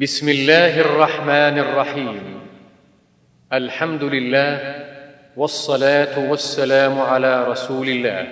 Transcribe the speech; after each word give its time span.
بسم 0.00 0.28
الله 0.28 0.80
الرحمن 0.80 1.58
الرحيم. 1.58 2.20
الحمد 3.52 4.04
لله 4.04 4.84
والصلاة 5.36 6.30
والسلام 6.30 7.00
على 7.00 7.48
رسول 7.48 7.88
الله. 7.88 8.26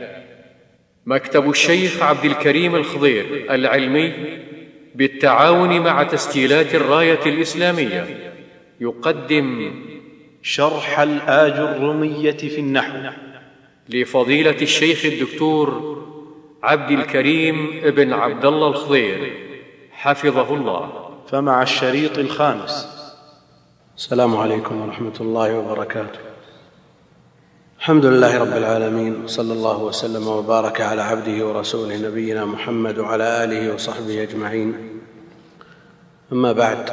مكتب 1.07 1.51
الشيخ 1.51 2.03
عبد 2.03 2.25
الكريم 2.25 2.75
الخضير 2.75 3.25
العلمي 3.51 4.13
بالتعاون 4.95 5.81
مع 5.81 6.03
تسجيلات 6.03 6.75
الراية 6.75 7.27
الإسلامية. 7.27 8.33
يقدم 8.81 9.75
شرح 10.43 11.01
الآج 11.01 11.53
الرمية 11.53 12.31
في 12.31 12.59
النحو 12.59 12.99
لفضيلة 13.89 14.63
الشيخ 14.63 15.05
الدكتور 15.05 15.99
عبد 16.63 16.91
الكريم 16.91 17.81
بن 17.85 18.13
عبد 18.13 18.45
الله 18.45 18.69
الخضير. 18.69 19.33
حفظه 19.91 20.55
الله. 20.55 21.08
فمع 21.31 21.63
الشريط 21.63 22.19
الخامس. 22.19 22.87
السلام 23.97 24.37
عليكم 24.37 24.81
ورحمة 24.81 25.13
الله 25.21 25.59
وبركاته. 25.59 26.19
الحمد 27.79 28.07
لله 28.07 28.39
رب 28.39 28.57
العالمين 28.57 29.25
وصلى 29.25 29.53
الله 29.53 29.79
وسلم 29.79 30.29
وبارك 30.29 30.81
على 30.81 31.03
عبده 31.03 31.47
ورسوله 31.47 31.97
نبينا 31.97 32.45
محمد 32.45 32.99
وعلى 32.99 33.45
آله 33.45 33.75
وصحبه 33.75 34.23
أجمعين. 34.23 35.01
أما 36.33 36.53
بعد 36.53 36.91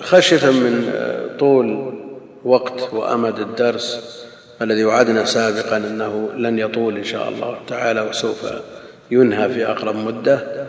خشية 0.00 0.50
من 0.50 0.92
طول 1.38 1.94
وقت 2.44 2.94
وأمد 2.94 3.38
الدرس 3.38 4.18
الذي 4.62 4.84
وعدنا 4.84 5.24
سابقا 5.24 5.76
أنه 5.76 6.30
لن 6.36 6.58
يطول 6.58 6.96
إن 6.96 7.04
شاء 7.04 7.28
الله 7.28 7.58
تعالى 7.66 8.00
وسوف 8.00 8.46
ينهى 9.10 9.48
في 9.48 9.66
أقرب 9.66 9.96
مدة 9.96 10.66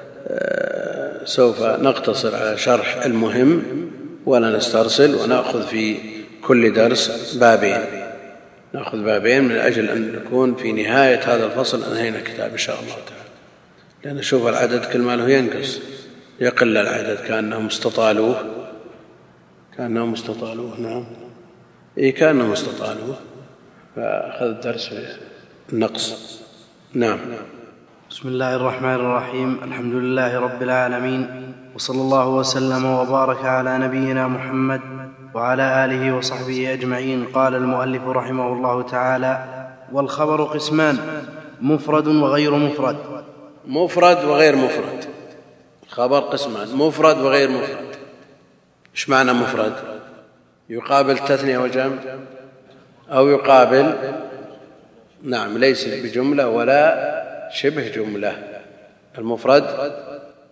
سوف 1.26 1.62
نقتصر 1.62 2.36
على 2.36 2.58
شرح 2.58 3.06
المهم 3.06 3.64
ولا 4.26 4.58
نسترسل 4.58 5.16
ونأخذ 5.16 5.68
في 5.68 5.98
كل 6.42 6.74
درس 6.74 7.34
بابين. 7.36 7.82
نأخذ 8.74 9.04
بابين 9.04 9.44
من 9.44 9.56
أجل 9.56 9.90
أن 9.90 10.12
نكون 10.12 10.56
في 10.56 10.72
نهاية 10.72 11.36
هذا 11.36 11.46
الفصل 11.46 11.84
أنهينا 11.84 12.18
الكتاب 12.18 12.52
إن 12.52 12.58
شاء 12.58 12.80
الله 12.80 12.94
تعالى. 12.94 13.30
لأن 14.04 14.16
نشوف 14.16 14.48
العدد 14.48 14.86
كل 14.86 15.00
ما 15.00 15.16
له 15.16 15.30
ينقص. 15.30 15.80
يقل 16.40 16.78
العدد 16.78 17.18
كأنهم 17.28 17.68
استطالوه. 17.68 18.46
كأنهم 19.78 20.14
استطالوه 20.14 20.80
نعم. 20.80 21.06
إي 21.98 22.12
كأنهم 22.12 22.52
استطالوه. 22.52 23.16
فأخذ 23.96 24.46
الدرس 24.46 24.88
في 24.88 25.18
النقص. 25.74 26.40
نعم. 26.94 27.20
بسم 28.14 28.28
الله 28.28 28.56
الرحمن 28.56 28.96
الرحيم. 28.96 29.60
الحمد 29.64 29.94
لله 29.94 30.40
رب 30.40 30.62
العالمين. 30.62 31.54
وصلى 31.76 32.02
الله 32.02 32.28
وسلم 32.28 32.86
وبارك 32.86 33.46
على 33.46 33.78
نبينا 33.78 34.28
محمد 34.28 34.82
وعلى 35.34 35.86
آله 35.86 36.16
وصحبه 36.16 36.74
أجمعين. 36.74 37.26
قال 37.34 37.56
المؤلف 37.56 38.08
رحمه 38.08 38.54
الله 38.54 38.82
تعالى 38.82 39.46
والخبر 39.92 40.44
قسمان 40.44 40.98
مفرد 41.62 42.08
وغير 42.08 42.56
مفرد. 42.56 42.98
مفرد 43.68 44.24
وغير 44.24 44.56
مفرد. 44.56 45.06
الخبر 45.84 46.20
قسمان 46.20 46.76
مفرد 46.76 47.18
وغير 47.18 47.50
مفرد. 47.50 47.96
إيش 48.96 49.10
معنى 49.10 49.34
مفرد؟ 49.34 49.74
يقابل 50.70 51.18
تثنية 51.18 51.58
وجمع 51.58 51.98
أو 53.10 53.28
يقابل 53.28 53.94
نعم 55.24 55.58
ليس 55.58 55.88
بجملة 55.88 56.50
ولا 56.50 57.23
شبه 57.54 57.88
جملة. 57.88 58.44
المفرد 59.18 59.94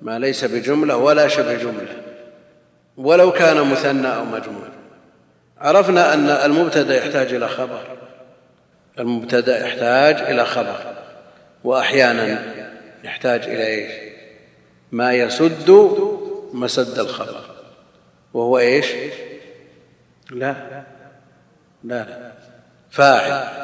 ما 0.01 0.19
ليس 0.19 0.45
بجملة 0.45 0.95
ولا 0.95 1.27
شبه 1.27 1.53
جملة. 1.53 1.95
ولو 2.97 3.31
كان 3.31 3.71
مثنى 3.71 4.07
أو 4.07 4.25
مجموع. 4.25 4.67
عرفنا 5.57 6.13
أن 6.13 6.29
المبتدأ 6.29 6.97
يحتاج 6.97 7.33
إلى 7.33 7.47
خبر. 7.47 7.83
المبتدأ 8.99 9.67
يحتاج 9.67 10.15
إلى 10.15 10.45
خبر. 10.45 10.95
وأحيانا 11.63 12.43
يحتاج 13.03 13.43
إلى 13.43 13.67
إيش؟ 13.67 13.91
ما 14.91 15.13
يسد 15.13 15.71
مسد 16.53 16.99
الخبر. 16.99 17.41
وهو 18.33 18.59
إيش؟ 18.59 18.87
لا. 20.31 20.55
لا 21.83 22.03
لا. 22.03 22.31
فاعل. 22.89 23.61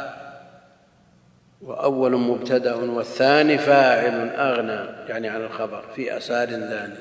وأول 1.61 2.17
مبتدا 2.17 2.75
والثاني 2.75 3.57
فاعل 3.57 4.29
أغنى 4.29 5.09
يعني 5.09 5.27
عن 5.29 5.41
الخبر 5.41 5.83
في 5.95 6.17
أسار 6.17 6.47
ثاني 6.47 6.93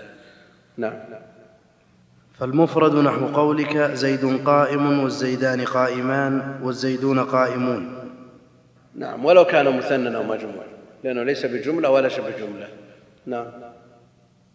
نعم. 0.77 0.93
فالمفرد 2.39 2.95
نحو 2.95 3.27
قولك 3.27 3.77
زيد 3.77 4.47
قائم 4.47 5.03
والزيدان 5.03 5.65
قائمان 5.65 6.61
والزيدون 6.63 7.21
قائمون. 7.21 7.95
نعم. 8.95 9.25
ولو 9.25 9.45
كان 9.45 9.77
مثنى 9.77 10.17
أو 10.17 10.23
مجموع 10.23 10.65
لأنه 11.05 11.23
ليس 11.23 11.47
بجملة 11.47 11.91
ولا 11.91 12.09
شبه 12.09 12.31
جملة. 12.31 12.69
نعم. 13.27 13.47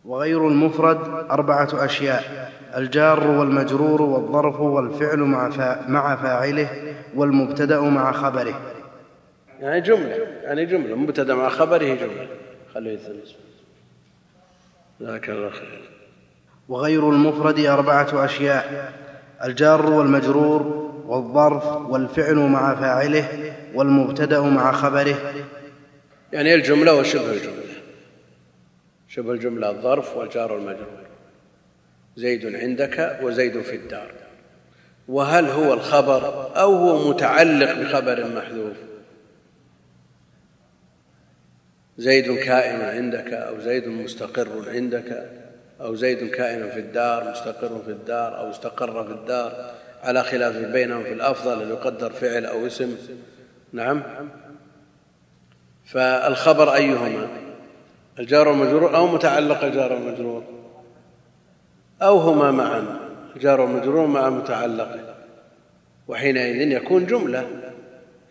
وغير 0.06 0.48
المفرد 0.48 0.98
أربعة 1.32 1.70
أشياء 1.74 2.52
الجار 2.78 3.28
والمجرور 3.28 4.02
والظرف 4.02 4.60
والفعل 4.60 5.20
مع, 5.20 5.50
فا 5.50 5.90
مع 5.90 6.16
فاعله 6.16 6.70
والمبتدأ 7.16 7.80
مع 7.80 8.12
خبره. 8.12 8.62
يعني 9.62 9.82
جملة 9.82 10.16
يعني 10.44 10.66
جملة 10.66 10.96
مبتدأ 10.96 11.36
مع 11.36 11.50
خبره 11.50 11.78
جملة. 11.78 12.28
خليه 12.74 12.92
يثلث 12.92 13.32
جزاك 15.02 15.30
الله 15.30 15.50
خير. 15.50 15.82
وغير 16.70 17.10
المفرد 17.10 17.60
أربعة 17.60 18.26
أشياء 18.26 18.94
الجار 19.44 19.86
والمجرور 19.86 20.92
والظرف 21.06 21.66
والفعل 21.66 22.36
مع 22.36 22.76
فاعله 22.76 23.54
والمبتدأ 23.74 24.42
مع 24.42 24.72
خبره. 24.72 25.34
يعني 26.34 26.56
الجملة 26.56 26.96
وشبه 26.96 27.34
الجملة؟ 27.34 27.62
شبه 29.08 29.32
الجملة 29.32 29.70
الظرف 29.70 30.18
والجار 30.18 30.52
والمجرور. 30.52 31.02
زيد 32.16 32.56
عندك 32.56 33.20
وزيد 33.24 33.62
في 33.62 33.76
الدار. 33.76 34.12
وهل 35.08 35.46
هو 35.46 35.74
الخبر 35.74 36.52
أو 36.58 36.74
هو 36.76 37.10
متعلق 37.10 37.72
بخبر 37.72 38.28
محذوف؟ 38.36 38.91
زيد 41.98 42.36
كائن 42.36 42.82
عندك 42.82 43.34
أو 43.34 43.60
زيد 43.60 43.88
مستقر 43.88 44.70
عندك 44.70 45.30
أو 45.82 45.96
زيد 45.96 46.30
كائن 46.30 46.70
في 46.70 46.80
الدار 46.80 47.32
مستقر 47.32 47.82
في 47.86 47.92
الدار 47.92 48.38
أو 48.38 48.50
استقر 48.50 49.04
في 49.04 49.12
الدار 49.12 49.72
على 50.04 50.24
خلاف 50.24 50.58
بينهم 50.58 51.04
في 51.04 51.14
الأفضل 51.14 51.62
أن 51.62 51.70
يقدر 51.70 52.12
فعل 52.12 52.46
أو 52.46 52.68
اسم. 52.68 52.96
نعم. 53.74 54.04
فالخبر 55.86 56.74
أيهما؟ 56.74 57.28
الجار 58.20 58.48
والمجرور 58.48 58.96
أو 58.96 59.08
متعلق 59.08 59.64
الجار 59.64 59.94
والمجرور؟ 59.94 60.44
أو 62.02 62.18
هما 62.18 62.52
معا؟ 62.52 63.00
الجار 63.36 63.62
والمجرور 63.62 64.08
مع 64.08 64.30
متعلقه 64.30 65.00
وحينئذ 66.08 66.72
يكون 66.72 67.06
جملة. 67.06 67.48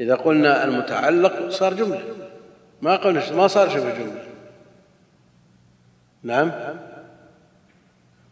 إذا 0.01 0.15
قلنا 0.15 0.65
المتعلق 0.65 1.49
صار 1.49 1.75
جملة. 1.75 2.20
ما 2.83 2.97
قلنا 2.97 3.33
ما 3.33 3.47
صار 3.47 3.69
شبه 3.69 3.99
جملة 3.99 4.23
نعم. 6.23 6.53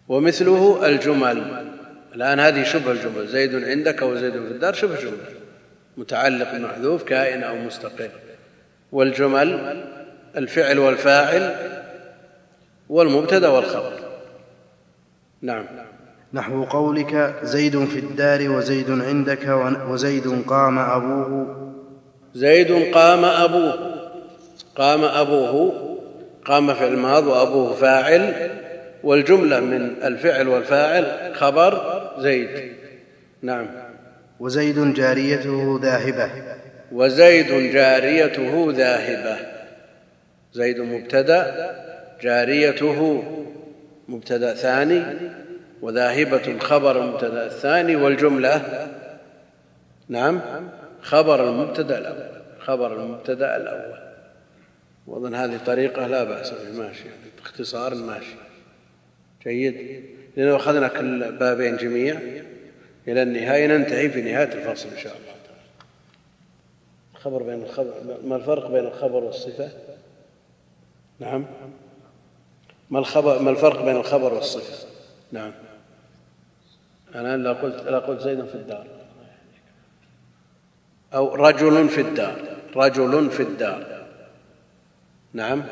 ومثله 0.09 0.87
الجمل. 0.87 1.67
الآن 2.15 2.41
هذه 2.41 2.63
شبه 2.63 2.93
الجمل. 2.93 3.29
زيد 3.29 3.65
عندك 3.65 4.03
وزيد 4.03 4.33
في 4.33 4.39
الدار 4.39 4.73
شبه 4.73 5.01
جملة 5.01 5.39
متعلق 5.97 6.55
محذوف 6.55 7.03
كائن 7.03 7.43
أو 7.43 7.57
مستقل 7.57 8.11
والجمل 8.93 9.85
الفعل 10.37 10.79
والفاعل 10.79 11.57
والمبتدا 12.89 13.49
والخبر. 13.49 13.93
نعم. 15.43 15.65
نحو 16.33 16.65
قولك 16.65 17.35
زيد 17.43 17.85
في 17.85 17.99
الدار 17.99 18.51
وزيد 18.51 18.91
عندك 18.91 19.49
وزيد 19.89 20.43
قام 20.47 20.79
أبوه. 20.79 21.75
زيد 22.35 22.95
قام 22.95 23.25
أبوه. 23.25 23.98
قام 24.79 25.05
أبوه 25.05 25.75
قام 26.45 26.75
فعل 26.75 26.97
ماض 26.97 27.27
وأبوه 27.27 27.75
فاعل 27.75 28.51
والجملة 29.05 29.61
من 29.61 30.03
الفعل 30.03 30.49
والفاعل 30.49 31.35
خبر 31.35 32.03
زيد. 32.19 32.73
نعم. 33.43 33.67
وزيد 34.41 34.95
جاريته 34.95 35.81
ذاهبة. 35.83 36.31
وزيد 36.93 37.73
جاريته 37.73 38.73
ذاهبة. 38.77 39.37
زيد 40.53 40.81
مبتدأ 40.81 41.71
جاريته 42.23 43.23
مبتدأ 44.09 44.55
ثاني 44.55 45.03
وذاهبة 45.83 46.43
الخبر 46.49 47.03
المبتدأ 47.03 47.47
الثاني 47.47 47.97
والجملة 47.97 48.89
نعم 50.09 50.41
خبر 51.03 51.49
المبتدأ 51.49 51.99
الأول 51.99 52.43
خبر 52.61 52.93
المبتدأ 52.93 53.57
الأول. 53.57 54.08
وأظن 55.09 55.35
هذه 55.35 55.61
طريقة 55.67 56.07
لا 56.07 56.25
بأس 56.25 56.51
بها 56.51 56.73
ماشي. 56.73 57.05
باختصار 57.39 57.95
ماشي. 57.95 58.35
جيد. 59.45 60.05
لو 60.37 60.57
أخذنا 60.57 60.89
كل 60.89 61.33
بابين 61.33 61.77
جميع 61.77 62.21
إلى 63.09 63.23
النهاية 63.23 63.67
ننتهي 63.67 64.11
في 64.11 64.23
نهاية 64.23 64.53
الفصل 64.53 64.89
إن 64.89 64.99
شاء 64.99 65.17
الله 65.17 65.29
الخبر 67.15 67.43
بين 67.43 67.63
الخبر 67.63 67.95
ما 68.25 68.37
الفرق 68.37 68.71
بين 68.71 68.85
الخبر 68.85 69.25
والصفة؟ 69.25 69.71
نعم. 71.21 71.47
ما 72.91 72.99
الخبر 72.99 73.43
ما 73.43 73.51
الفرق 73.51 73.85
بين 73.85 73.97
الخبر 73.97 74.35
والصفة؟ 74.35 74.89
نعم. 75.33 75.53
أنا 77.15 77.37
لا 77.37 77.53
قلت 77.53 77.83
لا 77.83 77.99
قلت 77.99 78.21
زيد 78.21 78.45
في 78.45 78.55
الدار. 78.55 78.87
أو 81.15 81.35
رجل 81.35 81.89
في 81.89 82.01
الدار. 82.01 82.37
رجل 82.77 83.31
في 83.31 83.43
الدار. 83.43 83.98
نعم. 85.33 85.63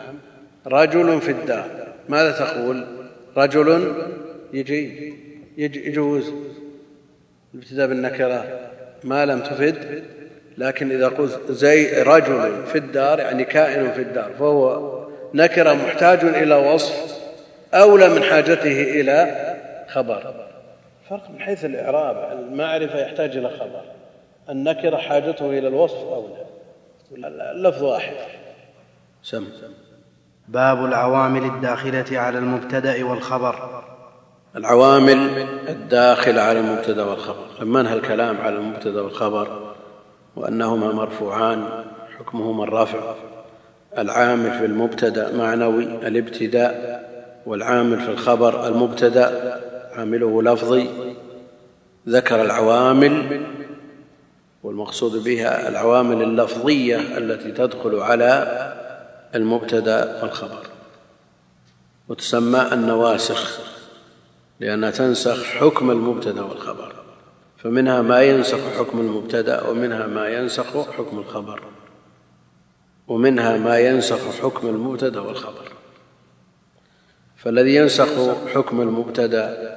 رجل 0.66 1.20
في 1.20 1.30
الدار. 1.30 1.70
ماذا 2.08 2.30
تقول؟ 2.32 2.86
رجل 3.36 3.94
يجي 4.52 5.14
يجوز 5.58 6.32
الابتداء 7.54 7.86
بالنكرة. 7.86 8.60
ما 9.04 9.26
لم 9.26 9.40
تفد 9.40 10.04
لكن 10.58 10.92
إذا 10.92 11.08
قلت 11.08 11.40
زي 11.52 12.02
رجل 12.02 12.66
في 12.66 12.78
الدار 12.78 13.18
يعني 13.18 13.44
كائن 13.44 13.92
في 13.92 14.02
الدار 14.02 14.32
فهو 14.38 14.96
نكرة 15.34 15.72
محتاج 15.72 16.24
إلى 16.24 16.54
وصف 16.54 17.18
أولى 17.74 18.08
من 18.08 18.22
حاجته 18.22 18.82
إلى 18.82 19.54
خبر. 19.88 20.46
فرق 21.08 21.30
من 21.30 21.40
حيث 21.40 21.64
الإعراب 21.64 22.38
المعرفة 22.38 22.98
يحتاج 22.98 23.36
إلى 23.36 23.50
خبر. 23.50 23.82
النكرة 24.50 24.96
حاجته 24.96 25.58
إلى 25.58 25.68
الوصف 25.68 25.98
أولى. 25.98 26.46
اللفظ 27.52 27.82
واحد. 27.82 28.14
سم. 29.30 29.44
باب 30.48 30.84
العوامل 30.84 31.44
الداخلة 31.44 32.18
على 32.18 32.38
المبتدأ 32.38 33.04
والخبر. 33.04 33.84
العوامل 34.56 35.46
الداخله 35.68 36.42
على 36.42 36.60
المبتدأ 36.60 37.04
والخبر. 37.04 37.46
لما 37.60 37.80
انهى 37.80 37.94
الكلام 37.94 38.40
على 38.40 38.56
المبتدأ 38.56 39.00
والخبر 39.00 39.74
وأنهما 40.36 40.92
مرفوعان 40.92 41.84
حكمهما 42.18 42.64
الرفع 42.64 43.14
العامل 43.98 44.50
في 44.50 44.64
المبتدأ 44.64 45.36
معنوي 45.36 45.84
الابتداء. 45.84 47.06
والعامل 47.46 48.00
في 48.00 48.10
الخبر 48.10 48.68
المبتدأ 48.68 49.60
عامله 49.96 50.42
لفظي. 50.42 50.88
ذكر 52.08 52.42
العوامل 52.42 53.46
والمقصود 54.62 55.24
بها 55.24 55.68
العوامل 55.68 56.22
اللفظية 56.22 56.96
التي 57.18 57.52
تدخل 57.52 57.94
على 57.94 58.75
المبتدأ 59.36 60.22
والخبر 60.22 60.66
وتسمى 62.08 62.68
النواسخ 62.72 63.60
لأنها 64.60 64.90
تنسخ 64.90 65.44
حكم 65.44 65.90
المبتدأ 65.90 66.42
والخبر 66.42 66.92
فمنها 67.56 68.02
ما 68.02 68.22
ينسخ 68.22 68.58
حكم 68.78 69.00
المبتدأ 69.00 69.68
ومنها 69.68 70.06
ما 70.06 70.28
ينسخ 70.28 70.90
حكم 70.90 71.18
الخبر 71.18 71.62
ومنها 73.08 73.56
ما 73.56 73.78
ينسخ 73.78 74.40
حكم 74.42 74.68
المبتدأ 74.68 75.20
والخبر. 75.20 75.72
فالذي 77.36 77.74
ينسخ 77.74 78.08
حكم 78.54 78.80
المبتدأ 78.80 79.76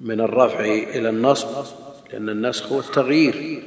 من 0.00 0.20
الرفع 0.20 0.64
إلى 0.64 1.08
النصب 1.08 1.48
لأن 2.12 2.28
النسخ 2.28 2.72
هو 2.72 2.80
التغيير 2.80 3.62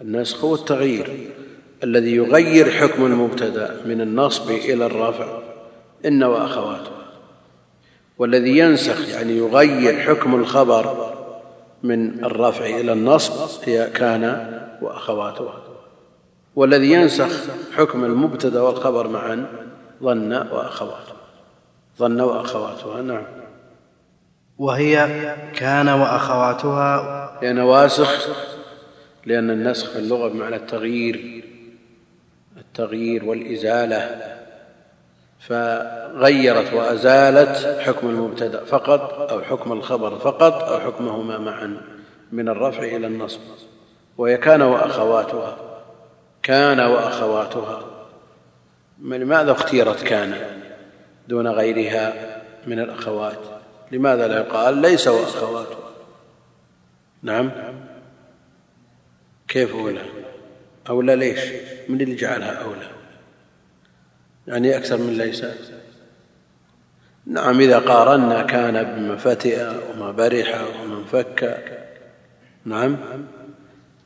النسخ 0.00 0.44
هو 0.44 0.54
التغيير. 0.54 1.30
الذي 1.84 2.14
يغير 2.14 2.70
حكم 2.70 3.06
المبتدأ 3.06 3.76
من 3.86 4.00
النصب 4.00 4.50
إلى 4.50 4.86
الرفع 4.86 5.38
ان 6.06 6.22
واخواته 6.22 7.02
والذي 8.18 8.58
ينسخ 8.58 9.08
يعني 9.08 9.36
يغير 9.36 10.00
حكم 10.00 10.34
الخبر 10.34 11.12
من 11.82 12.24
الرفع 12.24 12.66
إلى 12.66 12.92
النصب 12.92 13.68
هي 13.68 13.90
كان 13.90 14.52
وأخواته. 14.82 15.48
والذي 16.56 16.92
ينسخ 16.92 17.28
حكم 17.76 18.04
المبتدأ 18.04 18.60
والخبر 18.60 19.08
معا 19.08 19.46
ظن 20.02 20.32
وأخواته. 20.32 21.12
ظن 21.98 22.20
واخواتها 22.20 23.02
نعم. 23.02 23.24
وهي 24.58 25.08
كان 25.54 25.88
وأخواتها. 25.88 27.38
هي 27.42 27.52
نواسخ 27.52 28.28
لأن 29.26 29.50
النسخ 29.50 29.90
في 29.90 29.98
اللغة 29.98 30.28
بمعنى 30.28 30.56
التغيير. 30.56 31.44
التغيير 32.72 33.24
والإزالة. 33.24 34.28
فغيرت 35.40 36.72
وأزالت 36.72 37.80
حكم 37.80 38.08
المبتدأ 38.08 38.64
فقط 38.64 39.32
أو 39.32 39.42
حكم 39.42 39.72
الخبر 39.72 40.18
فقط 40.18 40.62
أو 40.62 40.80
حكمهما 40.80 41.38
معا 41.38 41.80
من 42.32 42.48
الرفع 42.48 42.82
إلى 42.82 43.06
النصب. 43.06 43.40
وهي 44.18 44.36
كان 44.36 44.62
وأخواتها 44.62 45.56
كان 46.42 46.80
وأخواتها. 46.80 47.84
لماذا 48.98 49.52
اختيرت 49.52 50.02
كان 50.02 50.34
دون 51.28 51.48
غيرها 51.48 52.12
من 52.66 52.78
الأخوات؟ 52.78 53.38
لماذا 53.92 54.28
لا 54.28 54.38
يقال 54.38 54.78
ليس 54.78 55.08
واخواته 55.08 55.76
نعم. 57.22 57.50
كيف 59.48 59.74
اولى 59.74 60.00
اولى 60.88 61.16
ليش؟ 61.16 61.40
من 61.88 62.00
اللي 62.00 62.14
جعلها 62.14 62.52
أولى. 62.52 62.90
يعني 64.46 64.76
أكثر 64.76 64.98
من 64.98 65.18
ليس 65.18 65.44
نعم 67.26 67.60
إذا 67.60 67.78
قارنا 67.78 68.42
كان 68.42 68.82
بما 68.82 69.16
فتئ 69.16 69.68
وما 69.90 70.10
برح 70.10 70.64
وما 70.80 71.04
فك 71.04 71.68
نعم 72.64 72.96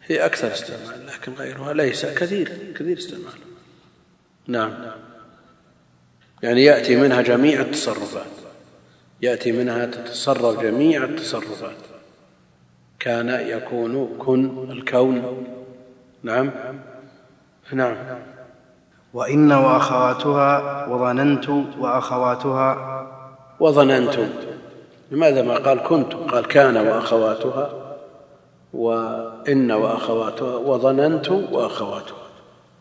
هي 0.06 0.26
أكثر 0.26 0.52
استعمال 0.52 1.06
لكن 1.06 1.32
غيرها 1.32 1.72
ليس 1.72 2.06
كثير 2.06 2.52
كثير 2.74 2.98
استعمال. 2.98 3.38
نعم. 4.46 4.72
يعني 6.42 6.64
يأتي 6.64 6.96
منها 6.96 7.22
جميع 7.22 7.60
التصرفات. 7.60 8.26
يأتي 9.22 9.52
منها 9.52 9.86
تتصرف 9.86 10.60
جميع 10.60 11.04
التصرفات. 11.04 11.76
كان 12.98 13.28
يكون 13.28 14.16
كن 14.18 14.70
الكون 14.70 15.46
نعم. 16.26 16.50
نعم. 17.72 17.96
وإن 19.14 19.52
وأخواتها 19.52 20.86
وظننت 20.86 21.48
وأخواتها 21.78 23.06
وظننت. 23.60 24.18
لماذا 25.10 25.42
ما 25.42 25.54
قال 25.54 25.82
كنت؟ 25.82 26.14
قال 26.14 26.46
كان 26.46 26.76
وأخواتها 26.76 27.70
وإن 28.72 29.72
وأخواتها 29.72 30.56
وظننت 30.56 31.28
وأخواتها. 31.30 32.26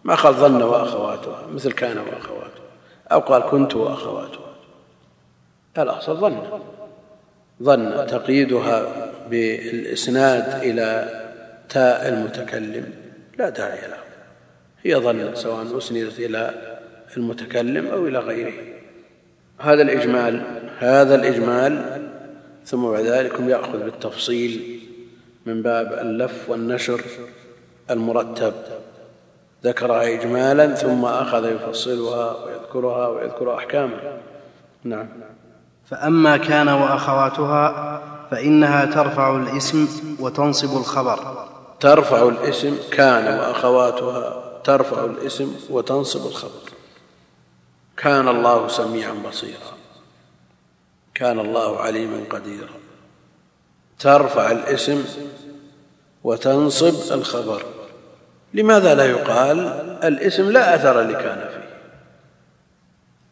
ما 0.03 0.15
قال 0.15 0.33
ظن 0.33 0.61
وأخواتها؟ 0.61 1.41
مثل 1.53 1.71
كان 1.71 1.97
وأخواتها. 1.97 2.65
أو 3.11 3.19
قال 3.19 3.41
كنت 3.41 3.75
وأخواتها. 3.75 4.55
الأصل 5.77 6.15
ظن. 6.15 6.37
ظن 7.63 8.07
تقييدها 8.07 8.85
بالإسناد 9.29 10.63
إلى 10.63 11.21
تاء 11.69 12.07
المتكلم. 12.07 13.04
لا 13.37 13.49
داعي 13.49 13.87
له. 13.87 13.97
هي 14.83 14.95
ظن 14.95 15.35
سواء 15.35 15.77
أسندت 15.77 16.19
إلى 16.19 16.53
المتكلم 17.17 17.87
أو 17.87 18.07
إلى 18.07 18.19
غيره. 18.19 18.53
هذا 19.59 19.81
الإجمال 19.81 20.43
هذا 20.79 21.15
الإجمال 21.15 22.01
ثم 22.65 22.91
بعد 22.91 23.03
ذلك 23.03 23.39
يأخذ 23.39 23.83
بالتفصيل 23.83 24.79
من 25.45 25.61
باب 25.61 25.93
اللف 25.93 26.49
والنشر 26.49 27.01
المرتب. 27.91 28.53
ذكرها 29.63 30.03
اجمالا 30.03 30.75
ثم 30.75 31.05
أخذ 31.05 31.51
يفصلها 31.51 32.45
ويذكرها 32.45 33.07
ويذكر 33.07 33.55
احكامها 33.55 34.17
نعم. 34.83 35.07
فأما 35.85 36.37
كان 36.37 36.67
وأخواتها 36.67 38.01
فإنها 38.31 38.85
ترفع 38.85 39.35
الاسم 39.35 39.87
وتنصب 40.19 40.77
الخبر. 40.77 41.47
ترفع 41.85 42.27
الاسم 42.27 42.77
كان 42.91 43.39
وأخواتها 43.39 44.43
ترفع 44.63 45.05
الاسم 45.05 45.55
وتنصب 45.69 46.27
الخبر. 46.27 46.71
كان 47.97 48.27
الله 48.27 48.67
سميعا 48.67 49.13
بصيرا. 49.13 49.77
كان 51.15 51.39
الله 51.39 51.79
عليما 51.79 52.23
قديرا. 52.29 52.73
ترفع 53.99 54.51
الاسم 54.51 55.05
وتنصب 56.23 57.13
الخبر. 57.13 57.65
لماذا 58.53 58.95
لا 58.95 59.05
يقال 59.05 59.59
الاسم 60.03 60.51
لا 60.51 60.75
أثر 60.75 61.01
لكان 61.01 61.49
فيه؟ 61.49 61.79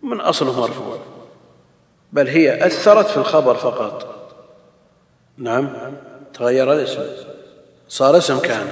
من 0.07 0.21
اصله 0.21 0.61
مرفوع. 0.61 0.99
بل 2.11 2.27
هي 2.27 2.67
أثرت 2.67 3.07
في 3.07 3.17
الخبر 3.17 3.55
فقط. 3.55 4.07
نعم 5.37 5.69
تغير 6.33 6.73
الاسم. 6.73 7.32
صار 7.93 8.17
اسم 8.17 8.39
كان. 8.39 8.67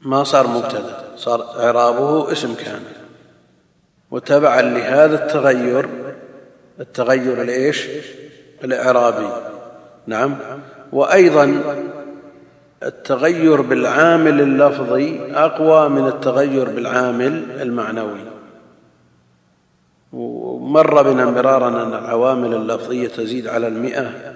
ما 0.00 0.24
صار 0.24 0.46
مبتدا 0.46 1.16
صار 1.16 1.64
إعرابه 1.64 2.32
اسم 2.32 2.54
كان. 2.54 2.82
وتبعا 4.10 4.62
لهذا 4.62 5.24
التغير 5.24 5.88
التغير 6.80 7.42
الايش 7.42 7.88
الإعرابي. 8.64 9.28
نعم. 10.06 10.36
وأيضا 10.92 11.62
التغير 12.82 13.60
بالعامل 13.60 14.40
اللفظي 14.40 15.20
أقوى 15.34 15.88
من 15.88 16.06
التغير 16.06 16.68
بالعامل 16.70 17.60
المعنوي. 17.60 18.20
ومر 20.12 21.02
بنا 21.02 21.24
مرارا 21.24 21.68
أن 21.68 21.94
العوامل 21.94 22.54
اللفظية 22.54 23.08
تزيد 23.08 23.48
على 23.48 23.68
المئة. 23.68 24.35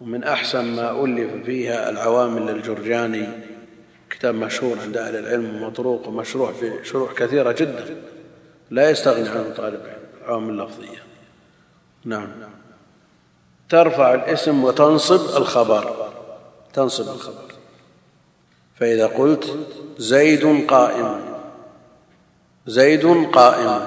ومن 0.00 0.24
أحسن 0.24 0.64
ما 0.64 1.04
ألف 1.04 1.44
فيها 1.44 1.90
العوامل 1.90 2.46
للجرجاني 2.46 3.28
كتاب 4.10 4.34
مشهور 4.34 4.78
عند 4.78 4.96
أهل 4.96 5.16
العلم 5.16 5.62
ومطروق 5.62 6.08
ومشروح 6.08 6.52
بشروح 6.62 7.12
كثيرة 7.12 7.52
جدا. 7.52 7.84
لا 8.70 8.90
يستغني 8.90 9.28
عنه 9.28 9.54
طالب 9.56 9.80
العوامل 10.22 10.50
اللفظيه 10.50 11.02
نعم. 12.04 12.28
ترفع 13.68 14.14
الاسم 14.14 14.64
وتنصب 14.64 15.36
الخبر. 15.36 16.12
تنصب 16.72 17.14
الخبر. 17.14 17.54
فإذا 18.76 19.06
قلت 19.06 19.58
زيد 19.98 20.66
قائم 20.66 21.20
زيد 22.66 23.30
قائم 23.32 23.86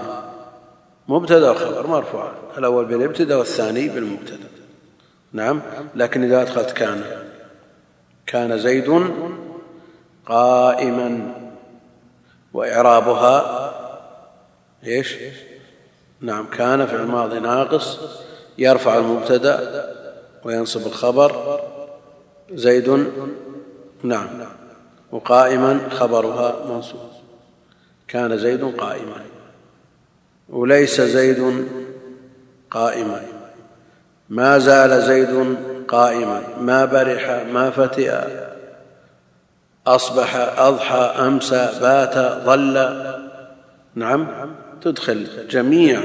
مبتدا 1.08 1.52
وخبر 1.52 1.88
مرفوع 1.88 2.32
الأول 2.58 2.86
بالابتدا 2.86 3.36
والثاني 3.36 3.90
بالمبتدا. 3.90 4.57
نعم. 5.38 5.62
لكن 5.96 6.24
إذا 6.24 6.42
أدخلت 6.42 6.72
كان. 6.72 7.04
كان 8.28 8.60
زيد 8.60 9.12
قائما 10.26 11.34
وإعرابها. 12.54 13.74
إيش؟ 14.84 15.16
نعم. 16.22 16.48
كان 16.48 16.86
في 16.86 16.96
الماضي 16.96 17.40
ناقص 17.40 18.00
يرفع 18.58 18.98
المبتدأ 18.98 19.86
وينصب 20.44 20.88
الخبر. 20.88 21.60
زيد 22.52 23.08
نعم. 24.04 24.28
وقائما 25.12 25.90
خبرها 25.90 26.66
منصوب. 26.66 27.10
كان 28.08 28.38
زيد 28.38 28.64
قائما. 28.64 29.22
وليس 30.50 31.02
زيد 31.02 31.68
قائما. 32.72 33.37
ما 34.30 34.58
زال 34.58 35.02
زيد 35.02 35.58
قائما 35.88 36.42
ما 36.60 36.86
برح 36.86 37.44
ما 37.52 37.70
فتئ 37.70 38.14
أصبح 39.88 40.36
أضحى 40.58 41.14
أمسى 41.28 41.70
بات 41.82 42.44
ظل. 42.46 42.96
نعم 43.96 44.28
تدخل 44.82 45.28
جميع 45.50 46.02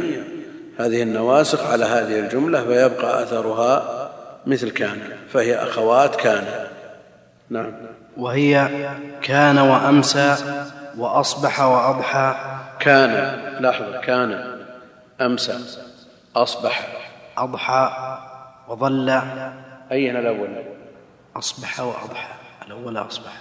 هذه 0.79 1.02
النواسخ 1.02 1.67
على 1.67 1.85
هذه 1.85 2.21
الجملة 2.21 2.64
فيبقى 2.64 3.23
أثرها 3.23 4.09
مثل 4.47 4.71
كان 4.71 4.99
فهي 5.33 5.57
أخوات 5.57 6.17
كان. 6.17 6.45
نعم. 7.50 7.73
وهي 8.17 8.69
كان 9.23 9.59
وأمسى 9.59 10.37
وأصبح 10.99 11.61
وأضحى. 11.61 12.35
كان 12.81 13.38
لاحظ 13.61 13.85
كان 14.02 14.59
أمسى 15.21 15.59
أصبح. 16.37 17.01
أضحى 17.36 18.18
وظل. 18.68 19.08
أين 19.92 20.16
الأول؟ 20.16 20.64
أصبح 21.36 21.80
وأضحى. 21.80 22.34
الأول 22.66 22.96
أصبح. 22.96 23.40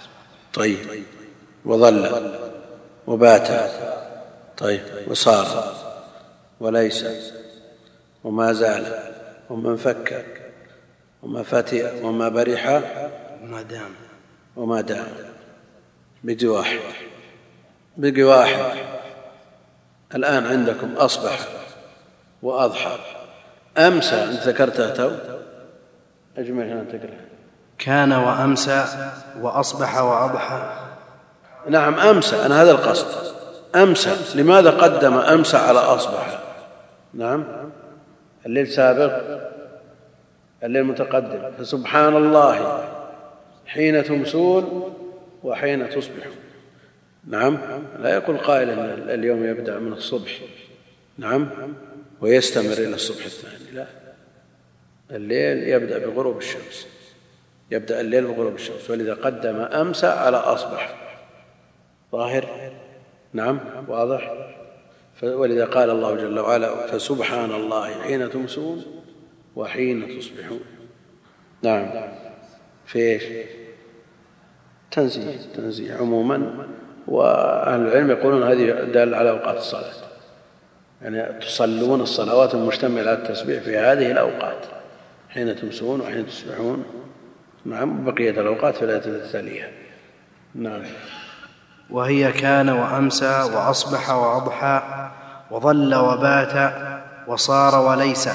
طيب. 0.54 1.04
وظل. 1.64 2.30
وبات. 3.06 3.48
طيب. 4.58 4.82
وصار. 5.06 5.74
وليس. 6.60 7.06
وما 8.24 8.52
زال. 8.52 9.12
وما 9.50 9.70
انفك. 9.70 10.26
وما 11.22 11.42
فتئ. 11.42 12.04
وما 12.04 12.28
برح. 12.28 12.82
وما 13.42 13.62
دام. 13.62 13.90
وما 14.56 14.80
دام. 14.80 15.06
بقي 16.24 16.46
واحد 16.46 16.78
بقي 17.96 18.22
واحد 18.22 18.76
الآن 20.14 20.46
عندكم 20.46 20.94
أصبح 20.96 21.38
وأضحى. 22.42 22.98
أمسى 23.78 24.14
أنت 24.14 24.48
ذكرتها 24.48 24.90
تو؟ 24.90 25.10
أجمل 26.38 26.70
هنا 26.70 26.84
تقرأ. 26.84 27.16
كان 27.78 28.12
وأمسى 28.12 28.84
وأصبح 29.40 30.00
وأضحى. 30.00 30.72
نعم 31.68 31.98
أمسى 31.98 32.36
أنا 32.46 32.62
هذا 32.62 32.70
القصد. 32.70 33.34
أمسى 33.76 34.16
لماذا 34.34 34.70
قدم 34.70 35.14
أمسى 35.14 35.56
على 35.56 35.78
أصبح؟ 35.78 36.38
نعم. 37.14 37.44
الليل 38.46 38.68
سابق 38.68 39.12
الليل 40.64 40.84
متقدم. 40.84 41.50
فسبحان 41.58 42.16
الله 42.16 42.84
حين 43.66 44.04
تمسون 44.04 44.94
وحين 45.44 45.90
تصبحون. 45.90 46.36
نعم. 47.26 47.58
لا 47.98 48.14
يقول 48.14 48.38
قائل 48.38 48.70
إن 48.70 49.08
اليوم 49.08 49.44
يبدأ 49.44 49.78
من 49.78 49.92
الصبح. 49.92 50.40
نعم. 51.18 51.48
ويستمر 52.22 52.72
إلى 52.72 52.94
الصبح 52.94 53.24
الثاني. 53.24 53.70
لا. 53.72 53.86
الليل 55.10 55.68
يبدأ 55.68 55.98
بغروب 55.98 56.38
الشمس. 56.38 56.86
يبدأ 57.70 58.00
الليل 58.00 58.26
بغروب 58.26 58.54
الشمس. 58.54 58.90
ولذا 58.90 59.14
قدم 59.14 59.56
امسى 59.56 60.06
على 60.06 60.36
أصبح. 60.36 60.94
ظاهر؟ 62.12 62.72
نعم. 63.32 63.60
واضح. 63.88 64.32
ولذا 65.22 65.64
قال 65.64 65.90
الله 65.90 66.14
جل 66.16 66.38
وعلا 66.38 66.86
فسبحان 66.86 67.52
الله 67.52 68.02
حين 68.02 68.30
تمسون 68.30 68.84
وحين 69.56 70.18
تصبحون. 70.18 70.60
نعم. 71.62 72.12
في 72.86 72.98
إيش؟ 72.98 73.22
تنزيه. 74.90 75.36
تنزيه 75.54 75.94
عموما. 75.94 76.68
وأهل 77.06 77.80
العلم 77.80 78.10
يقولون 78.10 78.42
هذه 78.42 78.70
دال 78.70 79.14
على 79.14 79.30
أوقات 79.30 79.56
الصلاة. 79.56 80.01
يعني 81.02 81.40
تصلون 81.40 82.00
الصلوات 82.00 82.54
المشتملة 82.54 83.10
على 83.10 83.12
التسبيح 83.12 83.62
في 83.62 83.78
هذه 83.78 84.10
الأوقات 84.10 84.66
حين 85.30 85.56
تمسون 85.56 86.00
وحين 86.00 86.26
تصبحون 86.26 86.84
نعم 87.64 88.04
بقية 88.04 88.30
الأوقات 88.30 88.82
الايه 88.82 88.98
التاليه 88.98 89.72
نعم. 90.54 90.82
وهي 91.90 92.32
كان 92.32 92.68
وأمسى 92.68 93.50
وأصبح 93.54 94.10
وأضحى 94.10 94.82
وظل 95.50 95.94
وبات 95.94 96.72
وصار 97.26 97.74
وليس 97.74 98.28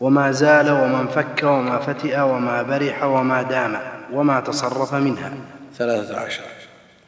وما 0.00 0.32
زال 0.32 0.70
وما 0.70 1.00
انفك 1.00 1.42
وما 1.42 1.78
فتئ 1.78 2.20
وما 2.20 2.62
برح 2.62 3.04
وما 3.04 3.42
دام 3.42 3.78
وما 4.12 4.40
تصرف 4.40 4.94
منها. 4.94 5.32
ثلاثة 5.74 6.20
عشر. 6.20 6.42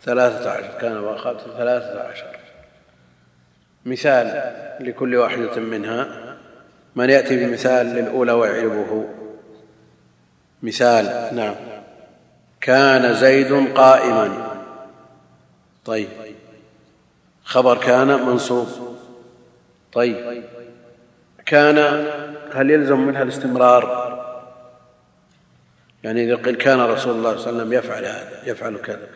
ثلاثة 0.05 0.51
عشر. 0.51 0.79
كان 0.81 0.97
وخاب 0.97 1.37
ثلاثة 1.57 2.09
عشر. 2.09 2.40
مثال 3.87 4.53
لكل 4.81 5.17
واحدة 5.17 5.57
منها. 5.61 6.07
من 6.97 7.11
يأتي 7.11 7.37
بمثال 7.37 7.87
للأولى 7.87 8.33
ويعربه. 8.33 9.09
مثال 10.63 11.37
نعم. 11.37 11.55
كان 12.61 13.15
زيد 13.15 13.75
قائما. 13.75 14.57
طيب. 15.85 16.09
خبر 17.45 17.79
كان 17.79 18.09
منصوب. 18.09 18.69
طيب. 19.93 20.45
كان 21.47 21.79
هل 22.53 22.71
يلزم 22.71 23.01
منها 23.01 23.23
الاستمرار؟ 23.23 24.11
يعني 26.05 26.25
إذا 26.25 26.35
قيل 26.35 26.55
كان 26.55 26.81
رسول 26.81 27.13
الله 27.13 27.37
صلى 27.37 27.51
الله 27.51 27.63
عليه 27.63 27.63
وسلم 27.63 27.73
يفعل 27.73 28.05
هذا 28.05 28.43
يفعل 28.47 28.77
كذا. 28.77 29.09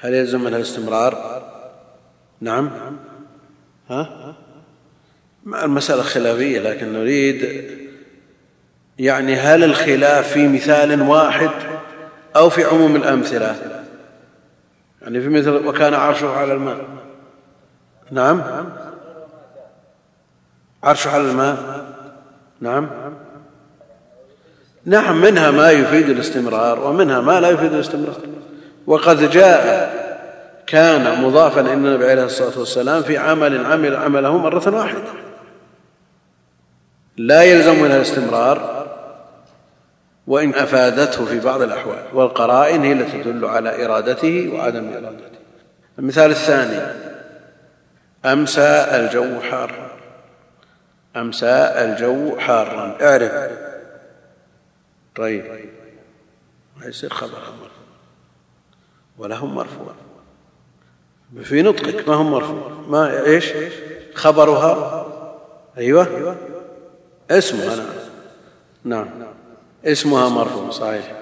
هل 0.00 0.14
يلزم 0.14 0.40
منها 0.40 0.56
الاستمرار؟ 0.56 1.42
نعم. 2.40 2.70
ها؟ 3.90 4.34
المسألة 5.46 6.02
خلافية 6.02 6.60
لكن 6.60 6.92
نريد 6.92 7.64
يعني 8.98 9.36
هل 9.36 9.64
الخلاف 9.64 10.32
في 10.32 10.48
مثال 10.48 11.02
واحد 11.02 11.50
أو 12.36 12.50
في 12.50 12.64
عموم 12.64 12.96
الأمثلة؟ 12.96 13.56
يعني 15.02 15.20
في 15.20 15.28
مثل 15.28 15.50
وكان 15.50 15.94
عرشه 15.94 16.30
على 16.30 16.52
الماء. 16.52 16.84
نعم؟ 18.10 18.42
عرشه 20.82 21.10
على 21.10 21.30
الماء. 21.30 21.86
نعم؟ 22.60 22.90
نعم 24.84 25.20
منها 25.20 25.50
ما 25.50 25.70
يفيد 25.70 26.08
الاستمرار 26.08 26.80
ومنها 26.80 27.20
ما 27.20 27.40
لا 27.40 27.50
يفيد 27.50 27.72
الاستمرار. 27.72 28.16
وقد 28.86 29.30
جاء 29.30 29.95
كان 30.66 31.22
مضافا 31.22 31.60
إلى 31.60 31.72
النبي 31.72 32.10
عليه 32.10 32.24
الصلاة 32.24 32.58
والسلام 32.58 33.02
في 33.02 33.18
عمل 33.18 33.66
عمل 33.66 33.96
عمله 33.96 34.38
مرة 34.38 34.76
واحدة. 34.76 35.12
لا 37.16 37.42
يلزم 37.42 37.82
منها 37.82 37.96
الاستمرار 37.96 38.86
وإن 40.26 40.54
أفادته 40.54 41.24
في 41.24 41.40
بعض 41.40 41.62
الأحوال 41.62 42.02
والقرائن 42.12 42.82
هي 42.82 42.92
التي 42.92 43.22
تدل 43.22 43.44
على 43.44 43.84
إرادته 43.84 44.50
وعدم 44.54 44.88
إرادته. 44.92 45.38
المثال 45.98 46.30
الثاني 46.30 46.96
أمسى 48.24 48.86
الجو 48.90 49.40
حار. 49.40 49.90
أمسى 51.16 51.72
الجو 51.74 52.38
حارا 52.38 52.96
اعرف. 53.02 53.50
طيب. 55.16 55.44
ما 56.76 56.86
يصير 56.86 57.10
خبر 57.10 57.38
أمر 57.38 57.70
ولا 59.18 59.36
هم 59.36 59.54
مرفوع. 59.54 60.05
في 61.42 61.62
نطقك 61.62 62.08
ما 62.08 62.14
هم 62.14 62.30
مرفوع. 62.30 62.70
ما 62.88 63.24
إيش؟ 63.24 63.52
خبرها. 64.14 65.06
أيوه. 65.78 66.36
اسمها. 67.30 67.86
نعم. 68.84 69.08
نعم. 69.18 69.34
اسمها 69.84 70.28
مرفوع 70.28 70.70
صحيح. 70.70 71.12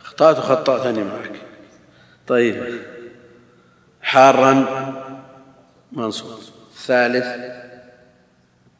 اخطات 0.00 0.38
وخطاتني 0.38 1.04
معك. 1.04 1.32
طيب. 2.26 2.80
حارا. 4.02 4.64
منصوب 5.92 6.40
ثالث. 6.76 7.26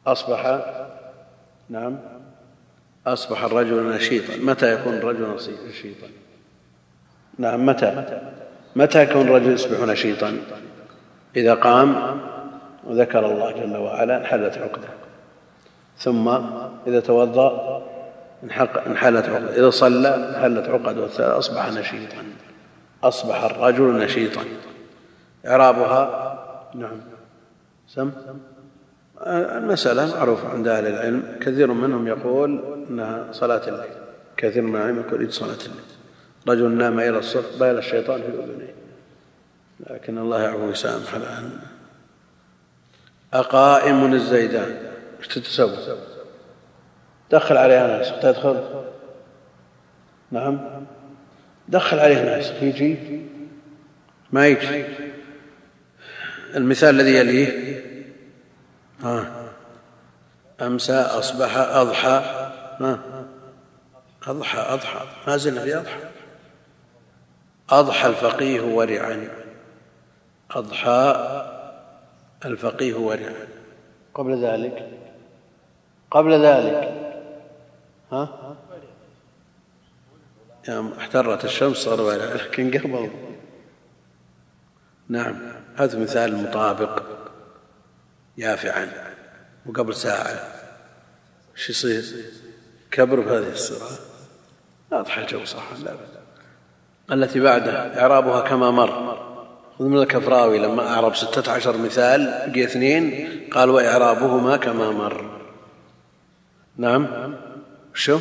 أصبح. 0.07 0.65
نعم. 1.69 1.99
أصبح 3.07 3.43
الرجل 3.43 3.89
نشيطا. 3.89 4.35
متى 4.37 4.73
يكون 4.73 4.93
الرجل 4.93 5.37
نشيطا. 5.69 6.07
نعم 7.37 7.65
متى؟ 7.65 8.21
متى 8.75 9.03
يكون 9.03 9.21
الرجل 9.21 9.53
يصبح 9.53 9.79
نشيطا 9.79 10.37
إذا 11.35 11.53
قام 11.53 12.19
وذكر 12.83 13.25
الله 13.25 13.51
جل 13.51 13.77
وعلا 13.77 14.17
انحلت 14.17 14.57
عقدة. 14.57 14.87
ثم 15.97 16.27
إذا 16.87 16.99
توضأ 16.99 17.83
انحلت 18.87 19.29
عقدة. 19.29 19.55
إذا 19.55 19.69
صلى 19.69 20.15
انحلت 20.15 20.69
عقدة 20.69 21.37
أصبح 21.37 21.71
نشيطا. 21.71 22.23
أصبح 23.03 23.43
الرجل 23.43 23.83
نشيطا. 23.83 24.41
إعرابها؟ 25.47 26.33
نعم. 26.75 27.01
سم؟ 27.87 28.11
المسألة 29.27 30.17
معروفة 30.17 30.49
عند 30.49 30.67
أهل 30.67 30.87
العلم. 30.87 31.23
كثير 31.41 31.73
منهم 31.73 32.07
يقول 32.07 32.59
إنها 32.89 33.25
صلاة 33.31 33.67
الليل. 33.67 33.93
كثير 34.37 34.61
من 34.63 34.75
العلم 34.75 34.99
يقول 34.99 35.33
صلاة 35.33 35.53
الليل. 35.53 35.92
رجل 36.47 36.71
نام 36.71 36.99
إلى 36.99 37.17
الصبح 37.17 37.45
بال 37.59 37.77
الشيطان 37.77 38.21
في 38.21 38.27
أذنيه. 38.27 38.73
لكن 39.89 40.17
الله 40.17 40.41
يعفو 40.41 40.67
ويسامح 40.67 41.13
الآن. 41.13 41.59
أقائم 43.33 44.13
الزيدان. 44.13 44.77
إيش 45.19 45.27
تتسوى؟ 45.27 45.97
دخل 47.31 47.57
عليها 47.57 47.87
ناس. 47.87 48.13
تدخل؟ 48.21 48.85
نعم. 50.31 50.85
دخل 51.67 51.99
عليه 51.99 52.23
ناس. 52.23 52.51
يجي؟ 52.61 53.21
ما 54.31 54.47
يجي. 54.47 54.85
المثال 56.55 56.89
الذي 56.89 57.15
يليه؟ 57.15 57.83
ها. 59.01 59.49
أمسى 60.61 60.93
أصبح 60.93 61.57
أضحى. 61.57 62.23
ها. 62.79 62.99
أضحى 64.27 64.59
أضحى. 64.59 65.05
ما 65.27 65.37
زلنا 65.37 65.61
في 65.61 65.77
أضحى. 65.77 66.12
أضحى 67.69 68.07
الفقيه 68.07 68.61
ورعا. 68.61 69.29
أضحى 70.51 71.15
الفقيه 72.45 72.95
ورعا. 72.95 73.47
قبل 74.13 74.45
ذلك. 74.45 74.89
قبل 76.11 76.45
ذلك. 76.45 76.93
ها؟ 78.11 78.55
يا 80.67 80.93
احترت 80.97 81.45
الشمس 81.45 81.77
صار 81.77 82.01
ورع 82.01 82.33
لكن 82.33 82.71
قبل. 82.71 83.11
نعم 85.09 85.35
هذا 85.75 85.99
مثال 85.99 86.35
مطابق 86.35 87.03
يافعا 88.37 89.15
وقبل 89.65 89.95
ساعة. 89.95 90.53
إيش 91.55 91.69
يصير؟ 91.69 92.03
كبر 92.91 93.19
بهذه 93.19 93.51
الصورة. 93.51 93.89
أضحى 94.91 95.21
الجو 95.21 95.45
صح 95.45 95.63
لا. 95.83 96.22
التي 97.11 97.39
بعدها 97.39 98.01
إعرابها 98.01 98.41
كما 98.41 98.71
مر. 98.71 99.17
خذ 99.79 99.85
من 99.85 99.97
الكفراوي 99.97 100.59
لما 100.59 100.87
أعرب 100.87 101.15
ستة 101.15 101.51
عشر 101.51 101.77
مثال 101.77 102.33
بقي 102.47 102.63
اثنين 102.63 103.29
قال 103.51 103.69
وإعرابهما 103.69 104.57
كما 104.57 104.91
مر. 104.91 105.39
نعم. 106.77 107.07
شو؟ 107.93 108.19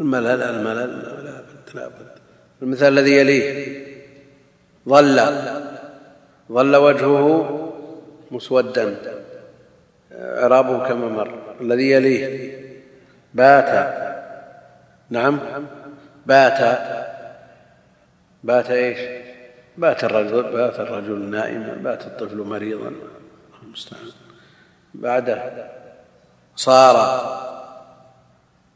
الملل 0.00 0.42
الملل 0.42 1.02
لا 1.74 1.80
لا 1.80 1.90
المثال 2.62 2.98
الذي 2.98 3.16
يليه. 3.16 3.82
ظل. 4.88 5.20
ظل 6.52 6.76
وجهه 6.76 7.58
مسودا. 8.30 8.96
إعرابه 10.12 10.88
كما 10.88 11.08
مر. 11.08 11.34
الذي 11.60 11.90
يليه. 11.90 12.52
بات. 13.34 13.92
نعم. 15.10 15.40
بات. 16.26 16.58
بات 18.44 18.70
إيش؟ 18.70 18.98
بات 19.78 20.04
الرجل 20.04 20.42
بات 20.42 20.80
الرجل 20.80 21.30
نائما 21.30 21.74
بات 21.74 22.06
الطفل 22.06 22.36
مريضا. 22.36 22.92
المستعان. 23.62 24.06
بعده 24.94 25.70
صار 26.56 26.96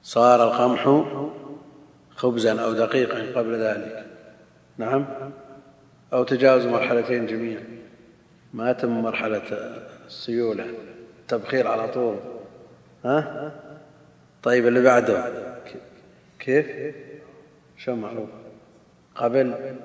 صار 0.03 0.45
القمح 0.45 1.05
خبزا 2.11 2.63
أو 2.65 2.73
دقيقا 2.73 3.41
قبل 3.41 3.55
ذلك. 3.55 4.07
نعم؟ 4.79 5.07
أو 6.13 6.25
تجاوز 6.25 6.67
مرحلتين 6.67 7.27
جميعا. 7.27 7.65
ما 8.55 8.73
تم 8.73 9.03
مرحلة 9.03 9.43
السيوله 10.07 10.67
التبخير 11.21 11.69
على 11.69 11.89
طول. 11.89 12.17
ها؟ 13.05 13.53
طيب 14.43 14.67
اللي 14.67 14.83
بعده؟ 14.83 15.25
كيف؟ 16.39 16.95
شو 17.77 17.95
معروف؟ 17.95 18.29
قبل؟ 19.17 19.77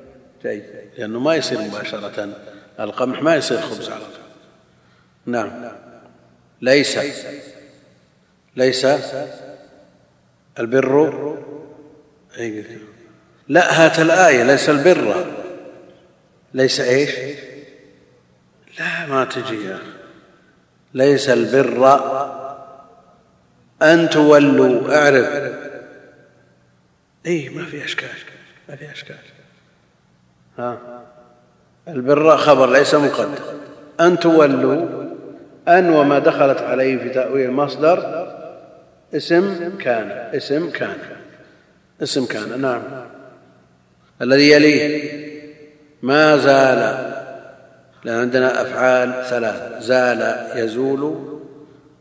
جيد. 0.43 0.63
لأنه 0.97 1.19
ما 1.19 1.35
يصير 1.35 1.61
مباشرة. 1.61 2.29
القمح 2.79 3.21
ما 3.21 3.35
يصير 3.35 3.61
خبز 3.61 3.89
على 3.89 3.99
طول. 3.99 4.25
نعم. 5.25 5.71
ليس. 6.61 6.99
ليس. 8.55 8.87
البر. 10.59 11.37
لا 13.47 13.85
هات 13.85 13.99
الآية. 13.99 14.43
ليس 14.43 14.69
البر. 14.69 15.25
ليس 16.53 16.79
إيش؟ 16.79 17.11
لا 18.79 19.05
ما 19.05 19.25
تجي 19.25 19.65
يا 19.65 19.75
أخي. 19.75 19.83
ليس 20.93 21.29
البر. 21.29 22.01
أن 23.81 24.09
تولوا. 24.09 24.95
اعرف. 24.97 25.51
اي 27.25 27.49
ما 27.49 27.65
في 27.65 27.85
أشكال. 27.85 28.30
ما 28.71 28.77
في 28.77 28.91
أشكال. 28.91 29.15
ها؟ 30.57 30.77
البر 31.87 32.37
خبر 32.37 32.71
ليس 32.71 32.95
مقدم. 32.95 33.35
أن 33.99 34.19
تولوا 34.19 34.85
أن 35.67 35.89
وما 35.89 36.19
دخلت 36.19 36.61
عليه 36.61 36.97
في 36.97 37.09
تأويل 37.09 37.49
المصدر 37.49 38.27
اسم 39.13 39.77
كان 39.77 40.09
اسم 40.35 40.69
كان. 40.69 40.97
اسم 42.03 42.25
كان 42.25 42.61
نعم. 42.61 42.81
الذي 44.21 44.51
يليه. 44.51 45.21
ما 46.01 46.37
زال 46.37 47.11
لأن 48.03 48.19
عندنا 48.19 48.61
أفعال 48.61 49.25
ثلاثة 49.29 49.79
زال 49.79 50.47
يزول 50.55 51.31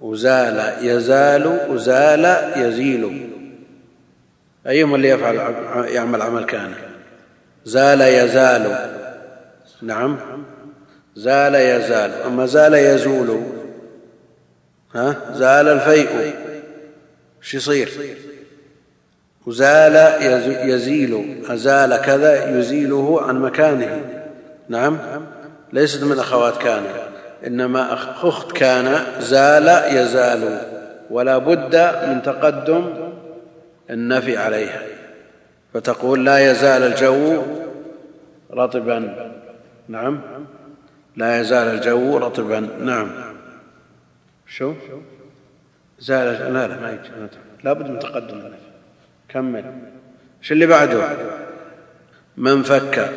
وزال 0.01 0.87
يزال 0.87 1.61
وزال 1.71 2.53
يزيل. 2.57 3.30
أيهما 4.66 4.96
اللي 4.96 5.09
يفعل 5.09 5.37
يعمل 5.88 6.23
عمل 6.23 6.44
كان؟ 6.44 6.73
زال 7.64 8.01
يزال. 8.01 8.90
نعم. 9.83 10.18
زال 11.16 11.55
يزال. 11.55 12.23
أما 12.27 12.46
زال 12.46 12.75
يزول. 12.75 13.42
ها؟ 14.94 15.16
زال 15.33 15.68
الفيء. 15.68 16.35
إيش 17.42 17.55
يصير؟ 17.55 17.90
وزال 19.46 20.23
يزيل. 20.68 21.42
أزال 21.49 21.96
كذا 21.96 22.59
يزيله 22.59 23.23
عن 23.23 23.40
مكانه. 23.40 24.05
نعم. 24.68 24.99
ليست 25.73 26.03
من 26.03 26.18
أخوات 26.18 26.57
كان. 26.62 26.83
إنما 27.46 27.92
أخت 27.92 28.53
كان 28.53 29.05
زال 29.20 29.96
يزال. 29.96 30.61
ولا 31.11 31.38
بد 31.38 31.77
من 32.09 32.23
تقدم 32.23 33.10
النفي 33.90 34.37
عليها. 34.37 34.83
فتقول 35.74 36.24
لا 36.24 36.50
يزال 36.50 36.83
الجو 36.83 37.42
رطبا. 38.50 38.98
نعم. 39.88 40.20
لا 41.16 41.40
يزال 41.40 41.68
الجو 41.68 42.18
رطبا. 42.18 42.61
نعم. 42.61 43.11
شو؟ 44.46 44.74
زال 45.98 46.55
لا 46.55 46.68
لا 46.68 46.81
ما 46.81 46.98
لا 47.64 47.72
بد 47.72 47.90
من 47.90 47.98
تقدم. 47.98 48.42
كمل. 49.29 49.64
إيش 50.42 50.53
اللي 50.53 50.66
بعده؟ 50.66 51.16
من 52.37 52.62
فك 52.62 53.11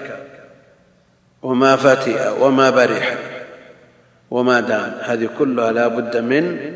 وما 1.42 1.76
فتئ 1.76 2.30
وما 2.40 2.70
برح 2.70 3.18
وما 4.32 4.60
دام 4.60 4.94
هذه 5.02 5.30
كلها 5.38 5.72
لا 5.72 5.88
بد 5.88 6.18
من 6.18 6.74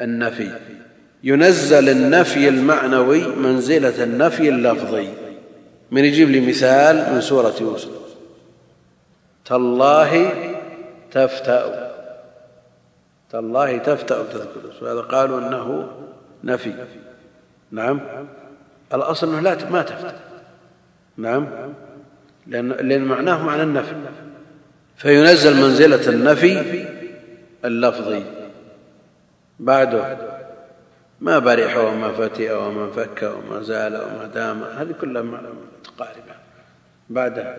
النفي. 0.00 0.75
ينزل 1.26 1.88
النفي 1.88 2.48
المعنوي 2.48 3.26
منزلة 3.26 4.04
النفي 4.04 4.48
اللفظي. 4.48 5.08
من 5.90 6.04
يجيب 6.04 6.30
لي 6.30 6.40
مثال 6.40 7.14
من 7.14 7.20
سورة 7.20 7.54
يوسف. 7.60 7.90
تالله 9.44 10.32
تفتأ. 11.12 11.92
تالله 13.30 13.78
تفتأ 13.78 14.22
تذكر. 14.22 14.92
هذا 14.92 15.00
قالوا 15.00 15.38
إنه 15.38 15.88
نفي. 16.44 16.72
نعم. 17.70 18.00
الأصل 18.94 19.28
إنه 19.28 19.40
لا 19.40 19.70
ما 19.70 19.82
تفتأ. 19.82 20.20
نعم. 21.16 21.48
لأن, 22.46 22.68
لأن 22.68 23.04
معناه 23.04 23.44
معنى 23.44 23.62
النفي. 23.62 23.94
فينزل 24.96 25.56
منزلة 25.56 26.08
النفي 26.08 26.86
اللفظي. 27.64 28.22
بعده. 29.58 30.35
ما 31.20 31.38
برح 31.38 31.76
وما 31.76 32.12
فتئ 32.12 32.52
وما 32.52 32.84
انفك 32.84 33.22
وما 33.22 33.62
زال 33.62 33.94
وما 33.94 34.30
دام. 34.34 34.62
هذه 34.62 34.94
كلها 35.00 35.22
متقاربة. 35.22 36.36
بعده 37.10 37.56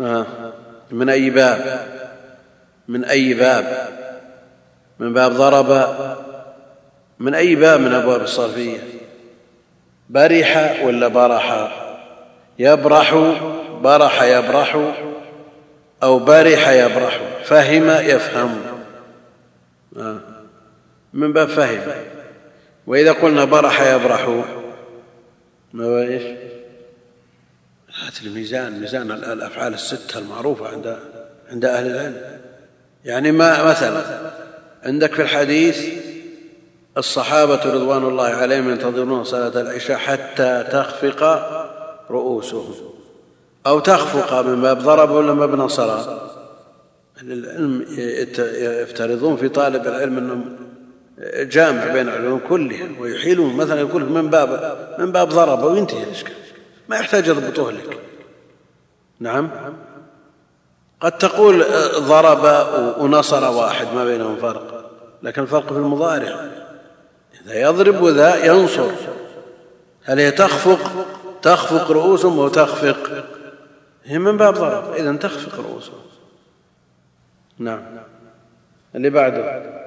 آه. 0.00 0.26
من 0.90 1.08
أي 1.08 1.30
باب؟ 1.30 1.86
من 2.88 3.04
أي 3.04 3.34
باب؟ 3.34 3.88
من 4.98 5.12
باب 5.12 5.32
ضرب؟ 5.32 5.96
من 7.18 7.34
أي 7.34 7.54
باب 7.54 7.80
من 7.80 7.92
أبواب 7.92 8.20
الصرفية؟ 8.20 8.78
برح 10.10 10.80
ولا 10.84 11.08
برح؟ 11.08 11.72
يبرح 12.58 13.14
برح 13.82 14.22
يبرح 14.22 14.94
أو 16.02 16.18
برح 16.18 16.68
يبرح. 16.68 17.20
فهم 17.44 17.90
يفهم. 17.90 18.60
آه. 19.96 20.20
من 21.12 21.32
باب 21.32 21.48
فهم. 21.48 22.15
وإذا 22.86 23.12
قلنا 23.12 23.44
برح 23.44 23.80
يبرح. 23.80 24.28
ما 25.72 25.84
هو 25.84 25.98
إيش؟ 25.98 26.22
هات 27.94 28.22
الميزان 28.22 28.80
ميزان 28.80 29.10
الأفعال 29.10 29.74
الستة 29.74 30.18
المعروفة 30.18 30.68
عند 30.68 30.96
عند 31.50 31.64
أهل 31.64 31.86
العلم. 31.86 32.20
يعني 33.04 33.32
ما 33.32 33.62
مثلا 33.64 34.02
عندك 34.82 35.14
في 35.14 35.22
الحديث 35.22 35.86
الصحابة 36.98 37.64
رضوان 37.64 38.02
الله 38.02 38.24
عليهم 38.24 38.70
ينتظرون 38.70 39.24
صلاة 39.24 39.60
العشاء 39.60 39.96
حتى 39.96 40.64
تخفق 40.72 41.22
رؤوسهم. 42.10 42.74
أو 43.66 43.80
تخفق 43.80 44.40
من 44.40 44.62
باب 44.62 44.78
ضرب 44.78 45.10
ولا 45.10 45.32
نصر 45.56 45.90
أهل 47.18 47.32
العلم 47.32 47.84
يفترضون 48.82 49.36
في 49.36 49.48
طالب 49.48 49.86
العلم 49.86 50.18
أنهم 50.18 50.65
جامع 51.24 51.86
بين 51.86 52.08
العلوم 52.08 52.40
كلها 52.48 52.88
ويحيلون 53.00 53.56
مثلا 53.56 53.80
يقول 53.80 54.04
من 54.04 54.30
باب 54.30 54.76
من 54.98 55.12
باب 55.12 55.28
ضرب 55.28 55.64
وينتهي 55.64 56.02
الإشكال. 56.02 56.34
ما 56.88 56.96
يحتاج 56.96 57.26
يضبطوه 57.26 57.72
لك 57.72 57.98
نعم. 59.20 59.50
قد 61.00 61.18
تقول 61.18 61.64
ضرب 61.98 62.66
ونصر 62.98 63.50
واحد 63.50 63.86
ما 63.94 64.04
بينهم 64.04 64.36
فرق. 64.36 64.90
لكن 65.22 65.42
الفرق 65.42 65.72
في 65.72 65.78
المضارع. 65.78 66.50
إذا 67.44 67.60
يضرب 67.60 68.02
وذا 68.02 68.44
ينصر. 68.44 68.90
هل 70.04 70.18
هي 70.18 70.30
تخفق؟ 70.30 71.06
تخفق 71.42 71.90
رؤوسهم 71.90 72.38
أو 72.38 72.48
تخفق؟ 72.48 73.24
هي 74.04 74.18
من 74.18 74.36
باب 74.36 74.54
ضرب. 74.54 74.92
اذا 74.92 75.16
تخفق 75.16 75.60
رؤوسهم. 75.60 76.00
نعم. 77.58 77.82
اللي 78.94 79.10
بعده. 79.10 79.85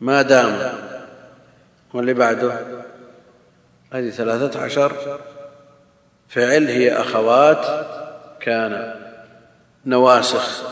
ما 0.00 0.22
دام 0.22 0.72
واللي 1.94 2.14
بعده؟ 2.14 2.60
هذه 3.92 4.10
ثلاثة 4.10 4.60
عشر. 4.60 4.92
فعل 6.28 6.66
هي 6.66 6.92
أخوات 6.92 7.66
كان 8.40 8.94
نواسخ. 9.86 10.62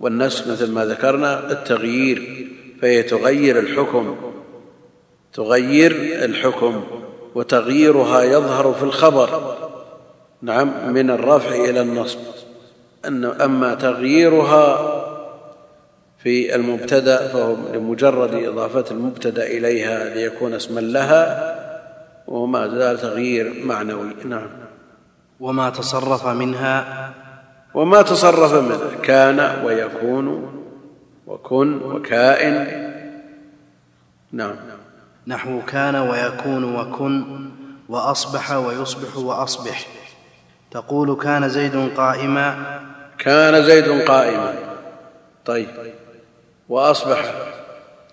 والنسخ 0.00 0.48
مثل 0.48 0.72
ما 0.72 0.84
ذكرنا 0.84 1.50
التغيير 1.50 2.48
فهي 2.82 3.02
تغير 3.02 3.58
الحكم. 3.58 4.32
تغير 5.32 5.92
الحكم 6.24 6.84
وتغييرها 7.34 8.22
يظهر 8.22 8.72
في 8.72 8.82
الخبر. 8.82 9.56
نعم 10.42 10.92
من 10.92 11.10
الرفع 11.10 11.54
إلى 11.54 11.80
النصب. 11.80 12.18
أما 13.40 13.74
تغييرها 13.74 15.03
في 16.24 16.54
المبتدا 16.54 17.28
فهو 17.28 17.56
لمجرد 17.74 18.34
إضافة 18.34 18.84
المبتدا 18.90 19.46
إليها 19.46 20.14
ليكون 20.14 20.54
اسما 20.54 20.80
لها 20.80 21.54
وما 22.28 22.68
زال 22.68 22.98
تغيير 22.98 23.52
معنوي. 23.64 24.14
نعم. 24.24 24.46
وما 25.40 25.70
تصرف 25.70 26.26
منها؟ 26.26 27.10
وما 27.74 28.02
تصرف 28.02 28.54
منها 28.54 29.00
كان 29.02 29.64
ويكون 29.64 30.52
وكن 31.26 31.82
وكائن. 31.82 32.84
نعم. 34.32 34.56
نحو 35.26 35.60
كان 35.66 35.96
ويكون 35.96 36.76
وكن 36.76 37.24
وأصبح 37.88 38.52
ويصبح 38.52 39.16
وأصبح. 39.16 39.86
تقول 40.70 41.16
كان 41.16 41.48
زيد 41.48 41.90
قائما؟ 41.96 42.80
كان 43.18 43.64
زيد 43.64 43.88
قائما. 43.88 44.54
طيب. 45.44 45.68
وأصبح 46.68 47.34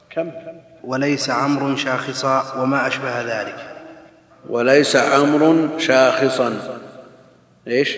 كم؟ 0.09 0.31
وليس 0.83 1.29
عمرو 1.29 1.75
شاخصا 1.75 2.61
وما 2.61 2.87
أشبه 2.87 3.21
ذلك. 3.21 3.55
وليس 4.49 4.95
عمرو 4.95 5.79
شاخصا. 5.79 6.53
إيش؟ 7.67 7.97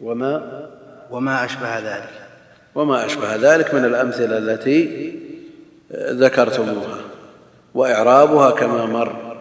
وما؟ 0.00 0.66
وما 1.10 1.44
أشبه 1.44 1.78
ذلك. 1.78 2.10
وما 2.74 3.06
أشبه 3.06 3.36
ذلك 3.36 3.74
من 3.74 3.84
الأمثلة 3.84 4.38
التي 4.38 5.12
ذكرتموها. 5.92 6.98
وإعرابها 7.74 8.50
كما 8.50 8.86
مر 8.86 9.36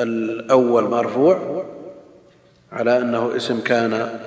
الأول 0.00 0.84
مرفوع 0.84 1.64
على 2.72 2.98
أنه 2.98 3.36
اسم 3.36 3.60
كان 3.60 4.20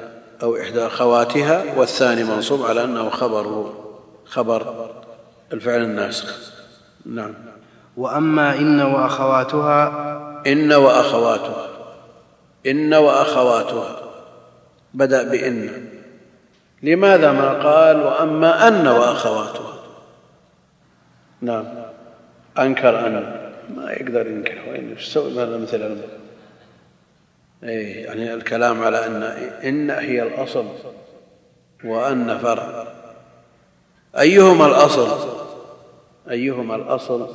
أو 0.43 0.57
إحدى 0.57 0.85
أخواتها 0.85 1.63
والثاني 1.77 2.23
منصوب 2.23 2.65
على 2.65 2.83
أنه 2.83 3.09
خبر 3.09 3.82
خبر 4.33 4.89
الفعل 5.53 5.81
الناسخ. 5.81 6.53
نعم. 7.05 7.33
وأما 7.97 8.55
إن 8.55 8.81
وأخواتها 8.81 9.87
إن 10.47 10.73
وأخواتها. 10.73 11.67
إن 12.65 12.93
وأخواتها. 12.93 13.99
بدأ 14.93 15.23
بإن. 15.23 15.87
لماذا 16.83 17.31
ما 17.31 17.53
قال 17.53 18.03
وأما 18.03 18.67
أن 18.67 18.87
وأخواتها؟ 18.87 19.73
نعم. 21.41 21.65
أنكر 22.59 23.07
أن. 23.07 23.51
ما 23.75 23.91
يقدر 23.91 24.27
ينكر. 24.27 24.57
وين 24.71 24.95
يسوي 24.97 25.33
ماذا 25.33 25.57
مثل 25.57 25.97
أي 27.63 27.91
يعني 27.91 28.33
الكلام 28.33 28.83
على 28.83 29.05
أن 29.05 29.23
إن 29.63 29.89
هي 29.89 30.23
الأصل 30.23 30.65
وأن 31.83 32.37
فرع. 32.37 33.02
أيهما 34.19 34.65
الأصل؟ 34.65 35.07
أيهما 36.31 36.75
الأصل؟ 36.75 37.27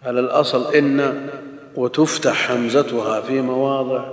هل 0.00 0.18
الأصل 0.18 0.74
إن 0.74 1.28
وتفتح 1.76 2.50
همزتها 2.50 3.20
في 3.20 3.40
مواضع 3.40 4.04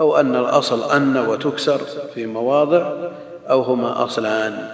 أو 0.00 0.16
أن 0.16 0.36
الأصل 0.36 0.90
أن 0.90 1.16
وتكسر 1.16 1.78
في 2.14 2.26
مواضع 2.26 2.92
أو 3.50 3.62
هما 3.62 4.04
أصلان؟ 4.04 4.68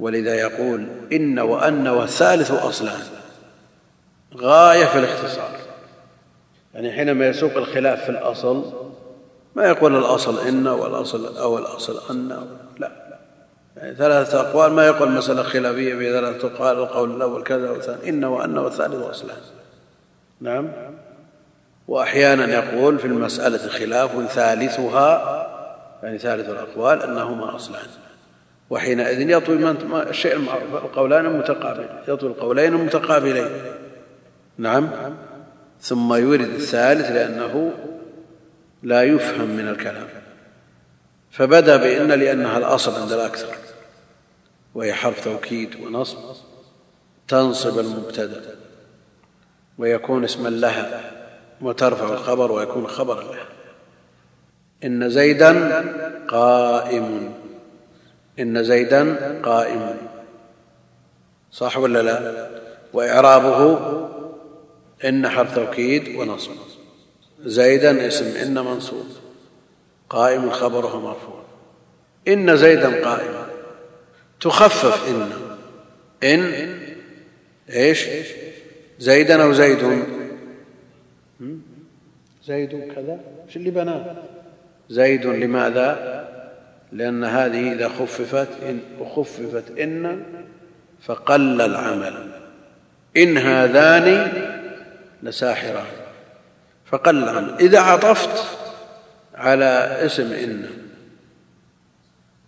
ولذا 0.00 0.34
يقول 0.34 0.86
إن 1.12 1.38
وأن 1.38 1.88
والثالث 1.88 2.50
أصلان. 2.50 3.00
غاية 4.36 4.84
في 4.84 4.98
الاختصار. 4.98 5.50
يعني 6.74 6.92
حينما 6.92 7.28
يسوق 7.28 7.56
الخلاف 7.56 8.04
في 8.04 8.08
الأصل 8.08 8.64
ما 9.54 9.66
يقول 9.66 9.96
الأصل 9.96 10.38
إن 10.48 10.66
والأصل 10.66 11.36
أو 11.36 11.58
الأصل 11.58 12.00
أن 12.10 12.46
لا. 12.78 12.90
يعني 13.76 13.94
ثلاثة 13.94 14.40
أقوال 14.40 14.72
ما 14.72 14.86
يقول 14.86 15.10
مسألة 15.10 15.42
خلافية 15.42 15.94
في 15.94 16.12
ثلاثة 16.12 16.48
أقوال 16.48 16.78
القول 16.78 17.16
الأول 17.16 17.42
كذا 17.42 17.70
والثاني 17.70 18.08
إن 18.08 18.24
وأن 18.24 18.58
والثالث 18.58 18.94
أصلان 18.94 19.36
نعم. 20.40 20.72
وأحيانا 21.88 22.54
يقول 22.54 22.98
في 22.98 23.04
المسألة 23.04 23.68
خلاف 23.68 24.32
ثالثها 24.32 25.46
يعني 26.02 26.18
ثالث 26.18 26.48
الأقوال 26.48 27.02
أنهما 27.02 27.56
أصلان. 27.56 27.86
وحينئذ 28.70 29.30
يطوي 29.30 29.70
الشيء 30.10 30.32
المعروف 30.32 30.74
القولان 30.74 31.26
المتقابل 31.26 31.86
يطوي 32.08 32.30
القولين 32.30 32.74
المتقابلين 32.74 33.48
نعم. 34.58 34.88
ثم 35.80 36.14
يورد 36.14 36.48
الثالث 36.48 37.10
لأنه 37.10 37.72
لا 38.82 39.02
يفهم 39.02 39.48
من 39.48 39.68
الكلام. 39.68 40.06
فبدأ 41.30 41.76
بإن 41.76 42.08
لأنها 42.08 42.58
الأصل 42.58 43.00
عند 43.00 43.12
الأكثر. 43.12 43.65
وهي 44.76 44.94
حرف 44.94 45.24
توكيد 45.24 45.74
ونصب 45.80 46.18
تنصب 47.28 47.78
المبتدأ 47.78 48.56
ويكون 49.78 50.24
اسما 50.24 50.48
لها 50.48 51.12
وترفع 51.60 52.14
الخبر 52.14 52.52
ويكون 52.52 52.86
خبرا 52.86 53.22
لها. 53.22 53.48
إن 54.84 55.10
زيدا 55.10 55.84
قائم 56.28 57.34
إن 58.38 58.64
زيدا 58.64 59.32
قائم. 59.42 59.96
صح 61.52 61.78
ولا 61.78 62.02
لا؟ 62.02 62.48
وإعرابه 62.92 63.78
إن 65.04 65.28
حرف 65.28 65.54
توكيد 65.54 66.16
ونصب. 66.16 66.52
زيدا 67.40 68.06
اسم 68.06 68.36
إن 68.36 68.54
منصوب 68.54 69.06
قائم 70.10 70.50
خبره 70.50 71.00
مرفوع. 71.00 71.42
إن 72.28 72.56
زيدا 72.56 73.04
قائم. 73.04 73.45
تخفف 74.40 75.08
إن. 75.08 75.30
إن 76.22 76.78
إيش؟ 77.70 78.06
زيدا 78.98 79.42
أو 79.42 79.52
زيد 79.52 80.04
زيد 82.44 82.92
كذا. 82.94 83.20
إيش 83.46 83.56
اللي 83.56 83.70
بناه 83.70 84.16
زيد 84.88 85.26
لماذا؟ 85.26 86.26
لأن 86.92 87.24
هذه 87.24 87.72
إذا 87.72 87.88
خففت 87.88 88.48
إن. 88.62 88.80
خففت 89.16 89.78
إن 89.78 90.22
فقل 91.02 91.60
العمل. 91.60 92.30
إن 93.16 93.38
هذان 93.38 94.32
لساحران. 95.22 95.86
فقل 96.86 97.22
العمل. 97.22 97.54
إذا 97.60 97.80
عطفت 97.80 98.58
على 99.34 99.98
اسم 100.06 100.32
إن. 100.32 100.66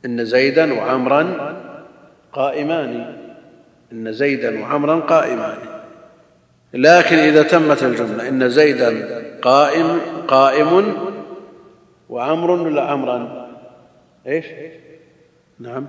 إن 0.05 0.25
زيدا 0.25 0.75
وعمرا 0.75 1.59
قائمان. 2.39 3.17
إن 3.93 4.13
زيدا 4.13 4.61
وعمرا 4.61 5.01
قائمان. 5.01 5.59
لكن 6.75 7.17
إذا 7.17 7.43
تمت 7.43 7.83
الجملة 7.83 8.29
إن 8.29 8.49
زيدا 8.49 8.91
قائم 9.43 10.01
قائم 10.29 10.95
وعمر 12.09 12.51
ولا 12.51 12.83
عمرا. 12.83 13.49
إيش؟ 14.27 14.47
نعم. 15.61 15.87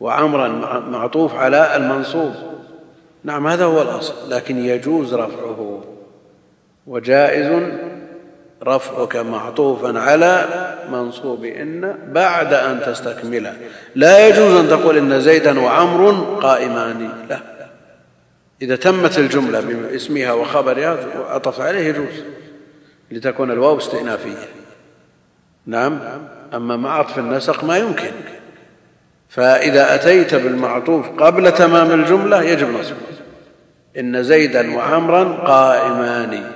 وعمرا 0.00 0.48
معطوف 0.88 1.34
على 1.34 1.76
المنصوب. 1.76 2.34
نعم 3.24 3.46
هذا 3.46 3.64
هو 3.64 3.82
الأصل. 3.82 4.30
لكن 4.30 4.58
يجوز 4.58 5.14
رفعه. 5.14 5.84
وجائز 6.86 7.62
رفعك 8.64 9.16
معطوفا 9.16 9.98
على 9.98 10.46
منصوب 10.92 11.44
إن 11.44 11.94
بعد 12.12 12.54
أن 12.54 12.80
تستكمله 12.86 13.56
لا 13.94 14.28
يجوز 14.28 14.56
أن 14.56 14.68
تقول 14.68 14.98
إن 14.98 15.20
زيدا 15.20 15.60
وعمر 15.60 16.38
قائمان. 16.42 17.10
لا. 17.30 17.40
إذا 18.62 18.76
تمت 18.76 19.18
الجملة 19.18 19.60
باسمها 19.60 20.32
وخبرها 20.32 20.98
وعطف 21.18 21.60
عليه 21.60 21.88
يجوز 21.88 22.22
لتكون 23.10 23.50
الواو 23.50 23.78
استئنافية. 23.78 24.48
نعم. 25.66 25.98
أما 26.54 26.76
مع 26.76 26.98
عطف 26.98 27.18
النسق 27.18 27.64
ما 27.64 27.78
يمكن. 27.78 28.12
فإذا 29.28 29.94
أتيت 29.94 30.34
بالمعطوف 30.34 31.08
قبل 31.08 31.52
تمام 31.52 32.00
الجملة 32.00 32.42
يجب 32.42 32.68
نصبه 32.68 32.96
إن 33.98 34.22
زيدا 34.22 34.76
وعمرا 34.76 35.24
قائمان. 35.24 36.52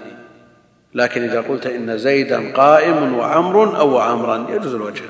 لكن 0.94 1.22
إذا 1.22 1.40
قلت 1.40 1.66
إن 1.66 1.98
زيدا 1.98 2.52
قائم 2.52 3.14
وعمر 3.14 3.78
أو 3.78 3.98
عمرا 3.98 4.46
يجوز 4.50 4.74
الوجه 4.74 5.04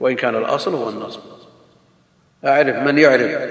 وإن 0.00 0.16
كان 0.16 0.36
الأصل 0.36 0.74
هو 0.74 0.88
النصب. 0.88 1.20
أعرف 2.44 2.76
من 2.76 2.98
يعرف. 2.98 3.50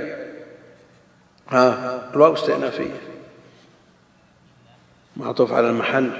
ها 1.49 2.01
الواو 2.13 2.33
استئنافية. 2.33 3.01
معطوف 5.17 5.53
على 5.53 5.69
المحل. 5.69 6.11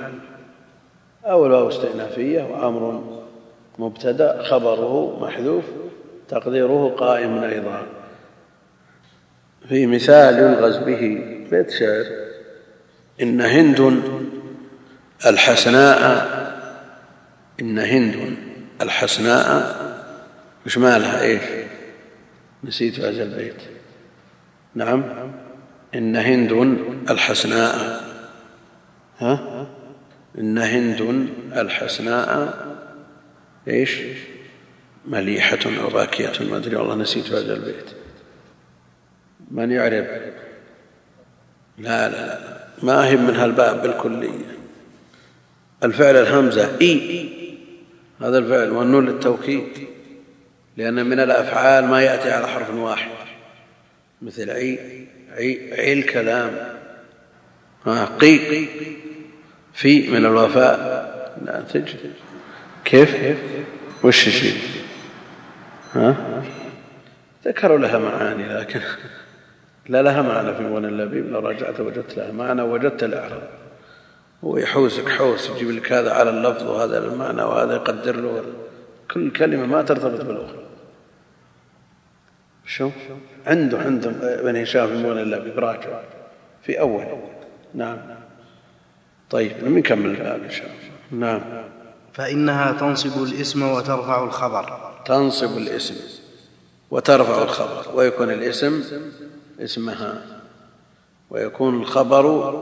أو 1.25 1.45
الواو 1.45 1.69
استئنافية 1.69 2.43
وأمر 2.43 3.03
مبتدأ 3.79 4.43
خبره 4.43 5.19
محذوف 5.21 5.63
تقديره 6.29 6.95
قائم 6.97 7.43
أيضا. 7.43 7.83
في 9.69 9.87
مثال 9.87 10.39
يلغز 10.39 10.77
به 10.77 11.23
بيت 11.51 11.69
شعر 11.69 12.05
إن 13.21 13.41
هند 13.41 14.01
الحسناء 15.25 16.31
إن 17.61 17.79
هند 17.79 18.37
الحسناء. 18.81 19.75
وش 20.65 20.77
مالها؟ 20.77 21.21
إيش؟ 21.21 21.41
نسيت 22.63 22.99
هذا 22.99 23.23
البيت. 23.23 23.61
نعم. 24.75 25.03
إن 25.95 26.15
هند 26.15 26.51
الحسناء. 27.09 28.01
ها؟ 29.19 29.67
إن 30.37 30.57
هند 30.57 31.29
الحسناء. 31.55 32.53
إيش؟ 33.67 33.97
مليحة 35.05 35.59
أو 35.65 35.89
باكية 35.89 36.31
ما 36.49 36.57
أدري 36.57 36.75
والله 36.75 36.95
نسيت 36.95 37.31
هذا 37.31 37.53
البيت. 37.53 37.85
من 39.51 39.71
يعرف؟ 39.71 40.07
لا 41.77 42.09
لا 42.09 42.09
لا 42.09 42.67
ما 42.83 43.07
هي 43.07 43.15
من 43.15 43.35
هالباب 43.35 43.81
بالكلية 43.81 44.60
الفعل 45.83 46.15
الهمزة 46.15 46.77
إي. 46.81 47.29
هذا 48.21 48.37
الفعل 48.37 48.69
والنون 48.69 49.05
للتوكيد 49.05 49.63
لأن 50.77 51.05
من 51.05 51.19
الأفعال 51.19 51.85
ما 51.85 52.01
يأتي 52.01 52.31
على 52.31 52.47
حرف 52.47 52.73
واحد. 52.73 53.11
مثل 54.21 54.49
عي 54.49 54.79
عي, 55.31 55.73
عي 55.73 55.93
الكلام. 55.93 56.51
قي. 58.19 58.67
في 59.73 60.09
من 60.09 60.25
الوفاء. 60.25 60.81
لا 61.45 61.61
تجد. 61.61 62.13
كيف؟ 62.85 63.37
وش 64.03 64.29
شيء 64.29 64.57
ها؟ 65.93 66.43
ذكروا 67.45 67.77
لها 67.77 67.97
معاني 67.97 68.47
لكن 68.59 68.79
لا 69.89 70.01
لها 70.01 70.21
معنى 70.21 70.55
في 70.55 70.63
مغنى 70.63 70.87
اللبيب. 70.87 71.31
لو 71.31 71.39
رجعت 71.39 71.79
وجدت 71.79 72.17
لها 72.17 72.31
معنى 72.31 72.61
وجدت 72.61 73.03
الإعراب. 73.03 73.49
هو 74.43 74.57
يحوسك 74.57 75.09
حوس 75.09 75.49
يجيب 75.49 75.71
لك 75.71 75.91
هذا 75.91 76.13
على 76.13 76.29
اللفظ 76.29 76.63
وهذا 76.63 76.97
المعنى 76.97 77.41
وهذا 77.41 77.75
يقدر 77.75 78.15
له. 78.15 78.43
كل 79.11 79.31
كلمة 79.31 79.65
ما 79.65 79.81
ترتبط 79.81 80.25
بالأخرى. 80.25 80.63
شو؟ 82.65 82.89
عنده 83.45 83.79
عنده 83.79 84.09
ابن 84.39 84.55
هشام 84.55 84.87
في 84.87 84.93
مغنى 84.93 85.21
اللبيب 85.21 85.59
راجع 85.59 85.99
في 86.63 86.79
أول. 86.79 87.05
نعم. 87.73 87.97
طيب 89.29 89.51
نكمل 89.63 90.09
الباب 90.09 90.43
إن 90.43 90.49
شاء 90.49 90.65
الله. 90.65 91.27
نعم. 91.27 91.41
فإنها 92.13 92.71
تنصب 92.71 93.23
الاسم 93.23 93.71
وترفع 93.71 94.23
الخبر. 94.23 94.93
تنصب 95.05 95.57
الاسم 95.57 95.95
وترفع 96.91 97.43
الخبر. 97.43 97.95
ويكون 97.95 98.29
الاسم 98.29 98.83
اسمها. 99.59 100.25
ويكون 101.29 101.81
الخبر 101.81 102.53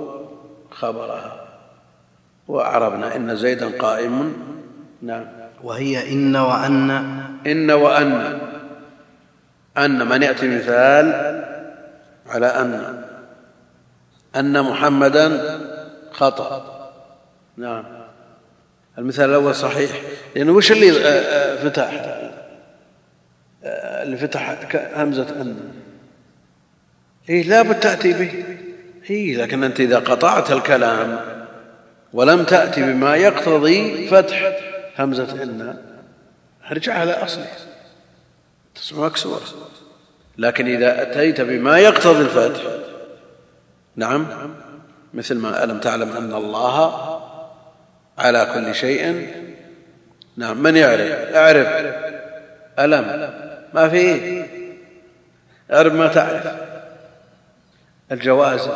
خبرها. 0.71 1.48
وأعربنا 2.49 3.15
إن 3.15 3.35
زيدا 3.35 3.77
قائم. 3.77 4.33
نعم. 5.01 5.25
وهي 5.63 6.11
إن 6.11 6.35
وأن. 6.35 6.91
إن 7.47 7.71
وأن. 7.71 8.39
أن 9.77 10.07
من 10.07 10.23
يأتي 10.23 10.47
مثال 10.47 11.05
على 12.27 12.47
أن. 12.47 13.03
أن 14.35 14.61
محمدا 14.61 15.59
خطأ. 16.11 16.65
نعم. 17.57 17.83
المثال 18.97 19.29
الأول 19.29 19.55
صحيح. 19.55 19.91
لأنه 20.35 20.51
وش 20.51 20.71
اللي 20.71 20.91
آه، 20.91 21.05
آه، 21.05 21.55
فتح؟ 21.69 21.91
آه، 23.63 24.03
اللي 24.03 24.17
فتح 24.17 24.57
همزة 24.95 25.41
أن. 25.41 25.57
إيه 27.29 27.43
لابد 27.43 27.79
تأتي 27.79 28.13
به. 28.13 28.43
إيه 29.09 29.37
لكن 29.37 29.63
أنت 29.63 29.79
إذا 29.79 29.99
قطعت 29.99 30.51
الكلام 30.51 31.38
ولم 32.13 32.43
تأتي 32.43 32.81
بما 32.81 33.15
يقتضي 33.15 34.07
فتح 34.07 34.59
همزة 34.99 35.43
إن. 35.43 35.77
ارجع 36.71 36.93
على 36.93 37.11
أصله 37.11 37.47
تسمع 38.75 39.05
مكسورة 39.05 39.41
لكن 40.37 40.67
إذا 40.67 41.01
أتيت 41.01 41.41
بما 41.41 41.79
يقتضي 41.79 42.21
الفتح. 42.21 42.61
نعم. 43.95 44.27
مثل 45.13 45.35
ما 45.35 45.63
ألم 45.63 45.79
تعلم 45.79 46.17
أن 46.17 46.33
الله 46.33 47.19
على 48.17 48.51
كل 48.53 48.75
شيء. 48.75 49.33
نعم. 50.37 50.63
من 50.63 50.77
يعرف؟ 50.77 51.35
أعرف. 51.35 51.67
ألم. 52.79 53.33
ما 53.73 53.89
في 53.89 54.43
اعرف 55.73 55.93
ما 55.93 56.07
تعرف. 56.07 56.47
الجواز. 58.11 58.69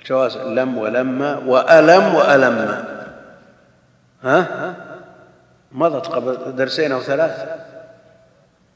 الجواز 0.00 0.36
لم 0.36 0.78
ولما 0.78 1.38
وألم 1.46 2.14
وألم 2.14 2.84
ها؟ 4.22 4.74
مضت 5.72 6.06
قبل 6.06 6.56
درسين 6.56 6.92
أو 6.92 7.00
ثلاث. 7.00 7.48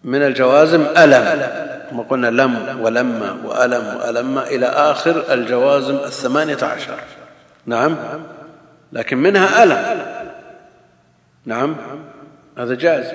من 0.04 0.22
الجوازم 0.22 0.86
ألم. 0.96 1.40
ما 1.92 2.02
قلنا 2.02 2.26
لم 2.26 2.80
ولما 2.80 3.36
وألم 3.44 3.96
وألم 3.96 4.38
إلى 4.38 4.66
آخر 4.66 5.32
الجوازم 5.32 5.94
الثمانية 5.94 6.58
عشر. 6.62 6.98
نعم. 7.66 7.96
لكن 8.92 9.18
منها 9.18 9.62
ألم. 9.62 10.06
نعم. 11.46 11.76
هذا 12.58 12.74
جائز. 12.74 13.06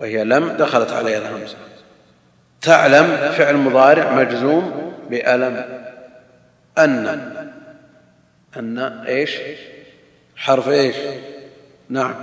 وهي 0.00 0.24
لم 0.24 0.48
دخلت 0.48 0.92
عليها 0.92 1.18
الهمزة. 1.18 1.56
تعلم 2.62 3.16
فعل 3.32 3.56
مضارع 3.56 4.12
مجزوم 4.12 4.92
بألم. 5.10 5.83
أن. 6.78 7.06
أن 8.56 8.78
إيش؟ 8.78 9.38
حرف 10.36 10.68
إيش؟ 10.68 10.96
نعم. 11.88 12.14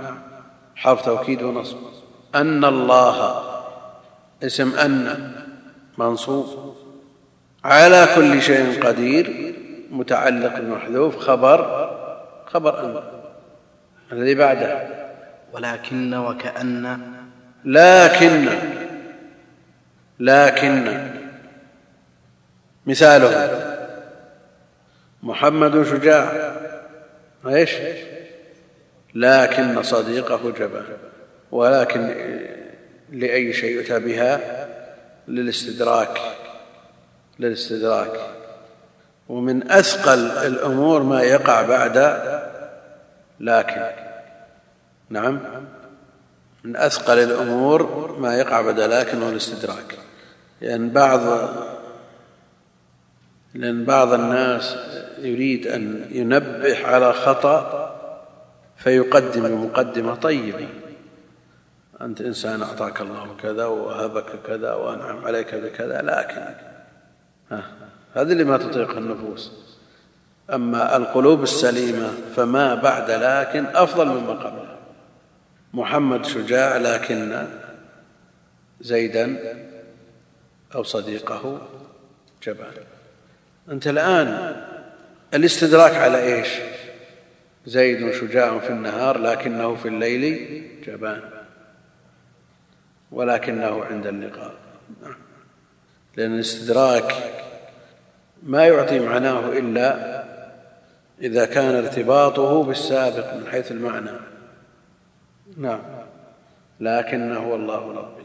حرف 0.76 1.04
توكيد 1.04 1.42
ونصب. 1.42 1.76
أن 2.34 2.64
الله. 2.64 3.42
اسم 4.42 4.74
أن. 4.74 5.32
منصوب. 5.98 6.76
على 7.64 8.08
كل 8.16 8.42
شيء 8.42 8.86
قدير 8.86 9.54
متعلق 9.90 10.58
بمحذوف 10.60 11.18
خبر. 11.18 11.88
خبر 12.46 12.84
أن. 12.84 13.02
الذي 14.12 14.34
بعده. 14.34 14.88
ولكن 15.52 16.14
وكأن. 16.14 17.00
لكن. 17.64 18.48
لكن. 20.20 21.10
مثاله. 22.86 23.71
محمد 25.22 25.82
شجاع. 25.82 26.52
إيش؟ 27.46 27.70
لكن 29.14 29.82
صديقه 29.82 30.50
جبان. 30.50 30.84
ولكن 31.50 32.14
لأي 33.12 33.52
شيء 33.52 33.76
يؤتى 33.76 33.98
بها؟ 33.98 34.40
للاستدراك. 35.28 36.18
للاستدراك. 37.38 38.20
ومن 39.28 39.70
أثقل 39.70 40.30
الأمور 40.30 41.02
ما 41.02 41.22
يقع 41.22 41.62
بعد 41.62 42.22
لكن. 43.40 43.82
نعم. 45.10 45.40
من 46.64 46.76
أثقل 46.76 47.18
الأمور 47.18 48.12
ما 48.18 48.36
يقع 48.36 48.60
بعد 48.60 48.80
لكن 48.80 49.22
هو 49.22 49.28
الاستدراك. 49.28 49.98
لأن 50.60 50.90
بعض 50.90 51.20
لأن 53.54 53.84
بعض 53.84 54.12
الناس 54.12 54.76
يريد 55.18 55.66
أن 55.66 56.06
ينبه 56.10 56.86
على 56.86 57.12
خطأ 57.12 57.82
فيقدم 58.76 59.64
مقدمة 59.64 60.14
طيبة. 60.14 60.68
أنت 62.00 62.20
إنسان 62.20 62.62
أعطاك 62.62 63.00
الله 63.00 63.36
كذا 63.42 63.64
ووهبك 63.64 64.42
كذا 64.46 64.72
وأنعم 64.72 65.24
عليك 65.24 65.54
بكذا 65.54 66.02
لكن 66.02 66.54
ها 67.50 67.64
هذه 68.14 68.32
اللي 68.32 68.44
ما 68.44 68.56
تطيقها 68.56 68.98
النفوس. 68.98 69.52
أما 70.52 70.96
القلوب 70.96 71.42
السليمة 71.42 72.10
فما 72.36 72.74
بعد 72.74 73.10
لكن 73.10 73.66
أفضل 73.66 74.06
مما 74.06 74.32
قبلها 74.32 74.78
محمد 75.74 76.24
شجاع 76.24 76.76
لكن 76.76 77.46
زيدا 78.80 79.38
أو 80.74 80.82
صديقه 80.82 81.60
جبان. 82.46 82.72
أنت 83.72 83.86
الآن 83.86 84.56
الاستدراك 85.34 85.94
على 85.94 86.22
إيش؟ 86.22 86.48
زيد 87.66 88.12
شجاع 88.12 88.58
في 88.58 88.70
النهار 88.70 89.18
لكنه 89.18 89.74
في 89.74 89.88
الليل 89.88 90.62
جبان 90.86 91.22
ولكنه 93.12 93.84
عند 93.84 94.06
اللقاء. 94.06 94.54
لأن 96.16 96.34
الاستدراك 96.34 97.14
ما 98.42 98.66
يعطي 98.66 98.98
معناه 98.98 99.52
إلا 99.52 100.22
إذا 101.20 101.44
كان 101.44 101.74
ارتباطه 101.74 102.64
بالسابق 102.64 103.34
من 103.34 103.46
حيث 103.46 103.72
المعنى. 103.72 104.10
نعم. 105.56 105.80
لكنه 106.80 107.54
الله 107.54 107.92
ربي. 107.92 108.24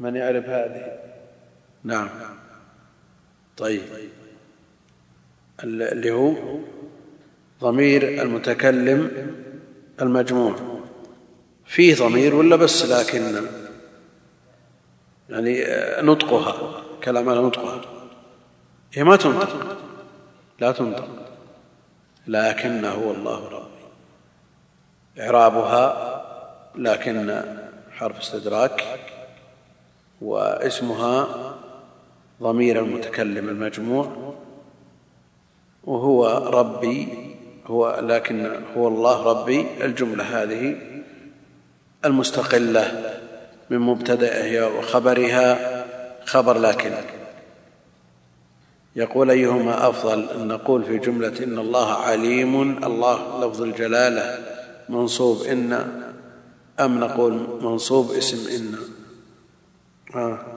من 0.00 0.16
يعرف 0.16 0.48
هذه؟ 0.48 0.98
نعم. 1.84 2.08
طيب. 3.56 3.82
اللي 5.64 6.10
هو 6.10 6.34
ضمير 7.60 8.22
المتكلم 8.22 9.10
المجموع. 10.02 10.56
فيه 11.66 11.94
ضمير 11.94 12.34
ولا 12.34 12.56
بس 12.56 12.84
لكن 12.84 13.46
يعني 15.30 15.64
نطقها 16.02 16.82
كلام 17.04 17.28
على 17.28 17.40
نطقها. 17.40 17.80
هي 18.92 19.04
ما 19.04 19.16
تنطق. 19.16 19.78
لا 20.60 20.72
تنطق. 20.72 21.08
لكن 22.26 22.84
هو 22.84 23.10
الله 23.10 23.48
ربي. 23.48 23.66
إعرابها 25.20 26.16
لكن 26.76 27.42
حرف 27.90 28.18
استدراك. 28.18 28.84
واسمها 30.20 31.26
ضمير 32.42 32.78
المتكلم 32.78 33.48
المجموع 33.48 34.12
وهو 35.84 36.26
ربي 36.48 37.08
هو 37.66 37.98
لكن 38.02 38.50
هو 38.76 38.88
الله 38.88 39.22
ربي 39.22 39.66
الجملة 39.84 40.42
هذه 40.42 40.76
المستقلة 42.04 43.14
من 43.70 43.78
مبتدئها 43.78 44.66
وخبرها 44.66 45.84
خبر 46.24 46.58
لكن 46.58 46.92
يقول 48.96 49.30
أيهما 49.30 49.88
أفضل 49.88 50.28
أن 50.28 50.48
نقول 50.48 50.84
في 50.84 50.98
جملة 50.98 51.44
إن 51.44 51.58
الله 51.58 51.92
عليم 51.92 52.84
الله 52.84 53.46
لفظ 53.46 53.62
الجلالة 53.62 54.38
منصوب 54.88 55.42
إن 55.42 55.72
أم 56.80 57.00
نقول 57.00 57.48
منصوب 57.62 58.10
اسم 58.10 58.56
إن 58.56 58.74
آه. 60.14 60.55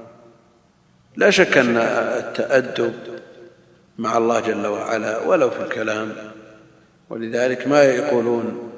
لا 1.19 1.29
شك 1.29 1.57
أن 1.57 1.77
التأدب 1.77 2.93
مع 3.97 4.17
الله 4.17 4.39
جل 4.39 4.67
وعلا 4.67 5.27
ولو 5.27 5.49
في 5.49 5.61
الكلام 5.61 6.13
ولذلك 7.09 7.67
ما 7.67 7.83
يقولون 7.83 8.71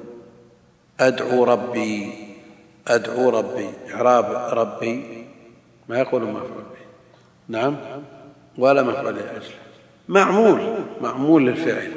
أدعو 1.00 1.44
ربي 1.44 2.12
أدعو 2.88 3.28
ربي 3.28 3.70
إعراب 3.94 4.58
ربي 4.58 5.26
ما 5.88 5.98
يقولون 5.98 6.30
مفعول 6.30 6.50
به 6.50 6.82
نعم 7.48 7.76
ولا 8.58 8.82
مفعول 8.82 9.14
لأجله 9.16 9.54
معمول 10.08 10.74
معمول 11.00 11.46
للفعل 11.46 11.92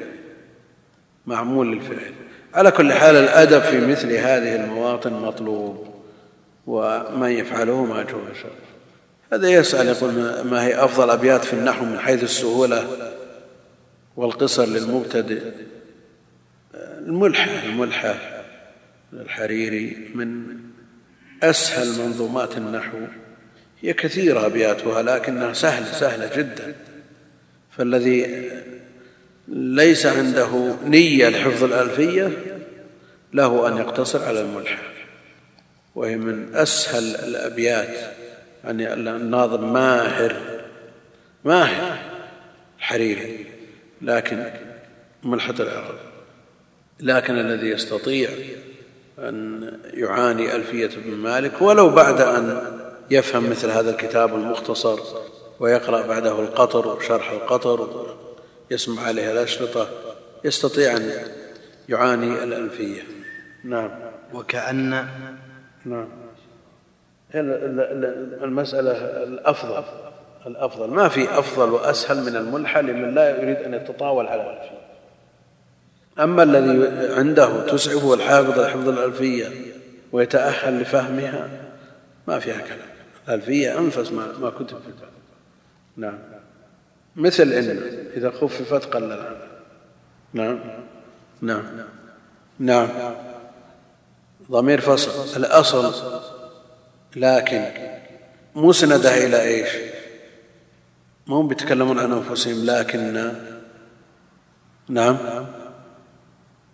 معمول 1.27 1.71
للفعل. 1.71 2.13
على 2.53 2.71
كل 2.71 2.93
حال 2.93 3.15
الأدب 3.15 3.59
في 3.59 3.87
مثل 3.87 4.11
هذه 4.11 4.55
المواطن 4.55 5.13
مطلوب 5.13 5.87
ومن 6.67 7.29
يفعله 7.29 8.01
إن 8.01 8.35
شاء 8.35 8.51
الله 8.51 8.64
هذا 9.35 9.49
يسأل 9.49 9.87
يقول 9.87 10.11
ما 10.45 10.65
هي 10.65 10.83
أفضل 10.83 11.09
أبيات 11.09 11.45
في 11.45 11.53
النحو 11.53 11.85
من 11.85 11.99
حيث 11.99 12.23
السهولة 12.23 12.87
والقصر 14.15 14.65
للمبتدئ؟ 14.65 15.41
الملحة 16.75 17.65
الملحة 17.65 18.15
الحريري 19.13 20.11
من 20.15 20.57
أسهل 21.43 21.87
منظومات 21.87 22.57
النحو. 22.57 22.97
هي 23.81 23.93
كثيرة 23.93 24.45
أبياتها 24.45 25.01
لكنها 25.01 25.53
سهلة 25.53 25.91
سهلة 25.91 26.37
جدا. 26.37 26.75
فالذي 27.71 28.49
ليس 29.47 30.05
عنده 30.05 30.75
نية 30.85 31.29
لحفظ 31.29 31.63
الألفية 31.63 32.31
له 33.33 33.67
أن 33.67 33.77
يقتصر 33.77 34.25
على 34.25 34.41
الملحة. 34.41 34.83
وهي 35.95 36.15
من 36.15 36.55
أسهل 36.55 37.15
الأبيات. 37.15 38.24
يعني 38.65 38.93
الناظم 38.93 39.73
ماهر 39.73 40.35
ماهر 41.43 41.97
حريري 42.79 43.45
لكن 44.01 44.43
ملحة 45.23 45.55
العرب 45.59 45.95
لكن 46.99 47.39
الذي 47.39 47.69
يستطيع 47.69 48.29
أن 49.19 49.71
يعاني 49.93 50.55
ألفية 50.55 50.85
ابن 50.85 51.13
مالك 51.13 51.61
ولو 51.61 51.89
بعد 51.89 52.21
أن 52.21 52.61
يفهم 53.11 53.49
مثل 53.49 53.69
هذا 53.69 53.89
الكتاب 53.89 54.35
المختصر 54.35 54.99
ويقرأ 55.59 56.07
بعده 56.07 56.39
القطر 56.39 56.87
وشرح 56.87 57.31
القطر 57.31 58.15
يسمع 58.71 59.01
عليها 59.01 59.31
الأشرطة 59.31 59.89
يستطيع 60.43 60.97
أن 60.97 61.11
يعاني 61.89 62.43
الألفية. 62.43 63.01
نعم. 63.63 63.89
وكأن 64.33 65.07
نعم. 65.85 66.24
المسألة 68.43 68.91
الأفضل. 69.23 69.83
الأفضل. 70.47 70.89
ما 70.89 71.07
في 71.07 71.39
أفضل 71.39 71.69
وأسهل 71.69 72.17
من 72.17 72.35
الملحة 72.35 72.81
لمن 72.81 73.15
لا 73.15 73.41
يريد 73.41 73.57
أن 73.57 73.73
يتطاول 73.73 74.27
على 74.27 74.41
الألفية 74.41 74.85
أما 76.19 76.43
الذي 76.43 77.13
عنده 77.13 77.67
تسعفه 77.67 78.13
الحافظ 78.13 78.59
حفظ 78.59 78.89
الألفية 78.89 79.47
ويتأهل 80.11 80.81
لفهمها 80.81 81.49
ما 82.27 82.39
فيها 82.39 82.57
كلام. 82.57 82.87
الألفية 83.27 83.79
أنفس 83.79 84.11
ما, 84.11 84.27
ما 84.41 84.49
كتب 84.49 84.77
في 84.77 84.91
نعم. 85.97 86.19
مثل 87.15 87.43
إن 87.53 87.81
إذا 88.17 88.31
خففت 88.31 88.85
قل 88.85 89.03
العمل 89.03 89.47
نعم. 90.33 90.59
نعم. 91.41 91.63
نعم. 92.59 92.87
ضمير 94.51 94.81
فصل. 94.81 95.39
الأصل 95.39 95.93
لكن 97.15 97.65
مسندة 98.55 99.25
إلى 99.25 99.41
إيش؟ 99.41 99.69
ما 101.27 101.35
هم 101.35 101.47
بيتكلمون 101.47 101.99
عن 101.99 102.11
أنفسهم 102.11 102.65
لكن 102.65 103.33
نعم. 104.89 105.17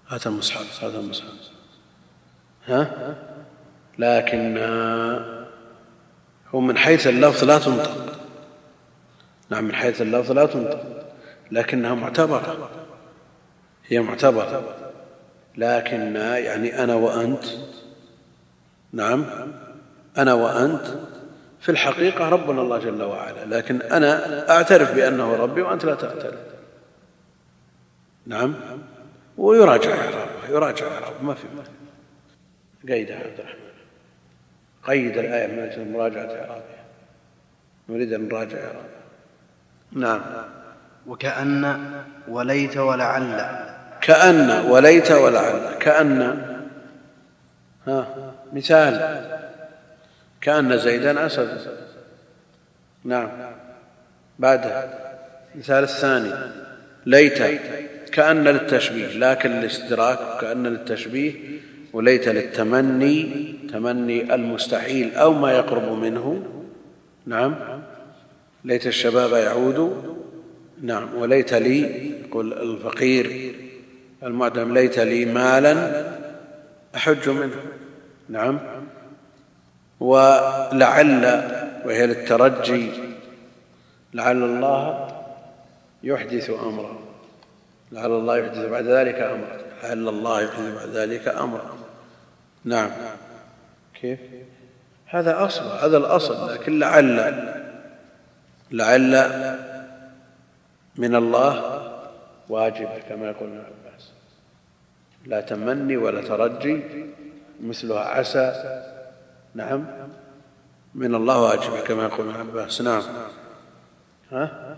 هذا 0.07 0.25
المصحف 0.25 0.83
هذا 0.83 0.99
المصحف. 0.99 1.27
ها؟ 2.65 3.15
لكن 3.99 4.57
هو 6.55 6.59
من 6.59 6.77
حيث 6.77 7.07
اللفظ 7.07 7.43
لا 7.43 7.59
تنطق. 7.59 8.19
نعم 9.49 9.63
من 9.63 9.75
حيث 9.75 10.01
اللفظ 10.01 10.31
لا 10.31 10.45
تنطق 10.45 10.83
لكنها 11.51 11.93
معتبرة. 11.93 12.69
هي 13.87 13.99
معتبرة. 13.99 14.75
لكن 15.57 16.15
يعني 16.15 16.83
أنا 16.83 16.95
وأنت 16.95 17.43
نعم. 18.93 19.25
أنا 20.18 20.34
وأنت 20.34 20.86
في 21.62 21.70
الحقيقة 21.70 22.30
ربنا 22.30 22.62
الله 22.62 22.78
جل 22.78 23.03
وعلا 23.03 23.45
لكن 23.45 23.82
أنا 23.82 24.49
أعترف 24.49 24.95
بأنه 24.95 25.36
ربي 25.36 25.62
وأنت 25.62 25.86
لا 25.86 25.95
تعترف. 25.95 26.39
نعم؟ 28.26 28.55
ويراجع 29.38 29.91
إعرابه 29.91 30.49
يراجع 30.49 30.88
إعرابه 30.88 31.22
ما 31.22 31.34
في 31.34 31.47
قيدها 32.88 33.16
عبد 33.16 33.39
الرحمن. 33.39 33.62
قيد 34.84 35.18
الآية 35.18 35.47
من 35.47 35.59
أجل 35.59 35.91
مراجعة 35.91 36.26
إعرابها 36.26 36.84
نريد 37.89 38.14
أن 38.14 38.28
نراجع 38.28 38.57
إعرابها 38.57 39.01
نعم. 39.91 40.22
وكأن 41.07 41.91
وليت 42.28 42.78
ولعل. 42.78 43.62
كأن 44.01 44.49
وليت 44.70 45.12
ولعل. 45.12 45.74
كأن. 45.80 46.22
ها 47.88 48.34
مثال. 48.53 49.26
كأن 50.41 50.77
زيدا 50.77 51.25
أسد. 51.25 51.59
نعم. 53.03 53.29
بعده. 54.39 54.89
مثال 55.55 55.83
الثاني. 55.83 56.33
ليت. 57.05 57.61
كأن 58.11 58.43
للتشبيه 58.43 59.07
لكن 59.07 59.51
الاستدراك 59.51 60.41
كأن 60.41 60.67
للتشبيه 60.67 61.33
وليت 61.93 62.27
للتمني 62.27 63.53
تمني 63.73 64.35
المستحيل 64.35 65.15
أو 65.15 65.33
ما 65.33 65.51
يقرب 65.51 65.91
منه. 65.91 66.43
نعم. 67.25 67.55
ليت 68.65 68.87
الشباب 68.87 69.33
يعود. 69.33 70.03
نعم. 70.81 71.15
وليت 71.15 71.53
لي 71.53 72.11
يقول 72.25 72.53
الفقير 72.53 73.55
المعدم 74.23 74.73
ليت 74.73 74.99
لي 74.99 75.25
مالا 75.25 76.05
أحج 76.95 77.29
منه. 77.29 77.55
نعم. 78.29 78.59
ولعل 80.01 81.25
وهي 81.85 82.07
للترجي 82.07 82.91
لعل 84.13 84.43
الله 84.43 85.07
يحدث 86.03 86.49
أمرا. 86.49 86.99
لعل 87.91 88.11
الله 88.11 88.37
يحدث 88.37 88.65
بعد 88.65 88.85
ذلك 88.85 89.15
أمرا. 89.15 89.57
لعل 89.83 90.07
الله 90.07 90.41
يحدث 90.41 90.75
بعد 90.75 90.89
ذلك 90.89 91.27
أمرا. 91.27 91.77
نعم. 92.65 92.91
كيف؟ 94.01 94.19
هذا 95.05 95.45
أصل 95.45 95.63
هذا 95.63 95.97
الأصل. 95.97 96.53
لكن 96.53 96.79
لعل 96.79 97.17
لعل 98.71 99.11
من 100.95 101.15
الله 101.15 101.81
واجب 102.49 102.89
كما 103.09 103.29
يقول 103.29 103.49
ابن 103.49 103.57
عباس. 103.57 104.11
لا 105.25 105.41
تمني 105.41 105.97
ولا 105.97 106.21
ترجي 106.21 106.81
مثلها 107.63 107.99
عسى 107.99 108.83
نعم. 109.55 109.85
من 110.95 111.15
الله 111.15 111.41
واجب 111.41 111.77
كما 111.87 112.03
يقول 112.03 112.29
ابن 112.29 112.39
عباس. 112.39 112.81
نعم. 112.81 113.01
ها؟ 114.31 114.77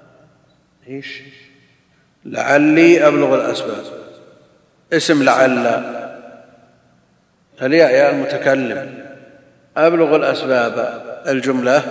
إيش؟ 0.88 1.22
لعلي 2.26 3.08
أبلغ 3.08 3.36
الأسباب. 3.36 3.84
اسم 4.94 5.24
لعل. 5.24 5.66
الياء 7.62 7.92
يا 7.92 8.12
المتكلم. 8.12 9.06
أبلغ 9.78 10.16
الأسباب. 10.16 11.04
الجملة 11.28 11.84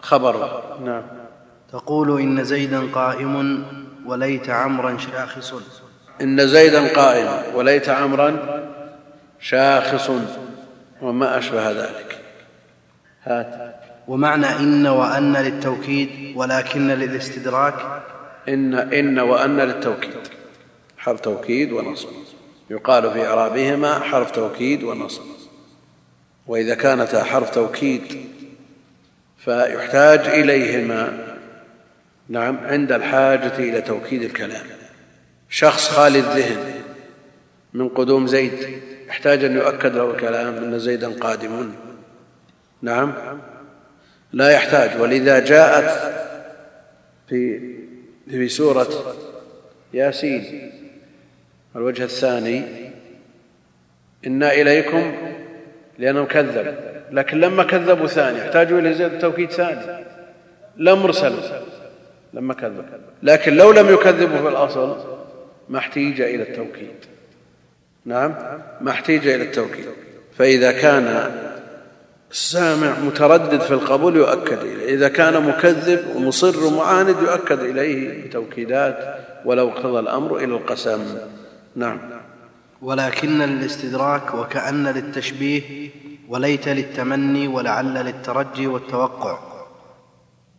خبر. 0.00 0.62
نعم. 0.84 1.02
تقول 1.72 2.20
إن 2.20 2.44
زيدا 2.44 2.92
قائم 2.92 3.64
وليت 4.06 4.50
عمرا 4.50 4.98
شاخص. 4.98 5.54
إن 6.22 6.46
زيدا 6.46 6.94
قائم 6.94 7.54
وليت 7.54 7.88
عمرا 7.88 8.36
شاخص. 9.40 10.10
وما 11.02 11.38
أشبه 11.38 11.70
ذلك. 11.70 12.18
هات. 13.22 13.76
ومعنى 14.08 14.46
إن 14.46 14.86
وأن 14.86 15.36
للتوكيد 15.36 16.36
ولكن 16.36 16.88
للاستدراك. 16.88 18.02
إن 18.48 18.74
إن 18.74 19.18
وأن 19.18 19.60
للتوكيد. 19.60 20.14
حرف 20.98 21.20
توكيد 21.20 21.72
ونصب. 21.72 22.08
يقال 22.70 23.12
في 23.12 23.26
إعرابهما 23.26 23.98
حرف 23.98 24.30
توكيد 24.30 24.82
ونصب. 24.82 25.22
وإذا 26.46 26.74
كانتا 26.74 27.24
حرف 27.24 27.50
توكيد 27.50 28.26
فيحتاج 29.38 30.20
إليهما. 30.20 31.26
نعم 32.28 32.58
عند 32.64 32.92
الحاجة 32.92 33.58
إلى 33.58 33.80
توكيد 33.80 34.22
الكلام. 34.22 34.66
شخص 35.50 35.88
خالي 35.88 36.18
الذهن 36.18 36.74
من 37.74 37.88
قدوم 37.88 38.26
زيد. 38.26 38.82
يحتاج 39.08 39.44
أن 39.44 39.56
يؤكد 39.56 39.96
له 39.96 40.10
الكلام 40.10 40.56
أن 40.56 40.78
زيدا 40.78 41.18
قادم. 41.20 41.72
نعم. 42.82 43.14
لا 44.32 44.50
يحتاج. 44.50 45.00
ولذا 45.00 45.38
جاءت 45.38 46.14
في 47.28 47.60
في 48.30 48.48
سورة 48.48 49.16
ياسين. 49.94 50.72
الوجه 51.76 52.04
الثاني. 52.04 52.62
إنا 54.26 54.52
إليكم 54.52 55.14
لأنه 55.98 56.24
كذب. 56.24 56.74
لكن 57.10 57.40
لما 57.40 57.64
كذبوا 57.64 58.06
ثاني 58.06 58.42
احتاجوا 58.42 58.78
إلى 58.78 58.94
زيادة 58.94 59.18
توكيد 59.18 59.50
ثاني. 59.50 60.04
لا 60.76 60.94
مرسل 60.94 61.34
لما 62.34 62.54
كذب. 62.54 62.84
لكن 63.22 63.54
لو 63.54 63.72
لم 63.72 63.94
يكذبوا 63.94 64.38
في 64.38 64.48
الأصل 64.48 65.16
ما 65.68 65.78
احتيج 65.78 66.20
إلى 66.20 66.42
التوكيد. 66.42 67.15
نعم 68.06 68.34
ما 68.80 68.90
احتيج 68.90 69.28
إلى 69.28 69.44
التوكيد. 69.44 69.86
فإذا 70.38 70.72
كان 70.72 71.30
السامع 72.30 72.98
متردد 73.00 73.60
في 73.60 73.70
القبول 73.70 74.16
يؤكد 74.16 74.58
إليه 74.58 74.94
إذا 74.94 75.08
كان 75.08 75.42
مكذب 75.42 76.16
ومصر 76.16 76.64
ومعاند 76.64 77.16
يؤكد 77.22 77.60
إليه 77.60 78.26
بتوكيدات 78.26 79.16
ولو 79.44 79.68
اقتضى 79.68 79.98
الأمر 79.98 80.36
إلى 80.36 80.44
القسم. 80.44 81.18
نعم. 81.76 81.98
ولكن 82.82 83.38
للاستدراك 83.38 84.34
وكأن 84.34 84.86
للتشبيه 84.86 85.90
وليت 86.28 86.68
للتمني 86.68 87.48
ولعل 87.48 87.94
للترجي 87.94 88.66
والتوقع. 88.66 89.38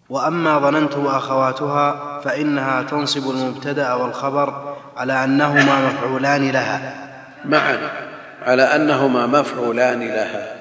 وأما 0.09 0.59
ظننت 0.59 0.97
وأخواتها 0.97 2.19
فإنها 2.19 2.81
تنصب 2.83 3.31
المبتدأ 3.31 3.93
والخبر 3.93 4.75
على 4.97 5.23
أنهما 5.23 5.87
مفعولان 5.87 6.49
لها. 6.51 7.06
معا 7.47 8.07
على 8.41 8.63
أنهما 8.63 9.27
مفعولان 9.27 10.07
لها. 10.07 10.55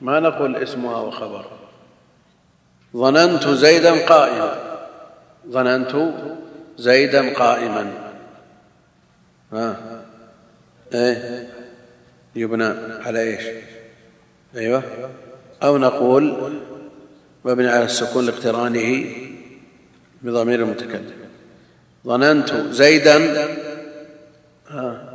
ما 0.00 0.20
نقول 0.20 0.56
اسمها 0.56 0.96
وخبر؟ 0.96 1.44
ظننت 2.96 3.48
زيدا 3.48 4.06
قائما. 4.06 4.58
ظننت 5.48 6.14
زيدا 6.78 7.34
قائما. 7.34 7.92
ها؟ 9.52 9.76
إيه؟ 10.94 11.48
يبنى 12.36 12.74
على 13.04 13.20
إيش؟ 13.20 13.44
أيوه. 14.56 14.82
أو 15.62 15.78
نقول 15.78 16.52
مبني 17.44 17.68
على 17.68 17.84
السكون 17.84 18.26
لاقترانه 18.26 19.06
بضمير 20.22 20.60
المتكلم 20.60 21.12
ظننت 22.06 22.54
زيدا 22.70 23.46
ها؟ 24.68 25.05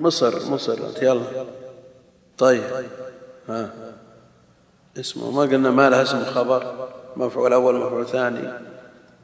مصر 0.00 0.50
مصر. 0.50 0.78
يلا. 1.02 1.24
طيب. 2.38 2.62
ها. 3.48 3.70
اسمه 5.00 5.30
ما 5.30 5.42
قلنا 5.42 5.70
ما 5.70 5.90
لها 5.90 6.02
اسم 6.02 6.24
خبر. 6.24 6.88
مفعول 7.16 7.52
اول 7.52 7.74
مفعول 7.74 8.06
ثاني 8.06 8.52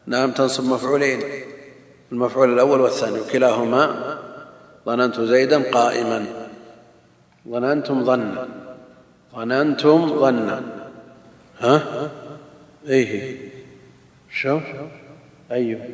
نعم 0.07 0.31
تنصب 0.31 0.65
مفعولين. 0.65 1.23
المفعول 2.13 2.53
الأول 2.53 2.81
والثاني. 2.81 3.21
وكلاهما 3.21 4.19
ظننت 4.87 5.21
زيدا 5.21 5.71
قائما. 5.71 6.27
ظننتم 7.49 8.05
ظنا 8.05 8.49
ظننتم 9.35 10.21
ظنا 10.21 10.63
ها؟ 11.61 11.83
إيه. 12.89 13.39
شو؟ 14.31 14.61
أيوه. 15.51 15.89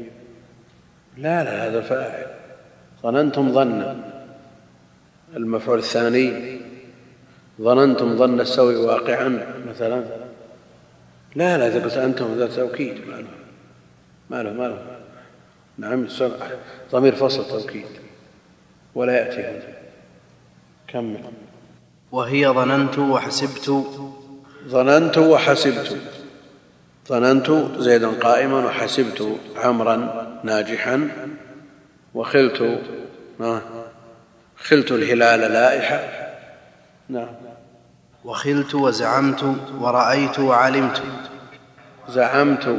لا 1.17 1.45
لا 1.45 1.67
هذا 1.67 1.81
فاعل. 1.81 2.27
ظننتم 3.03 3.53
ظنا 3.53 4.18
المفعول 5.37 5.79
الثاني 5.79 6.59
ظننتم 7.61 8.17
ظن 8.17 8.41
السوء 8.41 8.77
واقعا 8.77 9.47
مثلا. 9.69 10.05
لا 11.35 11.59
لا 11.59 11.67
إذا 11.67 11.85
قلت 11.85 11.97
أنتم 11.97 12.25
هذا 12.25 12.47
توكيد 12.47 13.09
ما 13.09 13.17
له 13.17 13.29
ما 14.31 14.43
له 14.43 14.53
ما 14.53 14.69
له. 14.69 14.99
نعم 15.79 16.07
ضمير 16.93 17.15
فصل 17.15 17.49
توكيد. 17.49 17.87
ولا 18.95 19.13
يأتي 19.13 19.43
هذا. 19.43 19.73
كمل. 20.89 21.21
وهي 22.13 22.49
ظننت 22.49 22.99
وحسبت. 22.99 23.85
ظننت 24.69 25.19
وحسبت. 25.19 25.97
ظننت 27.09 27.51
زيدا 27.79 28.09
قائما 28.09 28.67
وحسبت 28.67 29.39
عمرا 29.57 29.97
ناجحا. 30.45 31.09
وخلت 32.15 32.81
خلت 34.59 34.93
الهلال 34.93 35.41
لائحا 35.41 36.29
نعم. 37.09 37.35
وخلت 38.25 38.75
وزعمت 38.75 39.57
ورأيت 39.81 40.39
وعلمت. 40.39 41.03
زعمت. 42.09 42.79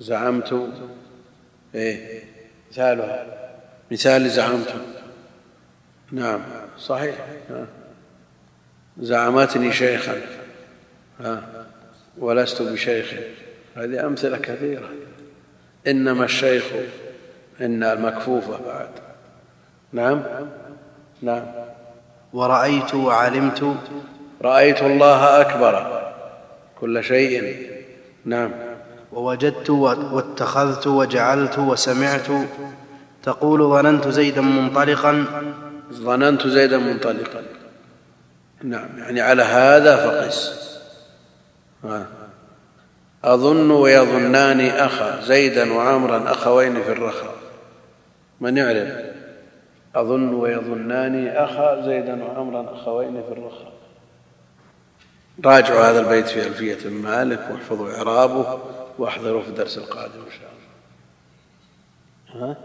زعمت. 0.00 0.68
إيه. 1.74 2.22
مثالها 2.70 3.26
مثال 3.90 4.30
زعمت. 4.30 4.74
نعم. 6.12 6.40
صحيح. 6.78 7.14
زعمتني 9.00 9.72
شيخا. 9.72 10.20
ها. 11.20 11.66
ولست 12.18 12.62
بشيخ. 12.62 13.14
هذه 13.76 14.06
أمثلة 14.06 14.38
كثيرة. 14.38 14.88
إنما 15.86 16.24
الشيخ 16.24 16.64
إن 17.60 17.82
المكفوفة 17.82 18.58
بعد. 18.66 18.88
نعم. 19.92 20.22
نعم. 21.22 21.42
ورأيت 22.32 22.94
وعلمت. 22.94 23.76
رأيت 24.42 24.82
الله 24.82 25.40
أكبر 25.40 26.02
كل 26.80 27.04
شيء. 27.04 27.70
نعم. 28.24 28.50
ووجدت 29.12 29.70
واتخذت 29.70 30.86
وجعلت 30.86 31.58
وسمعت. 31.58 32.26
تقول 33.22 33.60
ظننت 33.60 34.08
زيدا 34.08 34.40
منطلقا. 34.40 35.24
ظننت 35.92 36.46
زيدا 36.46 36.78
منطلقا. 36.78 37.42
نعم. 38.62 38.88
يعني 38.98 39.20
على 39.20 39.42
هذا 39.42 39.96
فقس. 39.96 40.66
أظن 43.24 43.70
ويظنان 43.70 44.60
أخا 44.60 45.20
زيدا 45.22 45.72
وعمرا 45.72 46.32
أخوين 46.32 46.82
في 46.82 46.92
الرخاء. 46.92 47.34
من 48.40 48.56
يعرف؟ 48.56 49.05
أظن 49.96 50.34
ويظنان 50.34 51.28
أخا 51.28 51.82
زيدا 51.86 52.24
وعمرا 52.24 52.74
أخوين 52.74 53.22
في 53.22 53.32
الرخاء. 53.32 53.72
راجعوا 55.44 55.80
هذا 55.80 56.00
البيت 56.00 56.26
في 56.26 56.46
ألفية 56.46 56.88
المالك 56.88 57.48
واحفظوا 57.50 57.96
إعرابه 57.96 58.58
واحضروا 58.98 59.42
في 59.42 59.48
الدرس 59.48 59.78
القادم 59.78 60.20
إن 60.26 60.32
شاء 60.38 60.50
الله. 62.34 62.46
ها؟ 62.50 62.56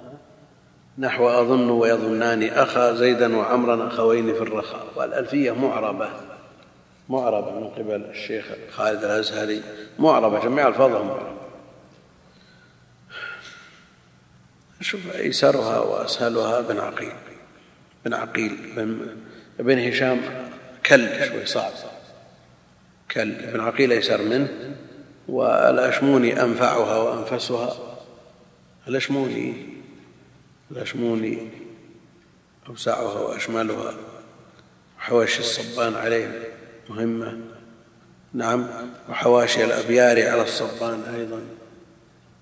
نحو 0.97 1.29
أظن 1.29 1.69
ويظنان 1.69 2.43
أخا 2.43 2.93
زيدا 2.93 3.37
وعمرا 3.37 3.87
أخوين 3.87 4.33
في 4.33 4.41
الرخاء. 4.41 4.85
والألفية 4.95 5.51
معربة. 5.51 6.09
معربة 7.09 7.59
من 7.59 7.67
قبل 7.67 8.05
الشيخ 8.09 8.45
خالد 8.71 9.03
الأزهري. 9.03 9.61
معربة 9.99 10.39
جميع 10.39 10.67
ألفاظها 10.67 11.03
معربة. 11.03 11.40
شوف 14.81 15.15
أيسرها 15.15 15.79
وأسهلها 15.79 16.61
بن 16.61 16.79
عقيل. 16.79 17.13
بن 18.05 18.13
عقيل 18.13 18.57
بن, 18.75 19.15
بن 19.59 19.87
هشام 19.87 20.21
كل 20.85 21.07
شوي 21.27 21.45
صعب. 21.45 21.71
كل 23.11 23.31
بن 23.31 23.59
عقيل 23.59 23.91
أيسر 23.91 24.21
منه. 24.21 24.75
والأشموني 25.27 26.41
أنفعها 26.43 26.97
وأنفسها. 26.97 27.97
الأشموني 28.87 29.53
الأشموني 30.71 31.49
أوسعها 32.69 33.19
وأشملها. 33.19 33.93
حواشي 34.97 35.39
الصبان 35.39 35.95
عليه 35.95 36.49
مهمة. 36.89 37.39
نعم 38.33 38.67
وحواشي 39.09 39.63
الأبيار 39.63 40.29
على 40.29 40.43
الصبان 40.43 41.01
أيضا. 41.15 41.60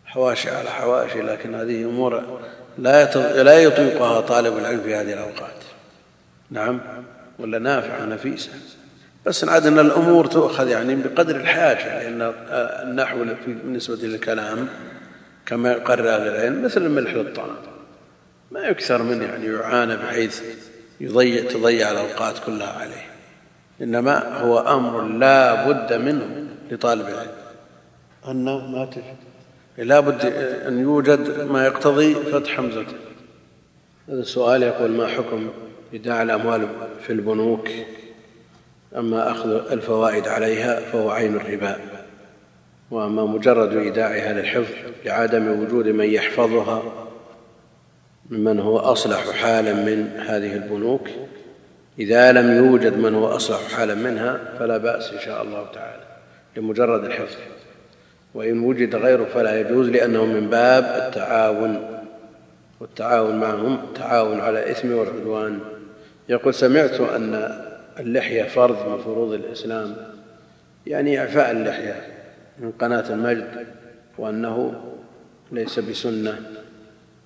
حواشي 0.10 0.50
على 0.50 0.70
حواشي 0.70 1.22
لكن 1.22 1.56
هذه 1.56 1.84
أمور 1.84 2.40
لا 2.78 3.44
لا 3.44 3.60
يطيقها 3.60 4.22
طالب 4.22 4.58
العلم 4.58 4.82
في 4.82 4.96
هذه 4.96 5.14
الأوقات. 5.14 5.60
نعم؟ 6.52 6.82
ولا 7.40 7.60
نافعة 7.60 8.06
نفيسة 8.06 8.52
بس 9.26 9.44
عاد 9.44 9.68
أن 9.68 9.80
الأمور 9.80 10.26
تؤخذ 10.26 10.68
يعني 10.68 10.96
بقدر 10.96 11.36
الحاجة 11.36 12.04
لأن 12.04 12.34
النحو 12.84 13.26
بالنسبة 13.46 14.08
للكلام 14.08 14.68
كما 15.46 15.72
يقرر 15.72 16.10
أهل 16.10 16.28
العلم 16.28 16.66
مثل 16.66 16.82
الملح 16.82 17.14
للطعام 17.14 17.56
ما 18.52 18.60
يكثر 18.60 19.04
منه 19.04 19.26
يعني 19.26 19.46
يعانى 19.46 19.98
بحيث 19.98 20.42
يضيع 21.00 21.52
تضيع 21.52 21.92
الأوقات 21.92 22.40
كلها 22.46 22.74
عليه. 22.80 23.06
إنما 23.82 24.38
هو 24.38 24.60
أمر 24.60 25.02
لا 25.02 25.68
بد 25.68 25.94
منه 25.94 26.48
لطالب 26.72 27.08
العلم. 27.08 27.32
أن 28.28 28.46
ما 28.46 28.86
تفهم. 28.86 29.29
لا 29.84 30.00
بد 30.00 30.26
أن 30.68 30.80
يوجد 30.80 31.48
ما 31.52 31.66
يقتضي 31.66 32.14
فتح 32.14 32.50
حمزة. 32.50 32.86
هذا 34.10 34.20
السؤال 34.20 34.64
يقول 34.64 34.92
ما 34.92 35.08
حكم 35.08 35.50
إيداع 35.94 36.22
الأموال 36.22 36.68
في 37.02 37.14
البنوك؟ 37.14 37.70
أما 38.98 39.32
أخذ 39.32 39.72
الفوائد 39.72 40.28
عليها 40.28 40.80
فهو 40.80 41.10
عين 41.12 41.36
الربا. 41.36 41.78
وأما 42.92 43.26
مجرد 43.26 43.78
إيداعها 43.78 44.34
للحفظ 44.34 44.74
لعدم 45.06 45.62
وجود 45.62 45.88
من 45.88 46.06
يحفظها 46.06 46.84
ممن 48.30 48.60
هو 48.60 48.78
أصلح 48.78 49.32
حالا 49.32 49.74
من 49.74 50.20
هذه 50.28 50.54
البنوك 50.56 51.08
إذا 52.00 52.32
لم 52.32 52.66
يوجد 52.66 52.98
من 52.98 53.16
هو 53.16 53.28
أصلح 53.28 53.68
حالا 53.68 53.96
منها 53.96 54.40
فلا 54.60 54.78
بأس 54.78 55.12
إن 55.14 55.20
شاء 55.20 55.44
الله 55.44 55.68
تعالى 55.74 56.04
لمجرد 56.58 57.04
الحفظ. 57.04 57.38
وإن 58.34 58.60
وجد 58.60 58.96
غيره 58.96 59.24
فلا 59.24 59.60
يجوز 59.60 59.90
لأنه 59.90 60.26
من 60.26 60.50
باب 60.50 60.84
التعاون 60.84 62.02
والتعاون 62.80 63.40
معهم 63.40 63.80
تعاون 63.96 64.40
على 64.40 64.60
الإثم 64.64 64.92
والعدوان 64.92 65.60
يقول 66.30 66.54
سمعت 66.54 67.02
أن 67.02 67.60
اللحية 68.00 68.44
فرض 68.44 68.90
من 68.90 69.04
فروض 69.04 69.34
الإسلام 69.34 69.96
يعني 70.88 71.20
إعفاء 71.20 71.52
اللحية 71.52 71.96
من 72.60 72.72
قناة 72.72 73.10
المجد 73.10 73.68
وأنه 74.18 74.74
ليس 75.52 75.80
بسنة 75.80 76.40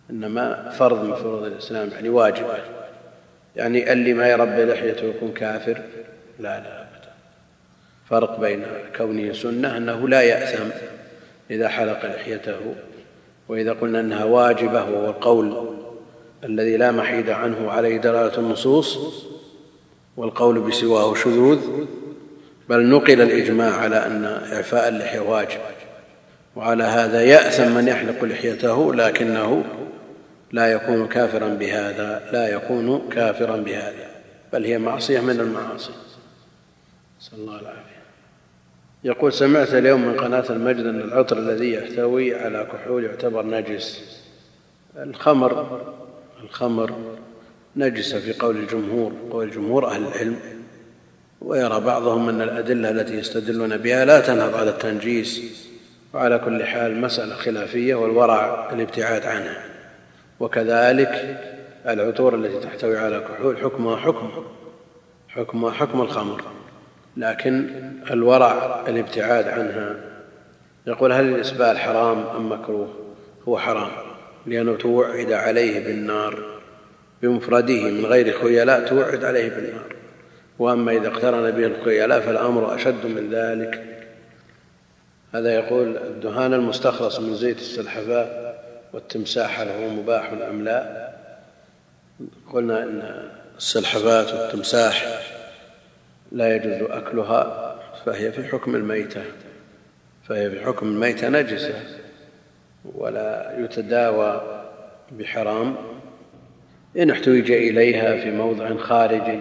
إنما 0.10 0.70
فرض 0.70 1.06
من 1.06 1.16
فروض 1.16 1.44
الإسلام 1.44 1.90
يعني 1.90 2.10
واجبة 2.10 2.58
يعني 3.56 3.94
اللي 3.94 4.14
ما 4.14 4.30
يربي 4.30 4.66
لحيته 4.66 5.06
يكون 5.06 5.32
كافر؟ 5.32 5.82
لا 6.40 6.60
لا 6.60 6.82
أبدا. 6.82 7.12
فرق 8.10 8.40
بين 8.40 8.66
كونه 8.98 9.34
سنة 9.34 9.78
أنه 9.78 10.10
لا 10.10 10.22
يأثم 10.22 10.70
إذا 11.54 11.70
حلق 11.70 12.06
لحيته 12.06 12.76
وإذا 13.48 13.74
قلنا 13.74 14.00
أنها 14.00 14.24
واجبة 14.24 14.84
وهو 14.84 15.10
القول 15.10 15.70
الذي 16.44 16.78
لا 16.78 16.92
محيد 16.92 17.30
عنه 17.30 17.72
عليه 17.72 17.98
دلالة 17.98 18.38
النصوص 18.38 19.00
والقول 20.18 20.60
بسواه 20.60 21.16
شذوذ 21.16 21.60
بل 22.70 22.90
نقل 22.90 23.22
الإجماع 23.22 23.76
على 23.76 24.06
أن 24.06 24.26
إعفاء 24.54 24.90
اللحية 24.90 25.20
واجب 25.20 25.60
وعلى 26.56 26.84
هذا 26.84 27.22
يأثم 27.22 27.76
من 27.76 27.88
يحلق 27.88 28.24
لحيته 28.24 28.94
لكنه 28.94 29.64
لا 30.52 30.72
يكون 30.72 31.08
كافرا 31.08 31.48
بهذا 31.48 32.30
لا 32.34 32.48
يكون 32.48 33.10
كافرا 33.12 33.58
بهذا 33.58 34.08
بل 34.54 34.66
هي 34.66 34.78
معصية 34.78 35.20
من 35.20 35.40
المعاصي. 35.40 35.92
نسأل 37.22 37.40
الله 37.40 37.60
العافية 37.60 37.93
يقول 39.04 39.34
سمعت 39.34 39.74
اليوم 39.74 40.02
من 40.08 40.20
قناة 40.20 40.46
المجد 40.50 40.86
أن 40.86 41.02
العطر 41.02 41.38
الذي 41.38 41.74
يحتوي 41.74 42.36
على 42.36 42.68
كحول 42.74 43.04
يعتبر 43.04 43.46
نجس. 43.46 44.20
الخمر 44.98 45.82
الخمر 46.44 46.92
نجسة 47.76 48.20
في 48.20 48.34
قول 48.34 48.58
الجمهور 48.58 49.14
قول 49.32 49.52
جمهور 49.52 49.88
أهل 49.88 50.08
العلم 50.08 50.40
ويرى 51.42 51.80
بعضهم 51.80 52.30
أن 52.30 52.42
الأدلة 52.42 52.90
التي 52.90 53.14
يستدلون 53.14 53.78
بها 53.78 54.06
لا 54.06 54.20
تنهض 54.20 54.56
على 54.56 54.70
التنجيس 54.70 55.42
وعلى 56.14 56.40
كل 56.40 56.64
حال 56.64 57.02
مسألة 57.02 57.36
خلافية 57.36 57.96
والورع 57.96 58.70
الابتعاد 58.74 59.26
عنها. 59.26 59.66
وكذلك 60.40 61.40
العطور 61.88 62.36
التي 62.36 62.60
تحتوي 62.60 62.98
على 62.98 63.20
كحول 63.20 63.58
حكمها 63.58 63.98
حكم 63.98 64.30
حكمها 65.28 65.72
حكم 65.72 66.02
الخمر. 66.02 66.44
لكن 67.18 67.70
الورع 68.12 68.84
الابتعاد 68.88 69.48
عنها. 69.48 69.96
يقول 70.88 71.12
هل 71.12 71.26
الإسبال 71.26 71.78
حرام 71.78 72.26
أم 72.36 72.52
مكروه؟ 72.52 72.94
هو 73.48 73.58
حرام 73.58 73.92
لأنه 74.46 74.76
توعد 74.76 75.32
عليه 75.32 75.86
بالنار 75.86 76.44
بمفرده 77.22 77.84
من 77.84 78.06
غير 78.06 78.40
خيلاء 78.40 78.88
توعد 78.88 79.24
عليه 79.24 79.50
بالنار. 79.50 79.96
وأما 80.60 80.92
إذا 80.92 81.08
اقترن 81.08 81.52
به 81.52 81.66
الخيلاء 81.66 82.20
فالأمر 82.20 82.76
أشد 82.76 83.06
من 83.06 83.30
ذلك. 83.32 83.84
هذا 85.34 85.56
يقول 85.56 85.98
الدهان 85.98 86.54
المستخلص 86.54 87.20
من 87.20 87.36
زيت 87.36 87.58
السلحفاء 87.58 88.44
والتمساح 88.94 89.60
هل 89.60 89.68
هو 89.68 89.90
مباح 89.90 90.32
أم 90.50 90.64
لا؟ 90.64 91.10
قلنا 92.54 92.84
إن 92.84 93.30
السلحفات 93.58 94.34
والتمساح 94.34 95.22
لا 96.34 96.56
يجوز 96.56 96.90
أكلها 96.92 97.76
فهي 98.06 98.32
في 98.32 98.44
حكم 98.44 98.76
الميتة 98.76 99.22
فهي 100.24 100.50
في 100.50 100.66
حكم 100.66 100.88
الميتة 100.88 101.30
نجسة 101.30 101.74
ولا 102.96 103.60
يتداوى 103.60 104.42
بحرام. 105.12 105.76
إن 106.98 107.10
احتوج 107.10 107.52
إليها 107.52 108.18
في 108.18 108.32
موضع 108.32 108.78
خارجي 108.78 109.40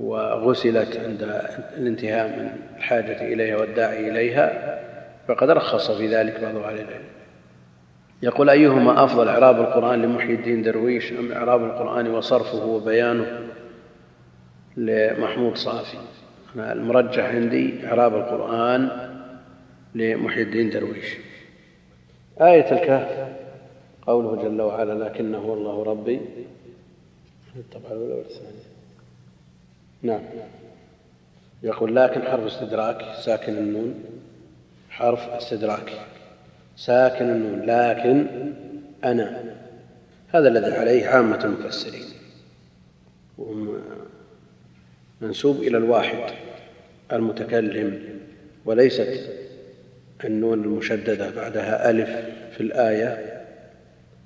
وغسلت 0.00 0.96
عند 0.96 1.42
الانتهاء 1.76 2.28
من 2.28 2.50
الحاجة 2.76 3.22
إليها 3.32 3.56
والداعي 3.56 4.10
إليها 4.10 4.78
فقد 5.28 5.50
رخص 5.50 5.90
في 5.90 6.16
ذلك 6.16 6.40
بعض 6.40 6.56
أهل 6.56 6.74
العلم. 6.74 7.04
يقول 8.22 8.50
أيهما 8.50 9.04
أفضل 9.04 9.28
إعراب 9.28 9.60
القرآن 9.60 10.02
لمحيي 10.02 10.34
الدين 10.34 10.62
درويش 10.62 11.12
أم 11.12 11.32
إعراب 11.32 11.64
القرآن 11.64 12.06
وصرفه 12.06 12.64
وبيانه؟ 12.64 13.50
لمحمود 14.76 15.56
صافي. 15.56 15.98
أنا 16.54 16.72
المرجح 16.72 17.24
عندي 17.24 17.86
إعراب 17.86 18.14
القرآن 18.14 18.90
لمحيي 19.94 20.42
الدين 20.42 20.70
درويش. 20.70 21.16
آية 22.40 22.72
الكهف. 22.72 23.28
قوله 24.06 24.42
جل 24.42 24.60
وعلا 24.60 25.04
لكنه 25.04 25.38
الله 25.38 25.82
ربي. 25.82 26.20
الطبعة 27.56 27.92
الأولى 27.92 28.14
والثانية 28.14 28.70
نعم. 30.02 30.20
يقول 31.62 31.96
لكن 31.96 32.22
حرف 32.22 32.46
استدراك 32.46 33.14
ساكن 33.20 33.58
النون. 33.58 34.04
حرف 34.90 35.28
استدراك. 35.28 35.92
ساكن 36.76 37.30
النون 37.30 37.62
لكن 37.66 38.26
أنا. 39.04 39.56
هذا 40.28 40.48
الذي 40.48 40.76
عليه 40.76 41.06
عامة 41.06 41.44
المفسرين. 41.44 42.04
وهم 43.38 43.80
منسوب 45.20 45.62
إلى 45.62 45.76
الواحد 45.78 46.18
المتكلم 47.12 47.98
وليست 48.64 49.30
النون 50.24 50.64
المشددة 50.64 51.30
بعدها 51.30 51.90
ألف 51.90 52.10
في 52.54 52.60
الآية 52.60 53.40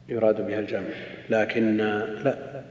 يراد 0.08 0.46
بها 0.46 0.58
الجمع. 0.58 0.88
لكن 1.30 1.76
لا 1.76 2.62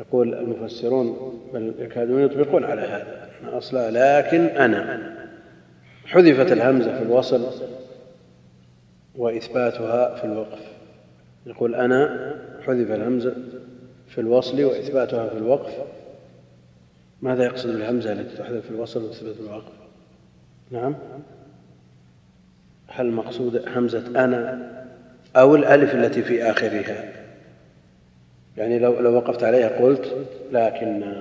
يقول 0.00 0.34
المفسرون 0.34 1.40
بل 1.54 1.74
يكادون 1.78 2.22
يطبقون 2.22 2.64
على 2.64 2.80
هذا. 2.80 3.28
أصلا 3.44 3.90
لكن 3.90 4.44
أنا 4.44 5.14
حذفت 6.06 6.52
الهمزة 6.52 6.96
في 6.98 7.02
الوصل 7.02 7.46
وإثباتها 9.14 10.14
في 10.14 10.24
الوقف. 10.24 10.60
يقول 11.46 11.74
أنا 11.74 12.34
حذف 12.66 12.90
الهمزة 12.90 13.34
في 14.08 14.20
الوصل 14.20 14.64
وإثباتها 14.64 15.28
في 15.28 15.36
الوقف. 15.36 15.72
ماذا 17.22 17.44
يقصد 17.44 17.68
بالهمزة 17.72 18.12
التي 18.12 18.36
تحذف 18.36 18.64
في 18.64 18.70
الوصل 18.70 19.04
وتثبت 19.04 19.36
الوقف 19.40 19.72
نعم. 20.70 20.94
هل 22.88 23.06
المقصود 23.06 23.68
همزة 23.68 24.24
أنا 24.24 24.68
أو 25.36 25.54
الألف 25.54 25.94
التي 25.94 26.22
في 26.22 26.42
آخرها؟ 26.42 27.12
يعني 28.56 28.78
لو, 28.78 29.00
لو 29.00 29.14
وقفت 29.14 29.44
عليها 29.44 29.68
قلت 29.68 30.26
لكن 30.52 31.14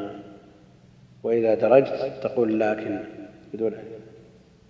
وإذا 1.24 1.56
درجت 1.56 2.14
تقول 2.24 2.60
لكن 2.60 3.00
بدون 3.54 3.74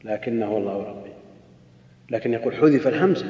لكنه 0.03 0.57
الله 0.57 0.83
ربي. 0.83 1.09
لكن 2.11 2.33
يقول 2.33 2.55
حذف 2.55 2.87
الهمزة 2.87 3.25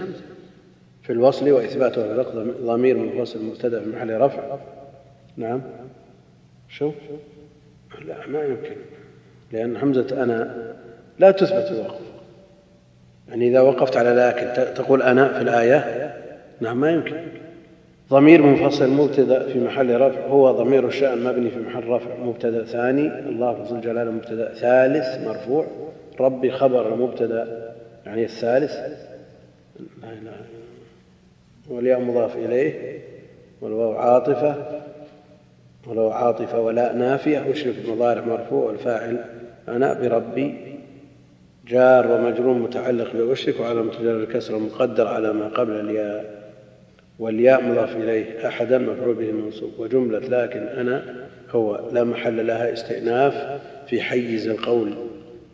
في 1.04 1.14
الوصل 1.14 1.52
وإثباته 1.52 2.04
في 2.04 2.12
الوقت 2.12 2.34
ضمير 2.62 2.98
منفصل 2.98 3.46
مبتدا 3.46 3.80
في 3.80 3.90
محل 3.90 4.22
رفع. 4.22 4.58
نعم. 5.38 5.62
شو 6.70 6.92
لا 8.08 8.28
ما 8.28 8.44
يمكن. 8.44 8.76
لأن 9.52 9.78
همزة 9.78 10.24
أنا 10.24 10.74
لا 11.20 11.32
تثبت 11.32 11.72
الوقف. 11.72 12.02
يعني 13.30 13.48
إذا 13.48 13.62
وقفت 13.62 13.98
على 13.98 14.10
لكن 14.10 14.74
تقول 14.74 15.02
أنا 15.02 15.34
في 15.34 15.42
الآية 15.42 16.14
نعم 16.62 16.82
ما 16.82 16.92
يمكن. 16.92 17.18
ضمير 18.10 18.42
منفصل 18.42 18.90
مبتدأ 18.90 19.48
في 19.48 19.60
محل 19.60 20.02
رفع 20.02 20.20
هو 20.20 20.52
ضمير 20.52 20.88
الشأن 20.88 21.24
مبني 21.24 21.50
في 21.50 21.60
محل 21.60 21.88
رفع 21.88 22.16
مبتدأ 22.16 22.64
ثاني. 22.64 23.08
الله 23.08 23.66
ذو 23.70 23.76
الجلال 23.76 24.12
مبتدأ 24.12 24.54
ثالث 24.54 25.28
مرفوع. 25.28 25.68
ربي 26.20 26.52
خبر 26.52 26.94
المبتدأ 26.94 27.74
يعني 28.06 28.24
الثالث. 28.24 28.74
لا 30.02 30.10
إله 30.22 30.32
والياء 31.70 32.00
مضاف 32.00 32.36
إليه 32.36 33.00
والواو 33.62 33.92
عاطفة. 33.92 34.56
ولو 35.88 36.12
عاطفه 36.12 36.60
ولا 36.60 36.94
نافية 36.94 37.52
اشرف 37.52 37.76
المضارع 37.86 38.26
مرفوع 38.26 38.66
والفاعل 38.66 39.26
أنا 39.68 39.94
بربي 39.94 40.56
جار 41.68 42.12
ومجرور 42.12 42.54
متعلق 42.54 43.14
بأشرك 43.14 43.60
وعلى 43.60 43.82
متجر 43.82 44.18
الكسر 44.18 44.60
مقدر 44.60 45.08
على 45.08 45.34
ما 45.34 45.48
قبل 45.48 45.72
الياء 45.72 46.38
والياء 47.20 47.64
مضاف 47.64 47.96
إليه 47.96 48.48
أحدا 48.48 48.78
مفعول 48.78 49.16
به 49.16 49.32
منصوب 49.32 49.72
وجملة 49.80 50.20
لكن 50.20 50.60
أنا 50.60 51.28
هو 51.52 51.90
لا 51.92 52.04
محل 52.04 52.48
لها 52.48 52.74
استئناف 52.74 53.62
في 53.88 54.02
حيز 54.02 54.48
القول 54.48 54.94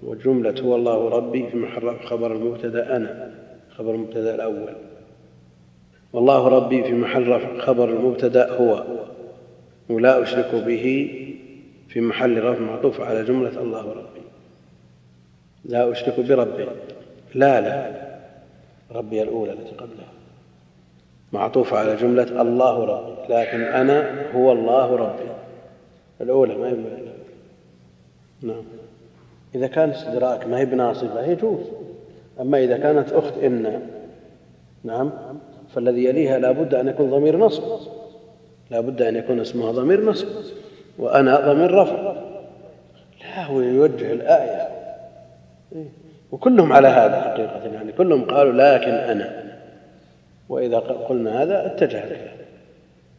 وجملة 0.04 0.62
هو 0.62 0.76
الله 0.76 1.10
ربي 1.10 1.50
في 1.50 1.58
محل 1.58 1.96
خبر 2.06 2.32
المبتدأ 2.32 2.96
أنا 2.96 3.32
خبر 3.78 3.96
المبتدأ 3.96 4.36
الأول 4.36 4.74
والله 6.14 6.48
ربي 6.48 6.84
في 6.84 6.94
محل 6.94 7.60
خبر 7.60 7.90
المبتدأ 7.90 8.52
هو. 8.52 8.84
ولا 9.90 10.24
أشرك 10.24 10.56
به 10.56 11.10
في 11.90 12.02
محل 12.02 12.44
رفع 12.44 12.60
معطوف 12.60 13.02
على 13.02 13.24
جملة 13.24 13.62
الله 13.62 13.82
ربي 13.82 14.22
لا 15.66 15.92
أشرك 15.92 16.20
بربي. 16.20 16.66
لا 17.36 17.62
لا. 17.62 18.04
ربي 18.92 19.22
الأولى 19.22 19.52
التي 19.52 19.76
قبلها. 19.76 20.14
معطوفة 21.34 21.78
على 21.78 21.96
جملة 21.96 22.42
الله 22.42 22.86
ربي 22.86 23.34
لكن 23.34 23.62
أنا 23.62 24.32
هو 24.36 24.52
الله 24.52 24.96
ربي 24.96 25.32
الأولى 26.22 26.56
ما 26.56 26.68
هي 26.70 26.76
نعم. 28.42 28.64
إذا 29.56 29.68
كان 29.68 29.90
استدراك 29.90 30.48
ما 30.48 30.60
هي 30.60 30.66
بناصبة 30.66 31.26
يجوز 31.26 31.60
أما 32.42 32.64
إذا 32.64 32.78
كانت 32.78 33.12
أخت 33.12 33.38
إن 33.38 33.82
نعم 34.84 35.12
فالذي 35.76 36.06
يليها 36.06 36.40
لا 36.40 36.52
بد 36.52 36.74
أن 36.74 36.88
يكون 36.88 37.12
ضمير 37.12 37.38
نصب. 37.38 37.64
لا 38.74 38.80
بد 38.80 39.02
أن 39.02 39.16
يكون 39.16 39.40
اسمها 39.40 39.72
ضمير 39.72 40.06
نصب 40.06 40.28
وأنا 40.98 41.54
ضمير 41.54 41.74
رفع. 41.74 42.14
لا 43.22 43.46
هو 43.46 43.62
يوجه 43.62 44.14
الآية. 44.14 44.68
وكلهم 46.32 46.74
على 46.74 46.88
هذا 46.88 47.22
حقيقة. 47.22 47.74
يعني 47.74 47.92
كلهم 47.92 48.26
قالوا 48.26 48.54
لكن 48.54 48.92
أنا. 48.92 49.44
وإذا 50.50 50.78
قلنا 50.80 51.44
هذا 51.44 51.66
اتجه 51.66 52.04
الكلام 52.04 52.34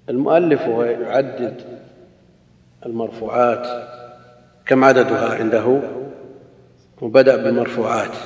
المؤلف 0.08 0.62
هو 0.62 0.84
يعدد 0.84 1.54
المرفوعات 2.86 3.66
كم 4.66 4.84
عددها 4.84 5.34
عنده؟ 5.34 5.80
وبدأ 7.02 7.36
بالمرفوعات 7.36 8.16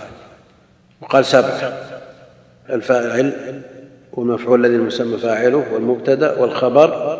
وقال 1.00 1.24
سبعة 1.24 1.72
الفاعل 2.70 3.32
والمفعول 4.12 4.64
الذي 4.64 4.76
المسمى 4.76 5.18
فاعله 5.18 5.64
والمبتدا 5.74 6.40
والخبر 6.40 7.18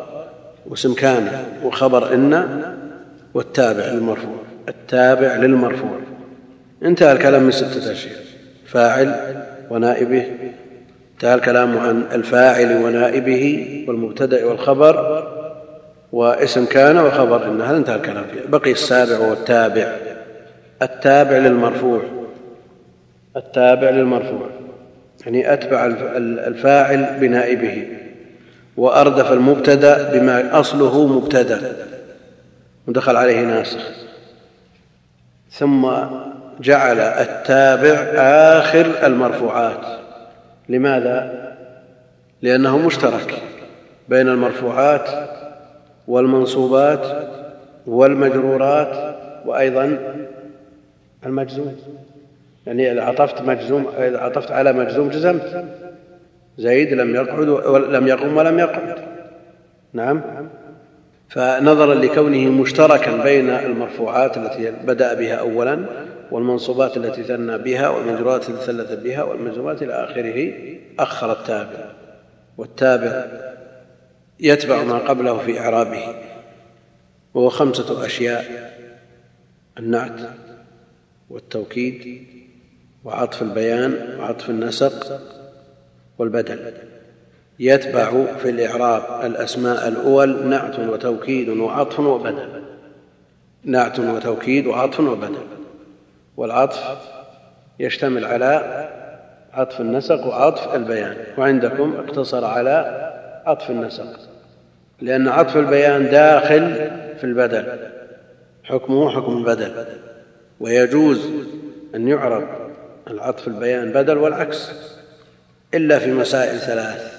واسم 0.67 0.95
كان 0.95 1.45
وخبر 1.65 2.15
إن 2.15 2.63
والتابع 3.35 3.85
للمرفوع 3.87 4.39
التابع 4.69 5.37
للمرفوع. 5.37 5.99
انتهى 6.83 7.13
الكلام 7.13 7.43
من 7.43 7.51
ستة 7.51 7.93
أشياء 7.93 8.17
فاعل 8.67 9.15
ونائبه 9.71 10.27
انتهى 11.15 11.35
الكلام 11.35 11.79
عن 11.79 12.05
الفاعل 12.13 12.85
ونائبه 12.85 13.85
والمبتدا 13.89 14.45
والخبر 14.45 15.29
واسم 16.13 16.65
كان 16.65 16.99
وخبر 16.99 17.47
إن 17.47 17.61
هذا 17.61 17.77
انتهى 17.77 17.97
الكلام. 17.97 18.25
فيه 18.25 18.49
بقي 18.49 18.73
السابع 18.73 19.19
والتابع 19.19 19.97
التابع 20.83 21.37
للمرفوع 21.37 22.01
التابع 23.37 23.91
للمرفوع. 23.91 24.49
يعني 25.27 25.53
أتبع 25.53 25.87
الفاعل 26.17 27.19
بنائبه 27.21 27.89
وأردف 28.77 29.33
المبتدأ 29.33 30.13
بما 30.13 30.61
أصله 30.61 31.07
مبتدأ. 31.07 31.77
ودخل 32.87 33.17
عليه 33.17 33.41
ناسخ 33.41 33.81
ثم 35.51 35.89
جعل 36.61 36.99
التابع 36.99 37.95
آخر 38.59 39.07
المرفوعات. 39.07 39.87
لماذا؟ 40.69 41.49
لأنه 42.43 42.79
مشترك 42.79 43.43
بين 44.09 44.29
المرفوعات 44.29 45.09
والمنصوبات 46.09 47.07
والمجرورات 47.87 49.17
وأيضا 49.47 49.99
المجزوم. 51.27 51.77
يعني 52.69 52.93
إذا 52.93 53.03
عطفت 53.03 53.43
مجزوم 53.43 53.89
إذا 53.99 54.19
عطفت 54.19 54.51
على 54.51 54.73
مجزوم 54.73 55.09
جزمت 55.09 55.65
زيد 56.59 56.93
لم 56.93 57.15
يقعد 57.15 57.49
ولم 57.49 58.09
يقم 58.09 58.37
ولم 58.37 58.59
يقعد. 58.59 58.95
نعم. 59.93 60.23
فنظرا 61.29 61.95
لكونه 61.95 62.51
مشتركا 62.51 63.23
بين 63.23 63.51
المرفوعات 63.51 64.37
التي 64.37 64.71
بدأ 64.71 65.15
بها 65.15 65.35
أولا 65.35 65.85
والمنصوبات 66.31 66.97
التي 66.97 67.23
ثنى 67.23 67.59
بها 67.59 67.89
والمجرورات 67.89 68.49
التي 68.49 68.67
ثلث 68.67 68.93
بها 68.93 69.23
والمجزومات 69.23 69.83
إلى 69.83 69.93
آخره 69.93 70.53
أخر 70.99 71.33
التابع. 71.33 71.91
والتابع 72.59 73.25
يتبع 74.41 74.83
ما 74.83 74.99
قبله 74.99 75.39
في 75.39 75.61
إعرابه. 75.61 76.15
وهو 77.35 77.49
خمسة 77.49 78.07
أشياء 78.07 78.45
النعت 79.79 80.21
والتوكيد 81.31 82.29
وعطف 83.09 83.43
البيان 83.43 84.17
وعطف 84.19 84.51
النسق 84.51 85.21
والبدل. 86.19 86.73
يتبع 87.59 88.25
في 88.43 88.51
الإعراب 88.51 89.27
الأسماء 89.27 89.89
الأول 89.89 90.47
نعت 90.47 90.79
وتوكيد 90.79 91.49
وعطف 91.49 92.01
وبدل. 92.01 92.63
نعت 93.65 94.01
وتوكيد 94.01 94.67
وعطف 94.67 95.01
وبدل. 95.01 95.47
والعطف 96.37 96.99
يشتمل 97.79 98.25
على 98.25 98.89
عطف 99.53 99.81
النسق 99.81 100.27
وعطف 100.27 100.75
البيان. 100.75 101.17
وعندكم 101.39 101.95
اقتصر 101.99 102.45
على 102.45 103.09
عطف 103.47 103.71
النسق. 103.71 104.19
لأن 105.01 105.29
عطف 105.29 105.57
البيان 105.57 106.11
داخل 106.11 106.91
في 107.19 107.25
البدل. 107.25 107.79
حكمه 108.65 109.11
حكم 109.11 109.37
البدل. 109.37 109.73
ويجوز 110.61 111.29
أن 111.95 112.09
يعرب 112.09 112.68
العطف 113.11 113.49
البيان 113.49 113.93
بدل 113.93 114.19
والعكس. 114.19 114.71
إلا 115.75 115.99
في 115.99 116.13
مسائل 116.13 116.59
ثلاث. 116.59 117.19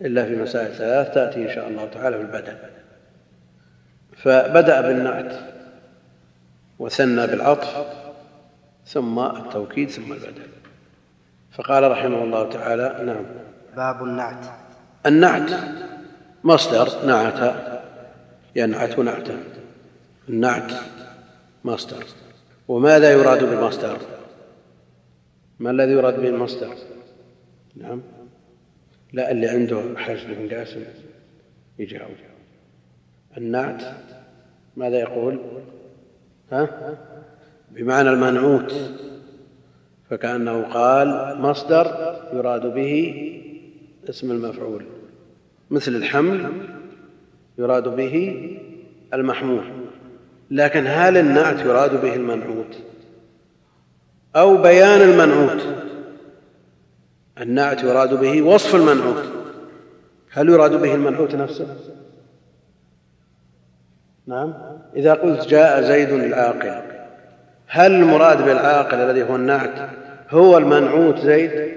إلا 0.00 0.24
في 0.24 0.36
مسائل 0.36 0.74
ثلاث 0.74 1.14
تأتي 1.14 1.48
إن 1.48 1.54
شاء 1.54 1.68
الله 1.68 1.88
تعالى 1.94 2.16
في 2.16 2.22
البدل 2.22 2.56
فبدأ 4.16 4.80
بالنعت 4.80 5.32
وثنى 6.78 7.26
بالعطف 7.26 7.86
ثم 8.86 9.18
التوكيد 9.18 9.90
ثم 9.90 10.12
البدل. 10.12 10.42
فقال 11.52 11.90
رحمه 11.90 12.24
الله 12.24 12.50
تعالى 12.50 13.04
نعم. 13.04 13.24
باب 13.76 14.04
النعت. 14.04 14.44
النعت 15.06 15.50
مصدر 16.44 17.06
نعت 17.06 17.54
ينعت 18.56 18.98
نعتا. 18.98 19.38
النعت 20.28 20.72
مصدر. 21.64 22.04
وماذا 22.68 23.12
يراد 23.12 23.44
بالمصدر؟ 23.44 23.98
ما 25.58 25.70
الذي 25.70 25.92
يراد 25.92 26.20
به 26.20 26.28
المصدر؟ 26.28 26.74
نعم. 27.76 28.02
لا 29.12 29.30
اللي 29.30 29.48
عنده 29.48 29.82
حج 29.96 30.24
بن 30.26 30.54
قاسم. 30.54 30.84
يجاوب 31.78 32.10
النعت 33.36 33.82
ماذا 34.76 34.98
يقول؟ 34.98 35.38
ها؟ 36.52 36.94
بمعنى 37.70 38.10
المنعوت. 38.10 38.74
فكأنه 40.10 40.62
قال 40.62 41.40
مصدر 41.40 42.16
يراد 42.32 42.74
به 42.74 43.32
اسم 44.08 44.30
المفعول. 44.30 44.84
مثل 45.70 45.96
الحمل 45.96 46.52
يراد 47.58 47.88
به 47.88 48.46
المحمول. 49.14 49.64
لكن 50.50 50.84
هل 50.86 51.16
النعت 51.16 51.60
يراد 51.60 52.02
به 52.02 52.14
المنعوت؟ 52.14 52.85
أو 54.36 54.56
بيان 54.56 55.02
المنعوت. 55.02 55.62
النعت 57.40 57.82
يراد 57.82 58.14
به 58.20 58.42
وصف 58.42 58.74
المنعوت. 58.74 59.24
هل 60.32 60.48
يراد 60.48 60.80
به 60.80 60.94
المنعوت 60.94 61.34
نفسه؟ 61.34 61.66
نعم. 64.26 64.54
إذا 64.96 65.14
قلت 65.14 65.48
جاء 65.48 65.82
زيد 65.82 66.08
العاقل 66.08 66.82
هل 67.66 67.92
المراد 67.92 68.44
بالعاقل 68.44 68.98
الذي 68.98 69.22
هو 69.22 69.36
النعت 69.36 69.90
هو 70.30 70.58
المنعوت 70.58 71.18
زيد؟ 71.18 71.76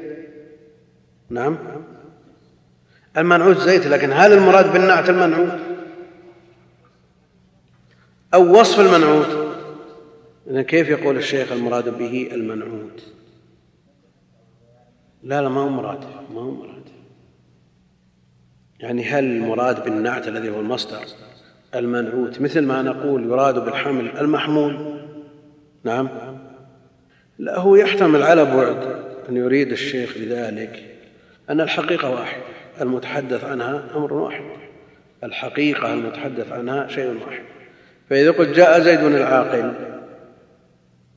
نعم. 1.30 1.58
المنعوت 3.18 3.58
زيد 3.58 3.86
لكن 3.86 4.12
هل 4.12 4.34
المراد 4.34 4.74
بالنعت 4.74 5.10
المنعوت؟ 5.10 5.60
أو 8.34 8.60
وصف 8.60 8.80
المنعوت؟ 8.80 9.39
إذن 10.50 10.62
كيف 10.62 10.90
يقول 10.90 11.18
الشيخ 11.18 11.52
المراد 11.52 11.98
به 11.98 12.30
المنعوت؟ 12.32 13.04
لا 15.24 15.42
لا 15.42 15.50
ما 15.50 15.62
هو 15.62 15.70
مراد 15.70 16.06
ما 16.34 16.42
هو 16.42 16.52
مراد. 16.52 16.84
يعني 18.80 19.04
هل 19.04 19.24
المراد 19.24 19.84
بالنعت 19.84 20.28
الذي 20.28 20.50
هو 20.50 20.60
المصدر 20.60 21.00
المنعوت؟ 21.76 22.42
مثل 22.42 22.62
ما 22.62 22.82
نقول 22.82 23.24
يراد 23.24 23.66
بالحمل 23.66 24.18
المحمول. 24.18 25.00
نعم. 25.84 26.10
لا 27.40 27.60
هو 27.60 27.76
يحتمل 27.76 28.24
على 28.24 28.46
بعد 28.46 29.04
أن 29.30 29.38
يريد 29.38 29.72
الشيخ 29.72 30.18
بذلك 30.18 30.98
أن 31.50 31.62
الحقيقة 31.62 32.10
واحد 32.10 32.42
المتحدث 32.82 33.44
عنها 33.44 33.84
أمر 33.96 34.14
واحد. 34.14 34.44
الحقيقة 35.24 35.94
المتحدث 35.94 36.52
عنها 36.52 36.88
شيء 36.88 37.20
واحد. 37.26 37.44
فإذا 38.10 38.32
قلت 38.32 38.50
جاء 38.50 38.80
زيد 38.80 39.00
العاقل 39.00 39.74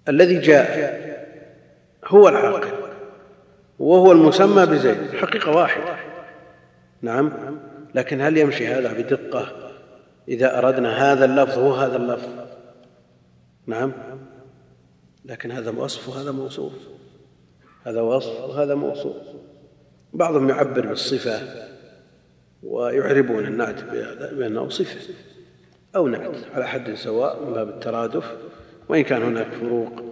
الذي 0.09 0.39
جاء 0.39 1.03
هو 2.07 2.29
العاقل 2.29 2.73
وهو 3.79 4.13
المسمى 4.13 4.67
بزيد. 4.67 5.15
حقيقة 5.15 5.57
واحدة. 5.57 5.97
نعم. 7.03 7.33
لكن 7.95 8.21
هل 8.21 8.37
يمشي 8.37 8.67
هذا 8.67 8.93
بدقة؟ 8.93 9.73
إذا 10.29 10.59
أردنا 10.59 11.13
هذا 11.13 11.25
اللفظ 11.25 11.59
هو 11.59 11.75
هذا 11.75 11.97
اللفظ. 11.97 12.29
نعم. 13.67 13.93
لكن 15.25 15.53
هذا 15.53 15.71
وصف 15.71 16.09
وهذا 16.09 16.31
موصوف. 16.31 16.73
هذا 17.85 18.01
وصف 18.01 18.41
وهذا 18.41 18.75
موصوف. 18.75 19.17
بعضهم 20.13 20.49
يعبر 20.49 20.87
بالصفة 20.87 21.41
ويعربون 22.63 23.45
النعت 23.47 23.85
بأنه 24.35 24.69
صفة 24.69 25.15
أو 25.97 26.09
نعت 26.09 26.37
على 26.55 26.69
حد 26.69 26.95
سواء 26.95 27.45
من 27.45 27.53
باب 27.53 27.69
الترادف. 27.69 28.37
وإن 28.93 29.03
كان 29.03 29.23
هناك 29.23 29.47
فروق 29.47 30.03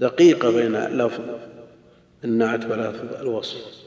دقيقة 0.00 0.50
بين 0.50 0.72
لفظ 0.72 1.24
النعت 2.24 2.64
ولفظ 2.64 3.14
الوصف. 3.20 3.84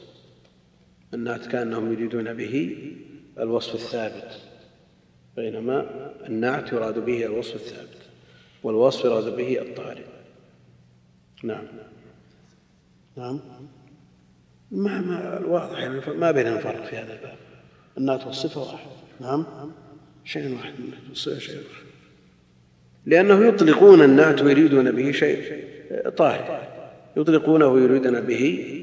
النعت 1.14 1.46
كأنهم 1.46 1.92
يريدون 1.92 2.34
به 2.34 2.76
الوصف 3.38 3.74
الثابت 3.74 4.40
بينما 5.36 5.86
النعت 6.26 6.72
يراد 6.72 7.04
به 7.04 7.26
الوصف 7.26 7.54
الثابت 7.54 8.02
والوصف 8.62 9.04
يراد 9.04 9.36
به 9.36 9.62
الطارئ. 9.62 10.04
نعم. 11.44 11.64
نعم. 13.16 13.40
ما 14.70 15.00
ما 15.00 15.40
واضح 15.46 15.78
يعني 15.78 16.00
ما 16.06 16.30
بينهم 16.30 16.58
فرق 16.58 16.84
في 16.84 16.96
هذا 16.96 17.12
الباب. 17.12 17.36
النعت 17.98 18.26
والصفة 18.26 18.60
واحد. 18.60 18.88
نعم. 19.20 19.46
شيء 20.24 20.54
واحد 20.54 20.74
الصفة 21.10 21.38
شيء 21.38 21.56
واحد. 21.56 21.87
لأنه 23.08 23.46
يطلقون 23.46 24.02
النعت 24.02 24.42
ويريدون 24.42 24.92
به 24.92 25.12
شيء 25.12 25.64
طاهر. 26.16 26.60
يطلقونه 27.16 27.66
ويريدون 27.66 28.20
به 28.20 28.74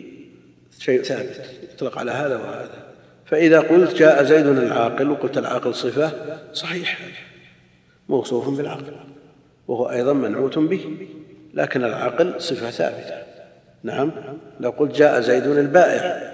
شيء 0.80 1.02
ثابت. 1.02 1.50
يطلق 1.74 1.98
على 1.98 2.12
هذا 2.12 2.36
وهذا. 2.36 2.86
فإذا 3.26 3.60
قلت 3.60 3.96
جاء 3.96 4.24
زيد 4.24 4.46
العاقل 4.48 5.10
وقلت 5.10 5.38
العاقل 5.38 5.76
صفة 5.76 6.12
صحيح 6.54 7.00
موصوف 8.10 8.58
بالعقل. 8.58 8.96
وهو 9.68 9.90
أيضا 9.90 10.14
منعوت 10.14 10.60
به. 10.60 10.98
لكن 11.54 11.84
العقل 11.84 12.42
صفة 12.42 12.70
ثابتة. 12.70 13.24
نعم. 13.84 14.12
لو 14.60 14.70
قلت 14.70 14.96
جاء 14.96 15.22
زيد 15.22 15.44
البائع. 15.44 16.32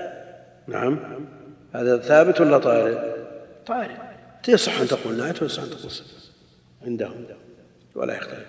نعم. 0.68 1.00
هذا 1.74 1.98
ثابت 1.98 2.42
ولا 2.42 2.58
طارئ؟ 2.58 2.98
طارئ. 3.66 3.96
تصح 4.44 4.82
أن 4.82 4.88
تقول 4.88 5.18
نعت 5.18 5.42
ويصح 5.42 5.64
أن 5.64 5.70
تقول 5.70 5.92
صفة. 5.92 6.22
عندهم. 6.86 7.26
ولا 7.96 8.18
يختلف. 8.18 8.48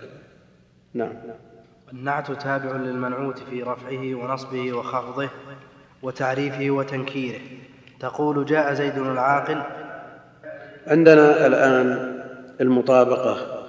نعم. 0.94 1.12
النعت 1.92 2.32
تابع 2.32 2.76
للمنعوت 2.76 3.38
في 3.38 3.62
رفعه 3.62 4.14
ونصبه 4.14 4.72
وخفضه 4.72 5.30
وتعريفه 6.02 6.70
وتنكيره. 6.70 7.40
تقول 8.00 8.44
جاء 8.44 8.74
زيد 8.74 8.98
العاقل 8.98 9.62
عندنا 10.86 11.46
الآن 11.46 12.12
المطابقة 12.60 13.62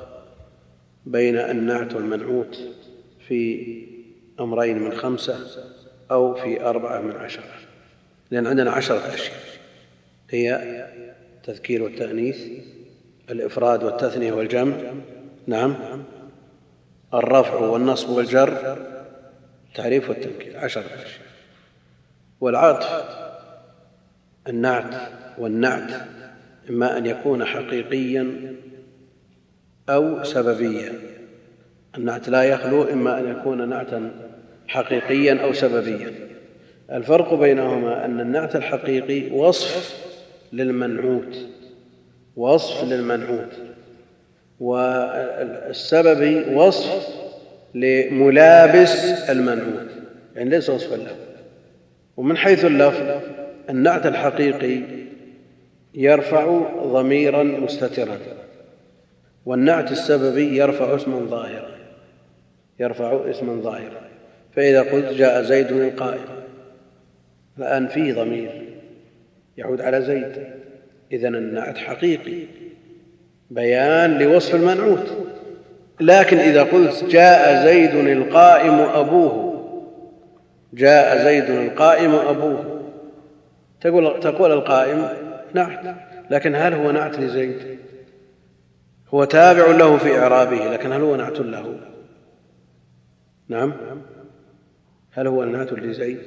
بين 1.05 1.37
النعت 1.37 1.93
والمنعوت 1.93 2.59
في 3.27 3.83
أمرين 4.39 4.79
من 4.79 4.91
خمسة 4.91 5.39
أو 6.11 6.33
في 6.33 6.65
أربعة 6.65 7.01
من 7.01 7.15
عشرة. 7.15 7.43
لأن 8.31 8.47
عندنا 8.47 8.71
عشرة 8.71 9.13
أشياء. 9.13 9.37
هي 10.29 10.55
التذكير 11.37 11.83
والتأنيث 11.83 12.47
الإفراد 13.29 13.83
والتثنية 13.83 14.33
والجمع 14.33 14.75
نعم. 15.47 15.75
الرفع 17.13 17.55
والنصب 17.55 18.09
والجر 18.09 18.77
التعريف 19.69 20.09
والتنكير 20.09 20.57
عشرة 20.57 20.81
أشياء. 20.81 21.27
والعطف 22.41 23.03
النعت 24.47 24.95
والنعت 25.37 25.91
إما 26.69 26.97
أن 26.97 27.05
يكون 27.05 27.45
حقيقيا 27.45 28.55
أو 29.89 30.23
سببيا. 30.23 30.93
النعت 31.97 32.29
لا 32.29 32.43
يخلو 32.43 32.83
إما 32.83 33.19
أن 33.19 33.31
يكون 33.31 33.69
نعتا 33.69 34.11
حقيقيا 34.67 35.43
أو 35.43 35.53
سببيا. 35.53 36.13
الفرق 36.91 37.33
بينهما 37.33 38.05
أن 38.05 38.19
النعت 38.19 38.55
الحقيقي 38.55 39.31
وصف 39.31 40.03
للمنعوت 40.53 41.37
وصف 42.35 42.83
للمنعوت. 42.83 43.72
والسببي 44.63 46.55
وصف 46.55 47.07
لملابس 47.73 49.29
المنعوت 49.29 49.89
يعني 50.35 50.49
ليس 50.49 50.69
وصفا 50.69 50.95
له 50.95 51.15
ومن 52.17 52.37
حيث 52.37 52.65
اللفظ 52.65 53.21
النعت 53.69 54.05
الحقيقي 54.05 54.81
يرفع 55.93 56.61
ضميرا 56.83 57.43
مستترا. 57.43 58.17
والنعت 59.45 59.91
السببي 59.91 60.57
يرفع 60.57 60.95
اسما 60.95 61.19
ظاهرا. 61.19 61.71
يرفع 62.79 63.29
اسما 63.29 63.61
ظاهرا. 63.61 64.01
فإذا 64.55 64.81
قلت 64.81 65.13
جاء 65.13 65.43
زيد 65.43 65.71
القائم 65.71 66.25
الآن 67.57 67.87
فيه 67.87 68.13
ضمير 68.13 68.61
يعود 69.57 69.81
على 69.81 70.01
زيد. 70.01 70.47
إذا 71.11 71.27
النعت 71.27 71.77
حقيقي 71.77 72.43
بيان 73.53 74.17
لوصف 74.17 74.55
المنعوت. 74.55 75.07
لكن 75.99 76.37
إذا 76.37 76.63
قلت 76.63 77.03
جاء 77.03 77.65
زيد 77.65 77.95
القائم 77.95 78.73
أبوه 78.73 79.53
جاء 80.73 81.23
زيد 81.23 81.49
القائم 81.49 82.15
أبوه. 82.15 82.81
تقول, 83.81 84.19
تقول 84.19 84.51
القائم 84.51 85.07
نعت. 85.53 85.95
لكن 86.29 86.55
هل 86.55 86.73
هو 86.73 86.91
نعت 86.91 87.19
لزيد؟ 87.19 87.79
هو 89.13 89.23
تابع 89.23 89.67
له 89.67 89.97
في 89.97 90.19
إعرابه 90.19 90.55
لكن 90.55 90.91
هل 90.91 91.01
هو 91.01 91.15
نعت 91.15 91.39
له؟ 91.39 91.79
نعم. 93.47 93.73
هل 95.11 95.27
هو 95.27 95.43
النعت 95.43 95.73
لزيد؟ 95.73 96.19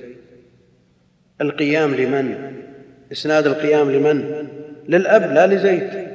القيام 1.40 1.94
لمن؟ 1.94 2.52
إسناد 3.12 3.46
القيام 3.46 3.90
لمن؟ 3.90 4.48
للأب 4.88 5.22
لا 5.32 5.46
لزيد. 5.46 6.05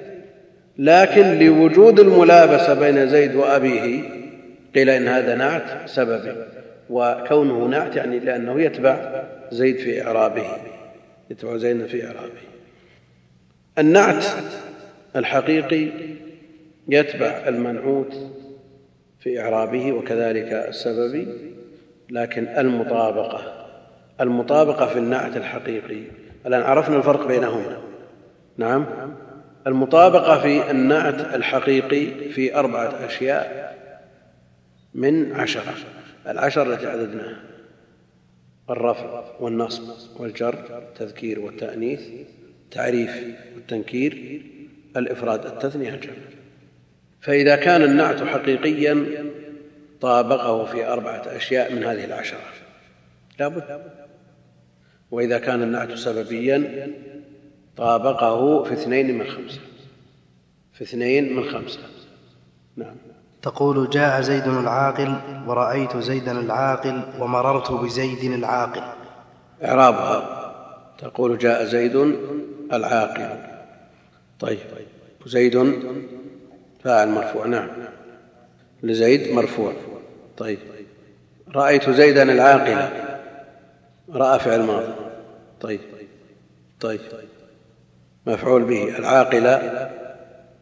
لكن 0.78 1.40
لوجود 1.40 2.00
الملابسة 2.00 2.74
بين 2.74 3.10
زيد 3.10 3.36
وأبيه 3.36 4.04
قيل 4.76 4.90
إن 4.90 5.08
هذا 5.08 5.36
نعت 5.36 5.90
سببي 5.90 6.34
وكونه 6.90 7.68
نعت 7.68 7.96
يعني 7.96 8.20
لأنه 8.20 8.62
يتبع 8.62 9.24
زيد 9.52 9.78
في 9.78 10.08
إعرابه 10.08 10.46
يتبع 11.30 11.58
زيد 11.58 11.86
في 11.86 12.06
إعرابه. 12.08 12.42
النعت 13.80 14.26
الحقيقي 15.16 15.88
يتبع 16.88 17.48
المنعوت 17.48 18.16
في 19.20 19.42
إعرابه 19.42 19.92
وكذلك 19.92 20.54
السببي 20.54 21.28
لكن 22.10 22.48
المطابقة 22.48 23.68
المطابقة 24.22 24.86
في 24.86 25.00
النعت 25.00 25.38
الحقيقي. 25.38 26.04
الآن 26.46 26.62
عرفنا 26.62 26.98
الفرق 26.98 27.28
بينهما. 27.28 27.78
نعم؟ 28.58 28.86
المطابقة 29.68 30.42
في 30.42 30.72
النعت 30.72 31.36
الحقيقي 31.36 32.30
في 32.30 32.56
أربعة 32.56 33.06
أشياء 33.06 33.72
من 34.94 35.34
عشرة. 35.34 35.74
العشر 36.28 36.74
التي 36.74 36.88
عددناها 36.88 37.40
الرفع 38.70 39.24
والنصب 39.40 39.84
والجر 40.22 40.66
التذكير 40.78 41.40
والتأنيث 41.40 42.02
تعريف 42.72 43.24
والتنكير 43.56 44.42
الإفراد 44.98 45.46
التثنية 45.46 45.90
الجمع 45.90 46.14
فإذا 47.22 47.56
كان 47.56 47.82
النعت 47.82 48.24
حقيقيا 48.24 49.06
طابقه 50.02 50.66
في 50.66 50.88
أربعة 50.88 51.24
أشياء 51.26 51.74
من 51.74 51.84
هذه 51.84 52.06
العشرة. 52.06 52.40
لا 53.40 53.48
بد. 53.48 53.82
وإذا 55.12 55.40
كان 55.40 55.64
النعت 55.64 55.92
سببيا 55.92 56.88
طابقه 57.78 58.64
في 58.64 58.74
اثنين 58.74 59.18
من 59.18 59.26
خمسة. 59.26 59.60
في 60.74 60.84
اثنين 60.84 61.36
من 61.36 61.44
خمسة. 61.44 61.80
نعم. 62.76 62.96
تقول 63.42 63.90
جاء 63.90 64.22
زيد 64.22 64.48
العاقل 64.48 65.16
ورأيت 65.48 65.98
زيدا 65.98 66.32
العاقل 66.32 67.02
ومررت 67.20 67.72
بزيد 67.72 68.24
العاقل. 68.24 68.82
إعرابها. 69.64 70.38
تقول 70.98 71.38
جاء 71.38 71.66
زيد 71.66 71.96
العاقل. 72.74 73.38
طيب. 74.40 74.60
زيد 75.26 75.82
فاعل 76.84 77.10
مرفوع. 77.10 77.48
نعم. 77.48 77.70
لزيد 78.84 79.34
مرفوع. 79.34 79.74
طيب. 80.38 80.60
رأيت 81.56 81.90
زيدا 81.90 82.24
العاقل. 82.24 82.90
رأى 84.14 84.40
فعل 84.40 84.64
ماضي. 84.64 84.94
طيب. 85.62 85.80
طيب. 86.82 87.00
مفعول 88.28 88.64
به 88.64 88.98
العاقل 88.98 89.60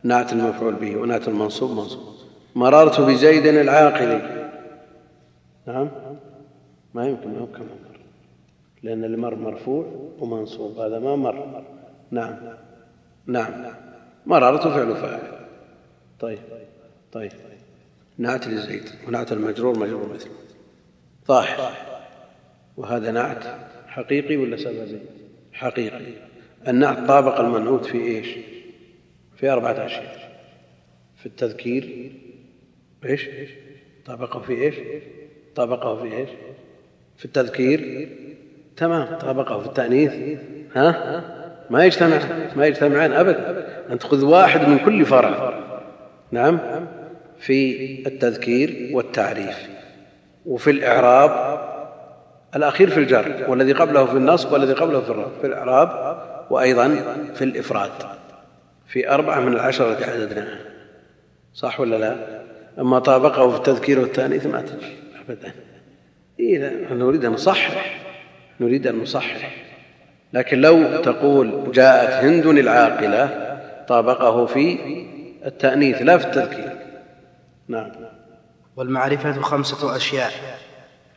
نعت 0.04 0.34
المفعول 0.34 0.76
به 0.76 0.98
ونعت 0.98 1.28
المنصوب 1.28 1.72
منصوب. 1.78 2.16
مررت 2.56 3.02
بزيد 3.02 3.46
العاقل. 3.46 4.22
نعم؟ 5.68 5.90
ما 6.94 7.08
يمكن 7.08 7.30
ما 7.30 7.40
يمكن 7.40 7.60
مر 7.60 8.00
لأن 8.84 9.04
المر 9.04 9.36
مرفوع 9.36 9.86
ومنصوب 10.20 10.78
هذا 10.80 11.00
ما 11.00 11.16
مر. 11.16 11.64
نعم. 12.12 12.36
نعم. 13.28 13.74
مررت 14.26 14.68
فعل 14.68 14.96
فاعل. 14.96 15.22
طيب. 16.20 16.40
طيب. 17.12 17.32
نعت 18.18 18.48
لزيد 18.48 18.90
ونعت 19.08 19.32
المجرور 19.32 19.80
مجرور 19.80 20.14
مثله 20.14 20.32
ظاهر 21.28 21.72
وهذا 22.78 23.12
نعت 23.12 23.44
حقيقي 23.88 24.38
ولا 24.38 24.58
سببي 24.58 25.00
حقيقي. 25.54 26.29
النعت 26.68 27.08
طابق 27.08 27.40
المنعوت 27.40 27.86
في 27.86 27.98
إيش؟ 27.98 28.28
في 29.38 29.50
أربعة 29.50 29.86
أشياء. 29.86 30.20
في 31.18 31.26
التذكير 31.26 32.12
إيش؟ 33.06 33.28
طابقه 34.06 34.40
في 34.40 34.54
إيش؟ 34.54 34.76
طابقه 35.56 35.96
في 35.96 36.18
إيش؟ 36.18 36.30
في 37.18 37.26
التذكير 37.26 38.10
تمام. 38.78 39.18
طابقه 39.18 39.60
في 39.60 39.66
التأنيث 39.66 40.14
ها؟ 40.76 41.24
ما 41.70 41.86
يجتمع 41.86 42.20
ما 42.56 42.66
يجتمعان 42.68 43.12
أبدا 43.12 43.68
أن 43.92 44.00
تأخذ 44.00 44.26
واحد 44.26 44.70
من 44.70 44.80
كل 44.80 45.06
فرع. 45.06 45.60
نعم. 46.32 46.60
في 47.40 48.08
التذكير 48.08 48.90
والتعريف. 48.94 49.70
وفي 50.46 50.72
الإعراب 50.72 51.60
الأخير 52.56 52.90
في 52.90 52.98
الجر 52.98 53.46
والذي 53.48 53.72
قبله 53.74 54.06
في 54.06 54.14
النصب 54.14 54.52
والذي 54.52 54.74
قبله 54.74 55.02
في 55.02 55.10
الرفع. 55.10 55.40
في 55.42 55.48
الإعراب 55.48 56.20
وأيضا 56.50 56.96
في 57.36 57.44
الإفراد. 57.44 57.92
في 58.88 59.10
أربعة 59.10 59.40
من 59.40 59.54
العشرة 59.54 59.92
التي 59.92 60.04
عددناها 60.12 60.60
صح 61.54 61.80
ولا 61.80 61.96
لا؟ 61.96 62.42
أما 62.80 63.00
طابقه 63.00 63.50
في 63.50 63.58
التذكير 63.58 64.00
والتأنيث 64.00 64.46
ما 64.46 64.62
تجي 64.62 64.96
أبدا. 65.30 65.52
إيه 66.40 66.88
نريد 66.92 67.26
أن 67.26 67.32
نصحح. 67.32 68.00
نريد 68.60 68.88
أن 68.88 69.00
نصحح. 69.00 69.56
لكن 70.34 70.62
لو 70.62 71.02
تقول 71.02 71.72
جاءت 71.72 72.24
هند 72.24 72.46
العاقلة 72.46 73.60
طابقه 73.88 74.46
في 74.46 74.78
التأنيث 75.46 76.02
لا 76.02 76.18
في 76.18 76.26
التذكير. 76.26 76.72
نعم. 77.68 77.92
والمعرفة 78.76 79.42
خمسة 79.42 79.96
أشياء. 79.96 80.32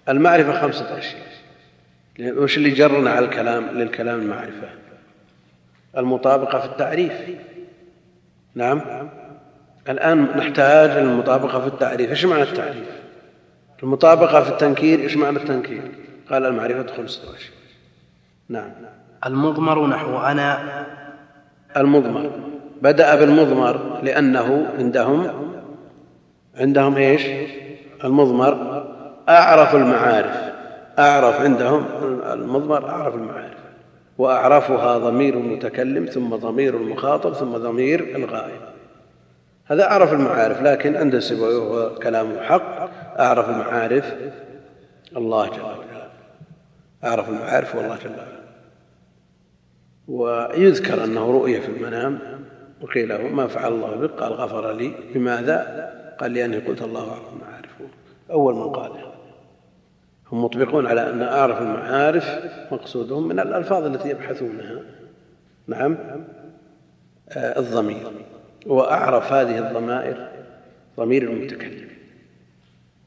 المعرفة 0.08 0.60
خمسة 0.60 0.98
أشياء. 0.98 1.32
وش 2.20 2.56
اللي 2.56 2.70
جرنا 2.70 3.10
على 3.10 3.24
الكلام 3.24 3.64
للكلام 3.64 4.20
المعرفة؟ 4.20 4.81
المطابقة 5.96 6.58
في 6.58 6.66
التعريف. 6.66 7.12
نعم. 8.54 8.80
الآن 9.88 10.22
نحتاج 10.22 10.90
للمطابقة 10.90 11.60
في 11.60 11.66
التعريف. 11.66 12.10
إيش 12.10 12.24
معنى 12.24 12.42
التعريف؟ 12.42 13.02
المطابقة 13.82 14.42
في 14.42 14.48
التنكير 14.50 15.00
إيش 15.00 15.16
معنى 15.16 15.36
التنكير؟ 15.36 15.82
قال 16.30 16.46
المعرفة 16.46 16.96
خمسة 16.96 17.22
أشياء 17.22 17.52
نعم. 18.48 18.70
المضمر 19.26 19.86
نحو 19.86 20.18
أنا. 20.18 20.86
المضمر. 21.76 22.30
بدأ 22.82 23.14
بالمضمر 23.14 24.00
لأنه 24.02 24.68
عندهم 24.78 25.30
عندهم 26.56 26.96
إيش؟ 26.96 27.22
المضمر 28.04 28.84
أعرف 29.28 29.74
المعارف. 29.74 30.52
أعرف 30.98 31.40
عندهم 31.40 31.86
المضمر 32.32 32.88
أعرف 32.88 33.14
المعارف. 33.14 33.61
وأعرفها 34.22 34.98
ضمير 34.98 35.34
المتكلم 35.34 36.04
ثم 36.04 36.36
ضمير 36.36 36.76
المخاطب 36.76 37.32
ثم 37.32 37.56
ضمير 37.56 38.16
الغائب. 38.16 38.60
هذا 39.64 39.84
أعرف 39.84 40.12
المعارف 40.12 40.62
لكن 40.62 40.96
عند 40.96 41.14
وهو 41.32 41.94
كلامه 41.94 42.42
حق. 42.42 42.90
أعرف 43.20 43.48
المعارف 43.48 44.14
الله 45.16 45.46
جل 45.46 45.62
وعلا. 45.62 46.08
أعرف 47.04 47.28
المعارف 47.28 47.74
والله 47.74 47.96
جل 47.96 48.10
وعلا. 48.10 48.42
ويذكر 50.08 51.04
أنه 51.04 51.30
رؤي 51.32 51.60
في 51.60 51.68
المنام 51.68 52.18
وقيل 52.80 53.08
له 53.08 53.22
ما 53.22 53.46
فعل 53.46 53.72
الله 53.72 53.96
بك؟ 53.96 54.10
قال 54.10 54.32
غفر 54.32 54.72
لي. 54.72 54.92
بماذا؟ 55.14 55.90
قال 56.20 56.34
لأني 56.34 56.58
قلت 56.58 56.82
الله 56.82 57.10
أعرف 57.10 57.32
المعارف. 57.32 57.70
أول 58.30 58.54
من 58.54 58.70
قال. 58.70 59.11
هم 60.32 60.44
مطبقون 60.44 60.86
على 60.86 61.10
أن 61.10 61.22
أعرف 61.22 61.62
المعارف 61.62 62.38
مقصودهم 62.72 63.28
من 63.28 63.40
الألفاظ 63.40 63.84
التي 63.84 64.08
يبحثونها. 64.08 64.78
نعم. 65.66 65.96
آه 67.28 67.58
الضمير. 67.58 68.10
وأعرف 68.66 69.32
هذه 69.32 69.58
الضمائر 69.58 70.28
ضمير 70.96 71.22
المتكلم. 71.22 71.88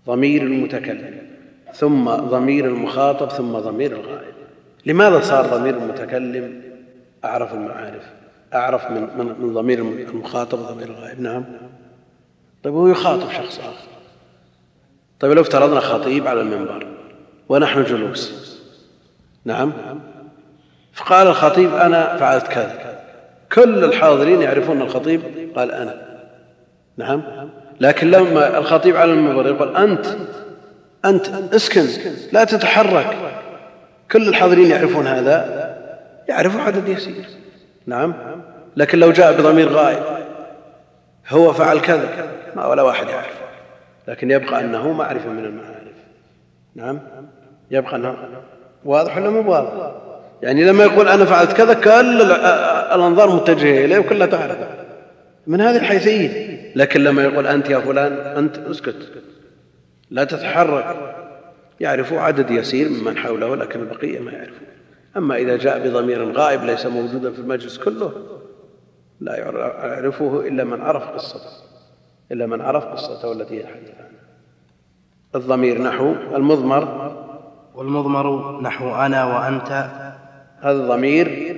ضمير 0.08 0.42
المتكلم. 0.42 1.18
ثم 1.74 2.10
ضمير 2.10 2.66
المخاطب 2.66 3.30
ثم 3.30 3.52
ضمير 3.60 3.92
الغائب. 3.92 4.34
لماذا 4.86 5.20
صار 5.20 5.46
ضمير 5.46 5.78
المتكلم؟ 5.78 6.62
أعرف 7.26 7.54
المعارف. 7.54 8.04
أعرف 8.54 8.92
من 8.92 9.02
من, 9.02 9.36
من 9.40 9.54
ضمير 9.54 9.80
المخاطب 9.80 10.60
وضمير 10.60 10.88
الغائب. 10.88 11.22
نعم. 11.22 11.46
طيب 12.64 12.74
هو 12.74 12.88
يخاطب 12.88 13.32
شخص 13.32 13.60
آخر. 13.60 13.88
طيب 15.20 15.32
لو 15.32 15.42
افترضنا 15.42 15.80
خطيب 15.80 16.28
على 16.28 16.42
المنبر. 16.42 16.95
ونحن 17.50 17.84
جلوس. 17.84 18.56
نعم. 19.46 19.74
فقال 20.94 21.28
الخطيب 21.28 21.76
أنا 21.76 22.18
فعلت 22.18 22.48
كذا. 22.48 23.00
كل 23.52 23.84
الحاضرين 23.84 24.42
يعرفون 24.42 24.82
الخطيب. 24.82 25.22
قال 25.56 25.72
أنا. 25.72 26.06
نعم. 26.98 27.24
لكن 27.80 28.12
لما 28.12 28.58
الخطيب 28.58 28.96
على 28.96 29.12
المنبر 29.12 29.48
يقول 29.48 29.76
أنت. 29.76 30.06
أنت 31.06 31.28
اسكن. 31.54 31.86
لا 32.32 32.44
تتحرك. 32.44 33.18
كل 34.12 34.28
الحاضرين 34.28 34.72
يعرفون 34.72 35.08
هذا. 35.08 35.66
يعرف 36.30 36.58
عدد 36.58 36.88
يسير. 36.90 37.26
نعم. 37.86 38.14
لكن 38.78 39.00
لو 39.00 39.12
جاء 39.12 39.34
بضمير 39.34 39.70
غائب. 39.70 40.04
هو 41.30 41.54
فعل 41.54 41.80
كذا. 41.80 42.10
ما 42.56 42.66
ولا 42.66 42.82
واحد 42.82 43.08
يعرف 43.08 43.36
لكن 44.08 44.32
يبقى 44.32 44.60
أنه 44.60 44.92
معرفة 44.94 45.30
من 45.30 45.46
المعارف. 45.46 45.96
نعم. 46.76 47.00
يبقى 47.72 47.96
انه 47.96 48.18
واضح 48.86 49.18
ولا 49.18 49.30
مو 49.30 49.52
واضح؟ 49.52 49.92
يعني 50.42 50.64
لما 50.64 50.84
يقول 50.84 51.08
أنا 51.08 51.26
فعلت 51.26 51.54
كذا 51.54 51.74
كل 51.74 52.22
الأنظار 52.96 53.36
متجهة 53.36 53.86
إليه 53.86 54.00
وكلها 54.00 54.28
تعرف. 54.28 54.58
من 55.48 55.62
هذه 55.62 55.78
الحيثية. 55.78 56.56
لكن 56.76 57.04
لما 57.04 57.24
يقول 57.24 57.48
أنت 57.48 57.70
يا 57.70 57.80
فلان 57.80 58.14
أنت 58.14 58.58
اسكت. 58.58 59.12
لا 60.10 60.24
تتحرك. 60.24 61.16
يعرف 61.80 62.14
عدد 62.14 62.52
يسير 62.52 62.90
ممن 62.90 63.18
حوله 63.18 63.56
لكن 63.56 63.80
البقية 63.80 64.20
ما 64.20 64.32
يعرفون. 64.32 64.68
أما 65.18 65.36
إذا 65.36 65.58
جاء 65.58 65.88
بضمير 65.88 66.32
غائب 66.32 66.64
ليس 66.64 66.86
موجودا 66.86 67.32
في 67.32 67.40
المجلس 67.40 67.78
كله 67.78 68.12
لا 69.20 69.36
يعرفه 69.36 70.48
إلا 70.48 70.64
من 70.64 70.82
عرف 70.82 71.04
قصته. 71.04 71.66
إلا 72.32 72.46
من 72.46 72.62
عرف 72.62 72.86
قصته 72.86 73.32
التي 73.32 73.56
يحدث 73.56 73.96
عنها 74.00 74.10
الضمير 75.36 75.82
نحو 75.82 76.16
المضمر 76.36 77.25
والمضمر 77.76 78.62
نحو 78.62 78.96
أنا 78.96 79.26
وأنت. 79.26 79.88
هذا 80.60 80.78
الضمير 80.78 81.56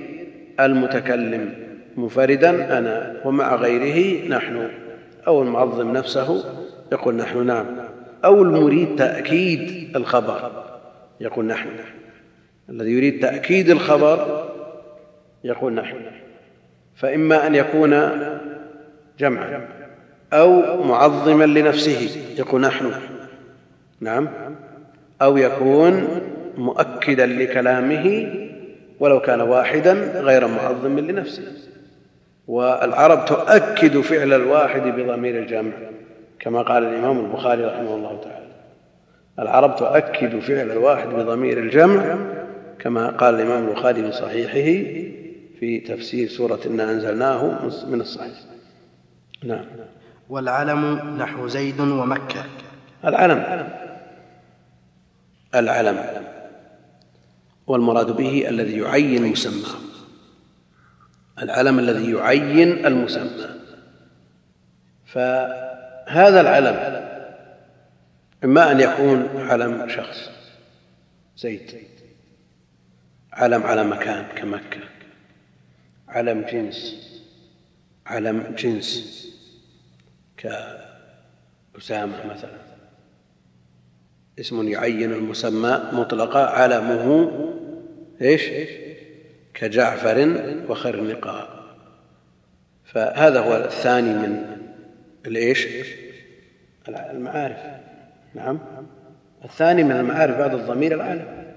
المتكلم 0.60 1.54
منفردا 1.96 2.78
أنا 2.78 3.16
ومع 3.24 3.54
غيره 3.54 4.28
نحن. 4.28 4.68
أو 5.26 5.42
المعظم 5.42 5.92
نفسه 5.92 6.44
يقول 6.92 7.14
نحن 7.14 7.46
نعم. 7.46 7.66
أو 8.24 8.42
المريد 8.42 8.96
تأكيد 8.96 9.96
الخبر 9.96 10.50
يقول 11.20 11.44
نحن. 11.44 11.68
الذي 12.68 12.90
يريد 12.90 13.20
تأكيد 13.20 13.70
الخبر 13.70 14.48
يقول 15.44 15.72
نحن. 15.72 15.96
فإما 16.94 17.46
أن 17.46 17.54
يكون 17.54 18.10
جمعا 19.18 19.68
أو 20.32 20.82
معظما 20.84 21.44
لنفسه 21.44 22.10
يقول 22.38 22.60
نحن. 22.60 22.90
نعم. 24.00 24.28
أو 25.22 25.36
يكون 25.36 26.08
مؤكدا 26.56 27.26
لكلامه 27.26 28.34
ولو 29.00 29.20
كان 29.20 29.40
واحدا 29.40 29.92
غير 30.20 30.46
معظم 30.46 30.98
لنفسه. 30.98 31.42
والعرب 32.46 33.24
تؤكد 33.24 34.00
فعل 34.00 34.32
الواحد 34.32 34.82
بضمير 34.82 35.38
الجمع 35.38 35.72
كما 36.40 36.62
قال 36.62 36.84
الإمام 36.84 37.18
البخاري 37.18 37.64
رحمه 37.64 37.94
الله 37.94 38.20
تعالى. 38.24 38.48
العرب 39.38 39.76
تؤكد 39.76 40.38
فعل 40.38 40.70
الواحد 40.70 41.08
بضمير 41.08 41.58
الجمع 41.58 42.16
كما 42.78 43.08
قال 43.08 43.34
الإمام 43.34 43.68
البخاري 43.68 44.02
في 44.02 44.12
صحيحه 44.12 44.90
في 45.60 45.80
تفسير 45.80 46.28
سورة 46.28 46.60
إنا 46.66 46.92
أنزلناه 46.92 47.68
من 47.88 48.00
الصحيح. 48.00 48.32
نعم. 49.44 49.64
والعلم 50.28 51.00
نحو 51.18 51.46
زيد 51.46 51.80
ومكة. 51.80 52.44
العلم. 53.04 53.68
العلم 55.54 56.04
والمراد 57.66 58.16
به 58.16 58.48
الذي 58.48 58.78
يعين 58.78 59.22
مسماه 59.22 59.78
العلم 61.42 61.78
الذي 61.78 62.12
يعين 62.12 62.86
المسمى. 62.86 63.48
فهذا 65.06 66.40
العلم 66.40 67.08
إما 68.44 68.72
أن 68.72 68.80
يكون 68.80 69.40
علم 69.40 69.88
شخص 69.88 70.30
زيد 71.36 71.88
علم 73.32 73.62
على 73.62 73.84
مكان 73.84 74.26
كمكة 74.36 74.80
علم 76.08 76.40
جنس 76.40 77.08
علم 78.06 78.54
جنس 78.58 79.26
كأسامة 80.36 82.26
مثلا. 82.26 82.67
اسم 84.40 84.68
يعين 84.68 85.12
المسمى 85.12 85.80
مطلقا 85.92 86.46
علمه 86.46 87.30
إيش؟ 88.22 88.42
كجعفر 89.54 90.42
وخرنقاء 90.68 91.48
فهذا 92.84 93.40
هو 93.40 93.56
الثاني 93.56 94.14
من 94.14 94.46
الإيش؟ 95.26 95.68
المعارف. 96.88 97.56
نعم. 98.34 98.58
الثاني 99.44 99.84
من 99.84 99.92
المعارف 99.92 100.38
بعد 100.38 100.54
الضمير 100.54 100.94
العالم. 100.94 101.48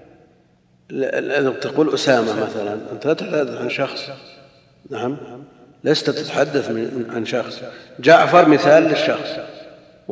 تقول 1.60 1.94
أسامة 1.94 2.44
مثلا. 2.44 2.78
أنت 2.92 3.06
لا 3.06 3.14
تتحدث 3.14 3.60
عن 3.60 3.70
شخص. 3.70 4.10
نعم. 4.90 5.16
لست 5.84 6.10
تتحدث 6.10 6.70
عن 7.10 7.24
شخص. 7.24 7.62
جعفر 8.00 8.48
مثال 8.48 8.82
للشخص. 8.82 9.38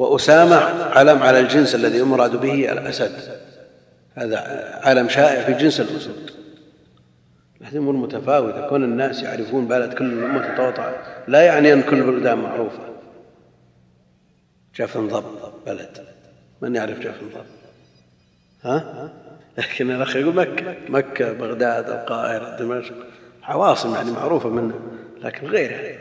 وأسامة 0.00 0.84
علم 0.84 1.22
على 1.22 1.40
الجنس 1.40 1.74
الذي 1.74 1.98
يمراد 1.98 2.36
به 2.36 2.72
الأسد. 2.72 3.12
هذا 4.14 4.38
علم 4.82 5.08
شائع 5.08 5.44
في 5.44 5.52
جنس 5.52 5.80
الأسود 5.80 6.30
هذه 7.62 7.76
امور 7.76 7.96
متفاوته 7.96 8.68
كون 8.68 8.84
الناس 8.84 9.22
يعرفون 9.22 9.68
بلد 9.68 9.94
كل 9.94 10.12
الامه 10.12 10.54
تتوطع 10.54 10.92
لا 11.28 11.42
يعني 11.42 11.72
أن 11.72 11.82
كل 11.82 11.98
البلدان 11.98 12.38
معروفة. 12.38 12.82
جفن 14.76 15.08
ضب 15.08 15.24
بلد 15.66 16.06
من 16.62 16.76
يعرف 16.76 16.98
جفن 16.98 17.28
ضب 17.34 17.46
ها؟ 18.62 19.10
لكن 19.58 19.90
الاخ 19.90 20.16
يقول 20.16 20.34
مكة. 20.34 20.74
مكة 20.88 21.32
بغداد 21.32 21.90
القاهرة 21.90 22.56
دمشق. 22.58 22.94
عواصم 23.42 23.94
يعني 23.94 24.10
معروفة 24.10 24.48
منه 24.48 24.80
لكن 25.22 25.46
غيرها 25.46 25.98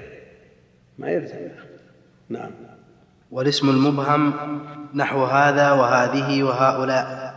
ما 0.98 1.10
يلزم. 1.10 1.36
نعم. 2.30 2.52
والاسم 3.32 3.70
المبهم 3.70 4.34
نحو 4.96 5.26
هذا 5.26 5.72
وهذه 5.72 6.44
وهؤلاء. 6.44 7.34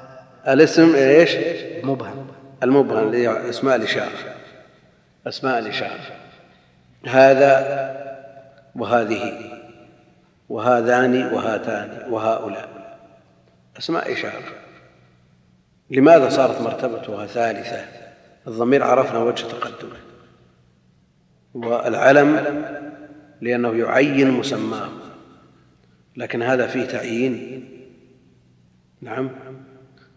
الاسم 0.48 0.94
إيش؟ 0.94 1.36
مبهم. 1.84 2.26
المبهم 2.62 3.06
اللي 3.06 3.50
أسماء 3.50 3.76
الإشارة. 3.76 4.34
أسماء 5.26 5.58
الإشارة. 5.58 6.00
هذا 7.08 7.56
وهذه. 8.76 9.32
وهذان 10.48 11.34
وهاتان. 11.34 12.12
وهؤلاء. 12.12 12.98
أسماء 13.78 14.12
إشارة. 14.12 14.42
لماذا 15.90 16.28
صارت 16.28 16.60
مرتبتها 16.60 17.26
ثالثة؟ 17.26 17.84
الضمير 18.46 18.84
عرفنا 18.84 19.18
وجه 19.18 19.46
تقدمه. 19.46 19.96
والعلم 21.54 22.62
لأنه 23.40 23.74
يعين 23.74 24.30
مسماه. 24.30 24.88
لكن 26.16 26.42
هذا 26.42 26.66
فيه 26.66 26.84
تعيين. 26.84 27.68
نعم. 29.00 29.30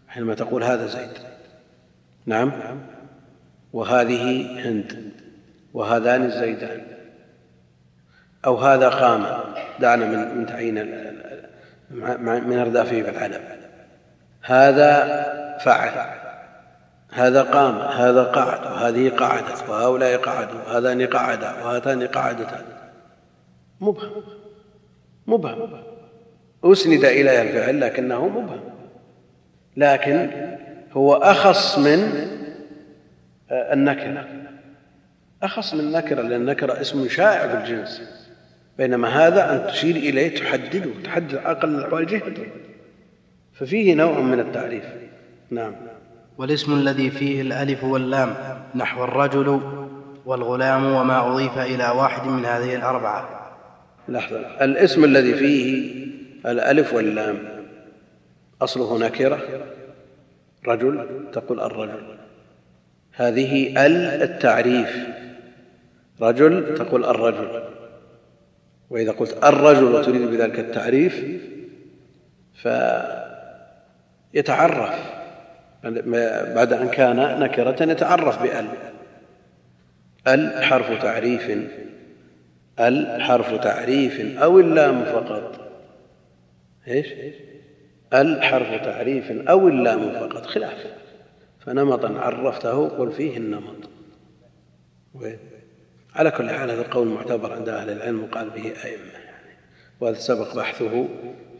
حينما 0.08 0.34
تقول 0.34 0.64
هذا 0.64 0.86
زيد. 0.86 1.18
نعم. 2.26 2.52
وهذه 3.72 4.52
هند. 4.68 5.12
وهذان 5.74 6.24
الزيدان. 6.24 6.82
أو 8.46 8.56
هذا 8.56 8.88
قام. 8.88 9.26
دعنا 9.80 10.06
من 10.06 10.38
من 10.38 10.46
تعيين 10.46 10.74
من 12.48 12.58
اردافه 12.58 13.02
بالعلم 13.02 13.42
هذا 14.42 15.22
فعل. 15.64 16.16
هذا 17.12 17.42
قام. 17.42 17.78
هذا 17.78 18.22
قعد. 18.22 18.72
وهذه 18.72 19.08
قعدت. 19.08 19.68
وهؤلاء 19.68 20.16
قعدوا. 20.16 20.60
وهذان 20.60 21.06
قعدا. 21.06 21.52
وهاتان 21.52 22.06
قعدتا 22.06 22.64
مبهم. 23.80 24.22
مبهم 25.26 25.68
أسند 26.64 27.04
إليها 27.04 27.42
الفعل 27.42 27.80
لكنه 27.80 28.28
مبهم 28.28 28.60
لكن 29.76 30.30
هو 30.92 31.14
أخص 31.14 31.78
من 31.78 32.28
النكرة. 33.50 34.26
أخص 35.42 35.74
من 35.74 35.80
النكرة 35.80 36.22
لأن 36.22 36.40
النكرة 36.40 36.80
اسم 36.80 37.08
شائع 37.08 37.48
في 37.48 37.54
الجنس. 37.54 38.02
بينما 38.78 39.08
هذا 39.08 39.52
أن 39.52 39.72
تشير 39.72 39.96
إليه 39.96 40.38
تحدده 40.38 40.90
تحدد 41.04 41.34
أقل 41.34 41.68
الاحوال 41.68 42.06
جهته 42.06 42.46
ففيه 43.54 43.94
نوع 43.94 44.20
من 44.20 44.40
التعريف. 44.40 44.84
نعم. 45.50 45.74
والاسم 46.38 46.72
الذي 46.72 47.10
فيه 47.10 47.40
الألف 47.40 47.84
واللام 47.84 48.34
نحو 48.74 49.04
الرجل 49.04 49.60
والغلام 50.26 50.84
وما 50.92 51.32
أضيف 51.32 51.58
إلى 51.58 51.88
واحد 51.88 52.26
من 52.28 52.44
هذه 52.44 52.74
الأربعة. 52.74 53.35
لحظة. 54.08 54.64
الاسم 54.64 55.04
الذي 55.04 55.34
فيه 55.34 55.94
الألف 56.46 56.94
واللام. 56.94 57.38
اصله 58.62 58.98
نكره 58.98 59.40
رجل 60.68 61.06
تقول 61.32 61.60
الرجل. 61.60 62.16
هذه 63.12 63.86
ال 63.86 64.22
التعريف. 64.22 65.06
رجل 66.20 66.74
تقول 66.74 67.04
الرجل. 67.04 67.62
وإذا 68.90 69.12
قلت 69.12 69.44
الرجل 69.44 69.84
وتريد 69.84 70.22
بذلك 70.22 70.58
التعريف 70.58 71.24
فيتعرف. 74.32 75.16
بعد 76.54 76.72
أن 76.72 76.88
كان 76.88 77.40
نكرة 77.40 77.90
يتعرف 77.90 78.42
بأل. 78.42 78.66
ال 80.28 80.64
حرف 80.64 81.02
تعريف. 81.02 81.50
ال 82.80 83.22
حرف 83.22 83.54
تعريف 83.54 84.38
أو 84.38 84.60
اللام 84.60 85.04
فقط. 85.04 85.68
إيش؟ 86.88 87.06
ال 88.14 88.42
حرف 88.42 88.84
تعريف 88.84 89.30
أو 89.30 89.68
اللام 89.68 90.12
فقط. 90.12 90.46
خلاف. 90.46 90.86
فنمطا 91.60 92.08
عرفته 92.08 92.88
قل 92.88 93.12
فيه 93.12 93.36
النمط. 93.36 93.90
وين؟ 95.14 95.38
على 96.14 96.30
كل 96.30 96.50
حال 96.50 96.70
هذا 96.70 96.80
القول 96.80 97.06
معتبر 97.06 97.52
عند 97.52 97.68
أهل 97.68 97.90
العلم 97.90 98.24
وقال 98.24 98.50
به 98.50 98.62
أئمة. 98.62 99.12
يعني 99.12 99.56
وهذا 100.00 100.18
سبق 100.18 100.56
بحثه 100.56 101.08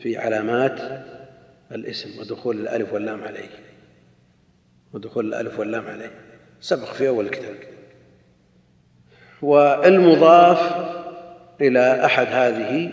في 0.00 0.18
علامات 0.18 0.80
الاسم 1.72 2.20
ودخول 2.20 2.60
الألف 2.60 2.92
واللام 2.92 3.24
عليه. 3.24 3.48
ودخول 4.92 5.26
الألف 5.28 5.58
واللام 5.58 5.86
عليه. 5.86 6.10
سبق 6.60 6.92
في 6.92 7.08
أول 7.08 7.24
الكتاب. 7.24 7.56
والمضاف 9.42 10.95
إلى 11.60 12.04
أحد 12.04 12.26
هذه 12.26 12.90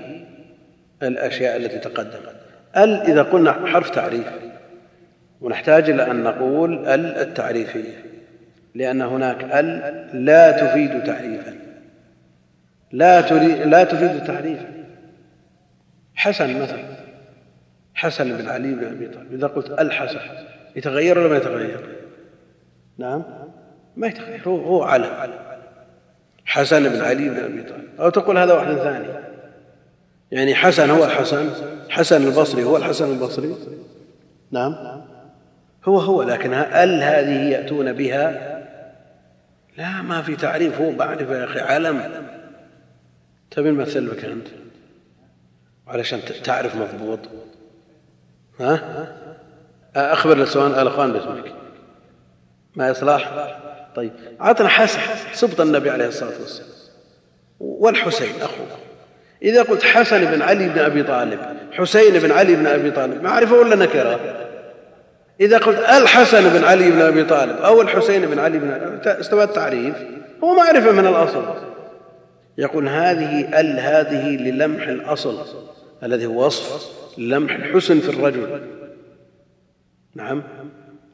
الأشياء 1.04 1.58
التي 1.58 1.80
تقدمت. 1.80 2.36
ال 2.78 3.02
إذا 3.02 3.22
قلنا 3.22 3.68
حرف 3.68 3.90
تعريف 3.90 4.32
ونحتاج 5.42 5.90
إلى 5.90 6.12
أن 6.12 6.24
نقول 6.24 6.88
ال 6.88 7.18
التعريفية 7.18 8.06
لأن 8.76 9.02
هناك 9.02 9.44
ال 9.44 10.26
لا 10.26 10.52
تفيد 10.52 11.04
تعريفا. 11.04 11.54
لا 12.92 13.22
لا 13.66 13.84
تفيد 13.84 14.24
تعريفا. 14.24 14.74
حسن 16.16 16.62
مثلا 16.62 16.84
حسن 17.94 18.38
بن 18.38 18.50
علي 18.50 18.74
بن 18.74 18.86
أبي 18.86 19.08
طالب 19.08 19.34
إذا 19.34 19.48
قلت 19.48 19.80
الحسن 19.80 20.20
يتغير 20.76 21.20
ولا 21.20 21.28
ما 21.28 21.38
يتغير؟ 21.38 21.80
نعم 22.98 23.24
ما 23.96 24.08
يتغير 24.08 24.42
هو, 24.48 24.58
هو 24.58 24.84
علم. 24.84 25.34
حسن 26.46 26.90
بن 26.90 27.02
علي 27.02 27.30
بن 27.30 27.38
أبي 27.38 27.64
طالب. 27.64 27.88
أو 28.00 28.10
تقول 28.10 28.38
هذا 28.38 28.54
واحد 28.54 28.76
ثاني. 28.76 29.08
يعني 30.32 30.56
حسن 30.56 30.90
هو 30.90 31.06
الحسن 31.06 31.50
حسن 31.90 32.28
البصري 32.28 32.64
هو 32.64 32.78
الحسن 32.78 33.12
البصري. 33.12 33.56
نعم. 34.52 34.76
هو 35.86 36.00
هو 36.00 36.24
لكن 36.24 36.54
ال 36.54 37.04
هذه 37.04 37.50
يأتون 37.50 37.94
بها؟ 37.94 38.54
لا 39.78 40.02
ما 40.02 40.22
في 40.22 40.36
تعريف 40.36 40.82
هو 40.82 40.92
بعرف 40.92 41.30
يا 41.30 41.44
أخي 41.44 41.60
علم. 41.60 42.28
تبي 43.52 43.72
نمثل 43.72 44.08
بك 44.08 44.26
أنت؟ 44.26 44.48
علشان 45.88 46.20
تعرف 46.44 46.76
مضبوط. 46.76 47.20
ها؟ 48.60 49.08
أخبر 49.96 50.34
الاخوان 50.34 51.14
باسمك. 51.14 51.54
ما 52.76 52.92
إصلاح؟ 52.92 53.32
طيب 53.96 54.12
عطنا 54.40 54.68
حسن 54.68 55.00
سبط 55.34 55.62
النبي 55.62 55.90
عليه 55.90 56.08
الصلاة 56.08 56.34
والسلام. 56.42 56.70
والحسين 57.60 58.42
اخوه 58.42 58.68
إذا 59.42 59.64
قلت 59.64 59.84
حسن 59.84 60.26
بن 60.26 60.42
علي 60.42 60.70
بن 60.70 60.80
أبي 60.80 61.04
طالب 61.04 61.40
حسين 61.72 62.20
بن 62.20 62.32
علي 62.32 62.56
بن 62.56 62.68
أبي 62.68 62.92
طالب 62.92 63.24
معرفة 63.24 63.56
ولا 63.56 63.76
نكرة؟ 63.76 64.20
إذا 65.42 65.58
قلت 65.58 65.80
الحسن 65.80 66.50
بن 66.50 66.64
علي 66.64 66.92
بن 66.92 67.02
أبي 67.02 67.24
طالب 67.24 67.58
أو 67.58 67.82
الحسين 67.82 68.26
بن 68.26 68.40
علي 68.40 68.60
بن 68.60 69.00
استوى 69.06 69.44
التعريف. 69.44 69.96
هو 70.44 70.56
معرفة 70.56 70.92
من 70.92 71.08
الأصل. 71.08 71.46
يقول 72.58 72.88
هذه 72.88 73.60
ال 73.60 73.80
هذه 73.80 74.38
للمح 74.38 74.88
الأصل 74.88 75.46
الذي 76.04 76.26
هو 76.26 76.46
وصف 76.46 76.90
لمح 77.18 77.56
الحسن 77.56 78.00
في 78.00 78.10
الرجل. 78.10 78.62
نعم. 80.16 80.44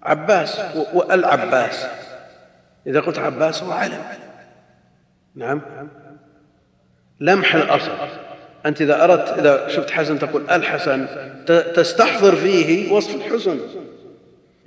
عباس 0.04 0.62
والعباس 0.94 1.86
إذا 2.88 3.00
قلت 3.00 3.20
عباس 3.20 3.64
هو 3.64 3.72
علم. 3.72 4.04
نعم. 5.36 5.62
لمح 7.20 7.56
الأصل. 7.56 7.92
أنت 8.66 8.82
إذا 8.82 9.04
أردت 9.04 9.40
إذا 9.40 9.68
شفت 9.68 9.92
حسن 9.92 10.20
تقول 10.20 10.50
الحسن 10.50 11.08
تستحضر 11.76 12.36
فيه 12.36 12.92
وصف 12.92 13.16
الحسن. 13.16 13.60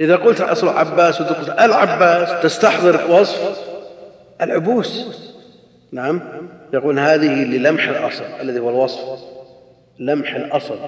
إذا 0.00 0.16
قلت 0.16 0.40
أصل 0.40 0.68
عباس 0.68 1.22
قلت 1.22 1.48
العباس 1.48 2.42
تستحضر 2.42 3.10
وصف 3.10 3.58
العبوس. 4.40 5.22
نعم. 5.92 6.20
يقول 6.72 6.98
هذه 6.98 7.44
للمح 7.44 7.88
الأصل 7.88 8.24
الذي 8.40 8.58
هو 8.58 8.70
الوصف. 8.70 9.22
لمح 9.98 10.34
الأصل. 10.34 10.78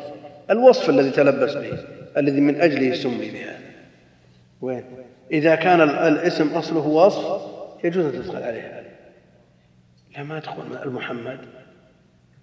الوصف 0.51 0.91
الذي 0.91 1.11
تلبس 1.11 1.53
به 1.55 1.79
الذي 2.17 2.41
من 2.41 2.61
أجله 2.61 2.95
سمي 2.95 3.31
بهذا 3.31 3.59
وين؟ 4.61 4.85
إذا 5.33 5.55
كان 5.55 5.81
الاسم 5.81 6.49
أصله 6.49 6.87
وصف 6.87 7.43
يجوز 7.85 8.05
أن 8.05 8.13
تدخل 8.13 8.43
عليه. 8.43 8.85
لا 10.17 10.23
ما 10.23 10.41
تقول 10.41 10.77
المحمد 10.85 11.39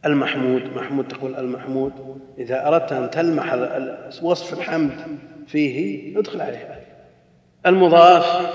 المحمود 0.06 0.64
محمود 0.76 1.08
تقول 1.08 1.36
المحمود. 1.36 2.22
إذا 2.38 2.68
أردت 2.68 2.91
أن 2.91 3.10
تلمح 3.10 3.53
وصف 4.22 4.60
الحمد 4.60 4.91
فيه 5.48 6.20
ادخل 6.20 6.41
عليه. 6.41 6.80
المضاف 7.66 8.52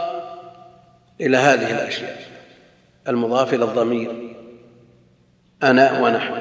إلى 1.21 1.37
هذه 1.37 1.71
الأشياء. 1.71 2.17
المضاف 3.09 3.55
إلى 3.55 3.65
الضمير. 3.65 4.35
أنا 5.63 6.01
ونحن. 6.01 6.35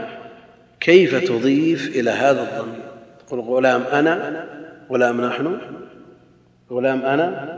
كيف 0.79 1.27
تضيف 1.27 1.95
إلى 1.95 2.09
هذا 2.09 2.41
الضمير؟ 2.41 2.85
تقول 3.27 3.39
غلام 3.39 3.81
أنا 3.81 4.45
غلام 4.91 5.21
نحن 5.21 5.57
غلام 6.71 7.05
أنا 7.05 7.54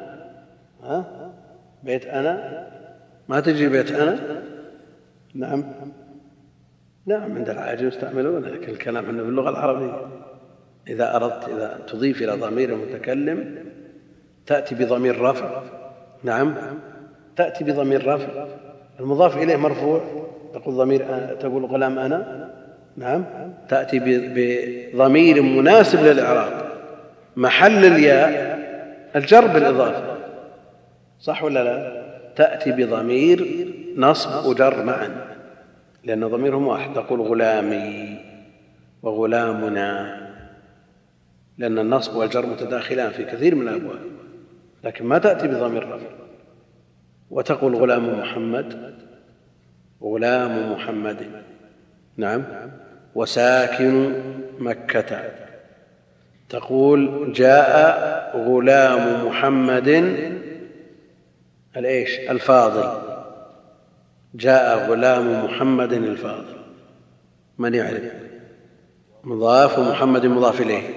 بيت 1.83 2.05
أنا؟ 2.05 2.67
ما 3.29 3.39
تجي 3.39 3.67
بيت 3.69 3.91
أنا؟ 3.91 4.19
نعم. 5.35 5.63
نعم 7.05 7.35
عند 7.35 7.49
العاجم 7.49 7.87
يستعملون 7.87 8.45
لكن 8.45 8.71
الكلام 8.71 9.05
عنه 9.05 9.23
باللغة 9.23 9.49
العربية. 9.49 10.07
إذا 10.87 11.15
أردت 11.15 11.49
إذا 11.49 11.79
تضيف 11.87 12.21
إلى 12.21 12.31
ضمير 12.31 12.69
المتكلم 12.69 13.55
تأتي 14.45 14.75
بضمير 14.75 15.21
رفع. 15.21 15.63
نعم. 16.23 16.55
تأتي 17.35 17.63
بضمير 17.63 18.13
رفع. 18.13 18.47
المضاف 18.99 19.37
إليه 19.37 19.55
مرفوع. 19.55 20.01
تقول 20.53 20.75
ضمير 20.75 21.05
تقول 21.39 21.65
غلام 21.65 21.99
أنا. 21.99 22.49
نعم. 22.97 23.25
تأتي 23.69 23.99
بضمير 24.03 25.41
مناسب 25.41 25.99
للإعراب. 26.03 26.67
محل 27.35 27.85
الياء 27.85 28.57
الجر 29.15 29.47
بالإضافة. 29.47 30.16
صح 31.19 31.43
ولا 31.43 31.63
لا؟ 31.63 32.07
تأتي 32.35 32.71
بضمير 32.71 33.67
نصب 33.97 34.45
وجر 34.45 34.83
معا 34.83 35.27
لأن 36.03 36.27
ضميرهم 36.27 36.67
واحد. 36.67 36.93
تقول 36.93 37.21
غلامي 37.21 38.17
وغلامنا 39.03 40.17
لأن 41.57 41.79
النصب 41.79 42.15
والجر 42.15 42.45
متداخلان 42.45 43.11
في 43.11 43.23
كثير 43.23 43.55
من 43.55 43.67
الأبواب. 43.67 43.99
لكن 44.83 45.05
ما 45.05 45.17
تأتي 45.17 45.47
بضمير 45.47 45.87
رفع. 45.87 46.07
وتقول 47.29 47.75
غلام 47.75 48.19
محمد 48.19 48.95
غلام 50.03 50.73
محمد. 50.73 51.17
نعم. 52.17 52.43
وساكن 53.15 54.13
مكة. 54.59 55.21
تقول 56.49 57.33
جاء 57.33 58.37
غلام 58.37 59.27
محمد 59.27 59.89
الإيش؟ 61.77 62.19
الفاضل. 62.19 63.01
جاء 64.35 64.89
غلام 64.89 65.45
محمد 65.45 65.93
الفاضل. 65.93 66.57
من 67.57 67.73
يعرف؟ 67.73 68.13
مضاف 69.23 69.79
ومحمد 69.79 70.25
مضاف 70.25 70.61
إليه. 70.61 70.89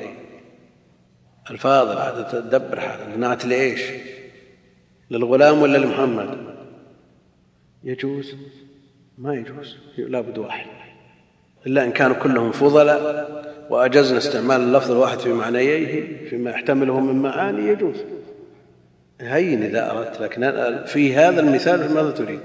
الفاضل 1.51 1.99
هذا 1.99 2.29
تدبر 2.33 2.81
هذا. 2.81 3.17
نعت 3.17 3.45
لإيش؟ 3.45 3.83
للغلام 5.11 5.63
ولا 5.63 5.79
لمحمد؟ 5.79 6.39
يجوز. 7.85 8.35
ما 9.19 9.35
يجوز. 9.35 9.77
لابد 9.99 10.39
واحد. 10.39 10.67
إلا 11.67 11.85
إن 11.85 11.93
كانوا 11.93 12.17
كلهم 12.17 12.53
فضلاء 12.53 13.31
وأجزنا 13.71 14.19
استعمال 14.19 14.61
اللفظ 14.61 14.91
الواحد 14.91 15.19
في 15.19 15.33
معنييه 15.33 16.29
فيما 16.29 16.51
يحتمله 16.51 17.01
من 17.01 17.23
معاني 17.23 17.69
يجوز. 17.69 17.97
هين 19.21 19.63
إذا 19.63 19.91
أردت 19.91 20.21
لكن 20.21 20.77
في 20.87 21.15
هذا 21.15 21.41
المثال 21.41 21.95
ماذا 21.95 22.11
تريد؟ 22.11 22.41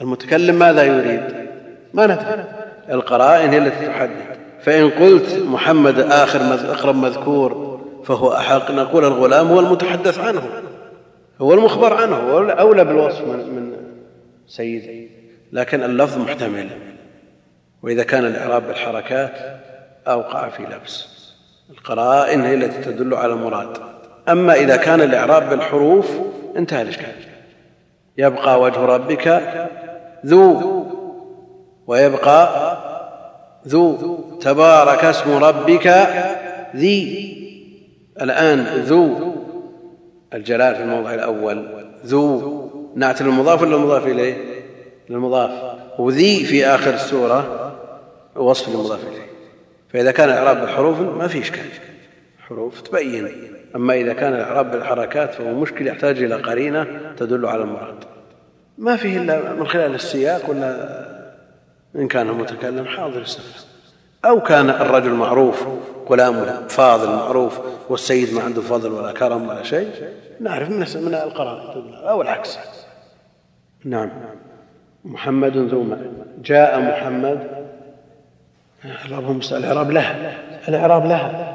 المتكلم 0.00 0.58
ماذا 0.58 0.82
يريد؟ 0.82 1.22
ما 1.94 2.06
ندري. 2.06 2.44
القرائن 2.90 3.50
هي 3.50 3.58
التي 3.58 3.86
تحدد. 3.86 4.36
فإن 4.60 4.90
قلت 4.90 5.42
محمد 5.46 5.98
آخر 5.98 6.40
أقرب 6.70 6.96
مذكور 6.96 7.80
فهو 8.04 8.32
أحق. 8.32 8.70
نقول 8.70 9.04
الغلام 9.04 9.46
هو 9.46 9.60
المتحدث 9.60 10.18
عنه. 10.18 10.42
هو 11.40 11.54
المخبر 11.54 11.94
عنه. 11.94 12.16
هو 12.16 12.38
اولى 12.38 12.84
بالوصف 12.84 13.20
من, 13.20 13.38
من 13.38 13.76
سيده. 14.46 15.10
لكن 15.52 15.82
اللفظ 15.82 16.18
محتمل. 16.18 16.68
وإذا 17.82 18.02
كان 18.02 18.26
الإعراب 18.26 18.66
بالحركات 18.66 19.60
أوقع 20.08 20.48
في 20.48 20.62
لبس. 20.62 21.08
القرائن 21.70 22.40
هي 22.40 22.54
التي 22.54 22.82
تدل 22.82 23.14
على 23.14 23.32
المراد. 23.32 23.93
أما 24.28 24.54
إذا 24.54 24.76
كان 24.76 25.00
الإعراب 25.00 25.50
بالحروف 25.50 26.10
انتهى 26.56 26.82
الإشكال. 26.82 27.14
يبقى 28.18 28.60
وجه 28.60 28.80
ربك 28.80 29.42
ذو 30.26 30.86
ويبقى 31.86 32.76
ذو. 33.68 34.18
تبارك 34.40 35.04
اسم 35.04 35.44
ربك 35.44 36.08
ذي. 36.76 37.34
الآن 38.20 38.60
ذو. 38.60 39.34
الجلال 40.34 40.74
في 40.74 40.82
الموضع 40.82 41.14
الأول 41.14 41.66
ذو. 42.06 42.70
نعت 42.96 43.22
للمضاف 43.22 43.62
ولا 43.62 43.76
المضاف 43.76 44.06
إليه؟ 44.06 44.36
للمضاف 45.10 45.50
وذي 45.98 46.44
في 46.44 46.66
آخر 46.66 46.94
السورة 46.94 47.72
وصف 48.36 48.68
للمضاف 48.68 49.00
إليه. 49.08 49.26
فإذا 49.92 50.10
كان 50.10 50.28
الإعراب 50.28 50.60
بالحروف 50.60 51.00
ما 51.00 51.28
في 51.28 51.38
إشكال. 51.40 51.66
حروف 52.48 52.80
تبين. 52.80 53.28
أما 53.76 53.94
إذا 53.94 54.12
كان 54.12 54.32
الإعراب 54.32 54.70
بالحركات 54.70 55.34
فهو 55.34 55.54
مشكل 55.54 55.86
يحتاج 55.86 56.22
إلى 56.22 56.34
قرينة 56.34 56.86
تدل 57.16 57.46
على 57.46 57.62
المراد. 57.62 58.04
ما 58.78 58.96
فيه 58.96 59.18
إلا 59.18 59.52
من 59.52 59.66
خلال 59.66 59.94
السياق 59.94 60.50
ولا 60.50 61.04
إن 61.96 62.08
كان 62.08 62.28
المتكلم 62.28 62.84
حاضر 62.84 63.20
السفر. 63.20 63.66
أو 64.24 64.40
كان 64.40 64.70
الرجل 64.70 65.10
معروف 65.10 65.66
غلام 66.08 66.44
فاضل 66.68 67.08
معروف 67.08 67.60
والسيد 67.88 68.34
ما 68.34 68.42
عنده 68.42 68.62
فضل 68.62 68.92
ولا 68.92 69.12
كرم 69.12 69.48
ولا 69.48 69.62
شيء 69.62 69.90
نعرف 70.40 70.70
من 70.70 70.76
من 70.76 71.14
القرائن 71.14 71.94
أو 71.94 72.22
العكس. 72.22 72.58
نعم. 73.84 74.10
محمد 75.04 75.56
ذو 75.56 75.96
جاء 76.42 76.80
محمد. 76.80 77.64
الإعراب 79.52 79.90
لها 79.90 80.34
الإعراب 80.68 81.06
لها 81.06 81.54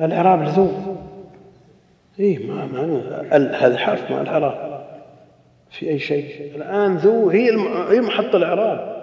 الإعراب 0.00 0.42
لذو 0.42 0.89
اي 2.20 2.38
ما 2.38 2.66
ما 2.66 3.56
هذا 3.66 3.78
حرف 3.78 4.10
مع 4.10 4.20
الإعراب 4.20 4.70
في 5.70 5.90
أي 5.90 5.98
شيء؟ 5.98 6.52
الآن 6.56 6.96
ذو 6.96 7.30
هي 7.30 7.50
هي 7.90 8.00
محط 8.00 8.34
الإعراب. 8.34 9.00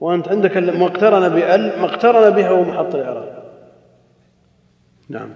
وأنت 0.00 0.28
عندك 0.28 0.56
ما 0.56 0.86
اقترن 0.86 1.28
بأل 1.28 1.78
ما 1.80 1.84
اقترن 1.84 2.30
بها 2.30 2.48
هو 2.48 2.62
محط 2.62 2.94
الإعراب. 2.94 3.42
نعم. 5.08 5.28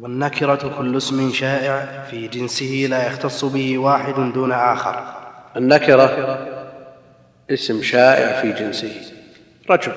والنكرة 0.00 0.78
كل 0.78 0.96
اسم 0.96 1.30
شائع 1.30 2.02
في 2.02 2.28
جنسه 2.28 2.86
لا 2.90 3.06
يختص 3.06 3.44
به 3.44 3.78
واحد 3.78 4.32
دون 4.32 4.52
آخر. 4.52 5.04
النكرة 5.56 6.38
اسم 7.50 7.82
شائع 7.82 8.40
في 8.40 8.52
جنسه. 8.52 8.92
رجل. 9.70 9.92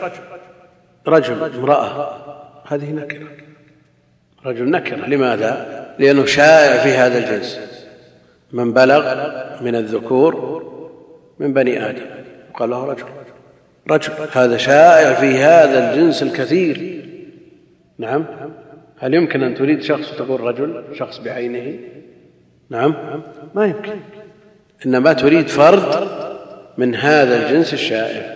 رجل 1.07 1.55
امرأة. 1.55 2.17
هذه 2.67 2.91
نكرة. 2.91 3.27
رجل 4.45 4.71
نكرة. 4.71 5.05
لماذا؟ 5.05 5.80
لأنه 6.01 6.25
شائع 6.25 6.83
في 6.83 6.89
هذا 6.89 7.17
الجنس. 7.17 7.59
من 8.51 8.73
بلغ 8.73 9.03
من 9.61 9.75
الذكور 9.75 10.61
من 11.39 11.53
بني 11.53 11.89
آدم. 11.89 12.05
قال 12.53 12.69
له 12.69 12.85
رجل 12.85 13.05
رجل 13.89 14.13
هذا 14.33 14.57
شائع 14.57 15.13
في 15.13 15.37
هذا 15.37 15.93
الجنس 15.93 16.23
الكثير. 16.23 17.05
نعم. 17.97 18.25
هل 18.99 19.13
يمكن 19.13 19.43
أن 19.43 19.55
تريد 19.55 19.81
شخص 19.81 20.13
وتقول 20.13 20.41
رجل 20.41 20.83
شخص 20.99 21.19
بعينه؟ 21.19 21.79
نعم. 22.69 22.95
ما 23.55 23.65
يمكن. 23.65 23.99
إنما 24.85 25.13
تريد 25.13 25.47
فرد 25.47 26.07
من 26.77 26.95
هذا 26.95 27.45
الجنس 27.45 27.73
الشائع. 27.73 28.35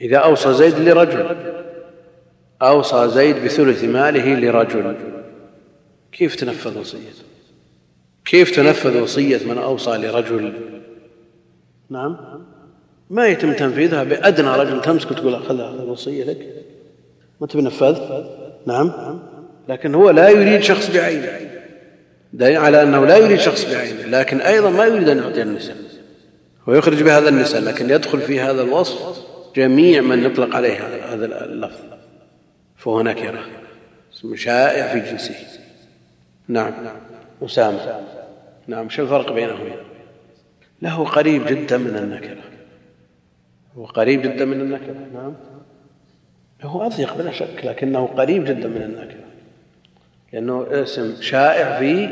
إذا 0.00 0.16
أوصى 0.16 0.54
زيد 0.54 0.78
لرجل 0.78 1.36
أوصى 2.62 3.08
زيد 3.08 3.44
بثلث 3.44 3.84
ماله 3.84 4.34
لرجل. 4.34 4.94
كيف 6.18 6.34
تنفذ 6.34 6.78
وصيته 6.78 7.22
كيف 8.24 8.56
تنفذ 8.56 9.00
وصية 9.00 9.46
من 9.46 9.58
أوصى 9.58 9.90
لرجل؟ 9.90 10.52
نعم. 11.90 12.16
ما 13.10 13.26
يتم 13.26 13.52
تنفيذها 13.52 14.04
بأدنى 14.04 14.48
رجل 14.48 14.82
تمسك 14.82 15.10
وتقول 15.10 15.42
خذ 15.42 15.60
الوصية 15.60 16.24
لك. 16.24 16.64
ما 17.40 17.46
تبي 17.46 17.62
نفذ؟ 17.62 18.24
نعم. 18.66 18.92
لكن 19.68 19.94
هو 19.94 20.10
لا 20.10 20.28
يريد 20.28 20.62
شخص 20.62 20.90
بعينه. 20.90 21.50
دليل 22.32 22.56
على 22.56 22.82
أنه 22.82 23.06
لا 23.06 23.16
يريد 23.16 23.40
شخص 23.40 23.64
بعينه 23.64 24.06
لكن 24.06 24.40
أيضا 24.40 24.70
ما 24.70 24.84
يريد 24.84 25.08
أن 25.08 25.18
يعطي 25.18 25.42
النساء. 25.42 25.76
ويخرج 26.66 27.02
بهذا 27.02 27.28
النساء 27.28 27.60
لكن 27.60 27.90
يدخل 27.90 28.20
في 28.20 28.40
هذا 28.40 28.62
الوصف 28.62 29.22
جميع 29.56 30.00
من 30.00 30.24
يطلق 30.24 30.56
عليه 30.56 30.78
هذا 31.12 31.44
اللفظ. 31.44 31.84
فهو 32.76 33.02
نكرة 33.02 33.44
اسم 34.14 34.36
شائع 34.36 34.92
في 34.92 35.10
جنسه. 35.10 35.34
نعم. 36.48 36.72
أسامة. 37.42 38.00
نعم 38.66 38.88
شو 38.88 39.02
الفرق 39.02 39.32
بينهما؟ 39.32 39.76
له 40.82 41.04
قريب 41.04 41.46
جدا 41.46 41.76
من 41.78 41.96
النكرة. 41.96 42.42
هو 43.76 43.84
قريب 43.84 44.22
جدا 44.22 44.44
من 44.44 44.60
النكرة 44.60 44.96
نعم. 45.14 45.34
هو 46.62 46.86
أضيق 46.86 47.16
بلا 47.16 47.32
شك 47.32 47.64
لكنه 47.64 48.06
قريب 48.06 48.44
جدا 48.44 48.68
من 48.68 48.82
النكرة. 48.82 49.24
لأنه 50.32 50.66
اسم 50.70 51.22
شائع 51.22 51.78
في 51.78 52.04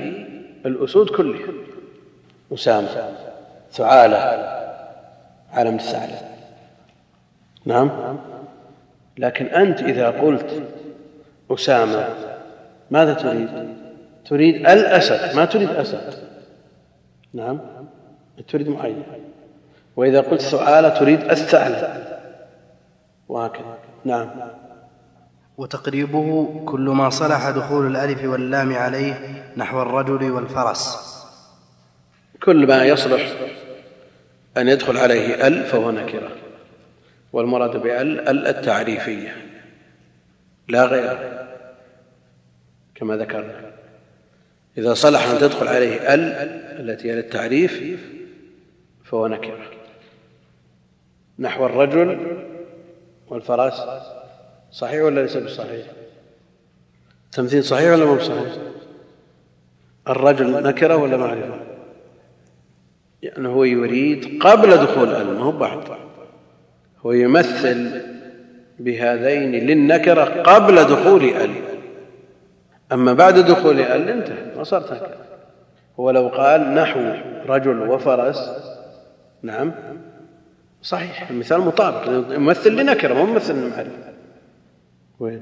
الأسود 0.67 1.11
كلها 1.11 1.53
أسامة. 2.53 3.15
ثعالة 3.73 4.17
عالم 5.53 5.75
الثعلب 5.75 6.35
نعم. 7.65 8.19
لكن 9.19 9.47
أنت 9.47 9.83
إذا 9.83 10.11
قلت 10.11 10.63
أسامة 11.51 12.09
ماذا 12.91 13.15
تريد؟ 13.15 13.49
تريد 14.25 14.55
الأسد 14.55 15.37
ما 15.37 15.45
تريد 15.45 15.71
أسد. 15.71 16.15
نعم 17.35 17.61
تريد 18.49 18.69
معين. 18.69 19.03
وإذا 19.97 20.21
قلت 20.21 20.41
ثعالة 20.41 20.89
تريد 20.89 21.21
الثعلب 21.31 22.05
وهكذا. 23.29 23.79
نعم. 24.05 24.31
وتقريبه 25.59 26.61
كل 26.67 26.81
ما 26.81 27.11
صلح 27.11 27.51
دخول 27.51 27.87
الألف 27.87 28.25
واللام 28.25 28.75
عليه 28.75 29.45
نحو 29.57 29.83
الرجل 29.83 30.31
والفرس. 30.31 31.15
كل 32.43 32.67
ما 32.67 32.85
يصلح 32.85 33.33
أن 34.57 34.69
يدخل 34.69 34.97
عليه 34.97 35.47
ال 35.47 35.65
فهو 35.65 35.91
نكرة. 35.91 36.31
والمراد 37.33 37.77
بال 37.77 38.29
ال 38.29 38.47
التعريفية. 38.47 39.37
لا 40.69 40.85
غير. 40.85 41.47
كما 42.95 43.17
ذكرنا. 43.17 43.75
إذا 44.79 44.95
صلح 44.95 45.29
أن 45.29 45.39
تدخل 45.39 45.69
عليه 45.69 46.15
ال 46.15 46.21
التي 46.81 47.11
هي 47.11 47.15
للتعريف 47.15 47.99
فهو 49.05 49.27
نكرة 49.27 49.59
نحو 51.39 51.67
الرجل 51.67 52.37
والفرس 53.29 53.83
صحيح 54.73 55.03
ولا 55.03 55.21
ليس 55.21 55.37
بصحيح؟ 55.37 55.87
التمثيل 57.25 57.65
صحيح 57.65 57.93
ولا 57.93 58.05
مو 58.05 58.19
صحيح 58.19 58.53
الرجل 60.09 60.63
نكره 60.63 60.97
ولا 60.97 61.17
معرفه 61.17 61.61
يعني 63.23 63.49
هو 63.49 63.65
يريد 63.65 64.43
قبل 64.43 64.77
دخول 64.77 65.09
ال 65.09 65.27
ما 65.27 65.45
هو 65.45 65.53
بعد 65.53 65.83
هو 67.07 67.13
يمثل 67.13 68.03
بهذين 68.79 69.53
للنكره 69.53 70.25
قبل 70.25 70.85
دخول 70.85 71.25
ال. 71.25 71.74
أما 72.93 73.13
بعد 73.13 73.39
دخول 73.39 73.81
ال 73.81 74.09
انتهى 74.09 74.57
ما 74.57 74.65
صارت 74.65 74.93
نكره 74.93 75.17
هو 76.01 76.11
لو 76.11 76.29
قال 76.29 76.75
نحو 76.75 77.01
رجل 77.47 77.79
وفرس 77.79 78.51
نعم 79.43 79.73
صحيح 80.83 81.31
المثال 81.31 81.61
مطابق 81.61 82.07
يمثل 82.35 82.77
لنكرة 82.77 83.15
ما 83.15 83.25
ممثل 83.25 83.55
للمعرفه 83.55 83.91
وين؟ 85.21 85.41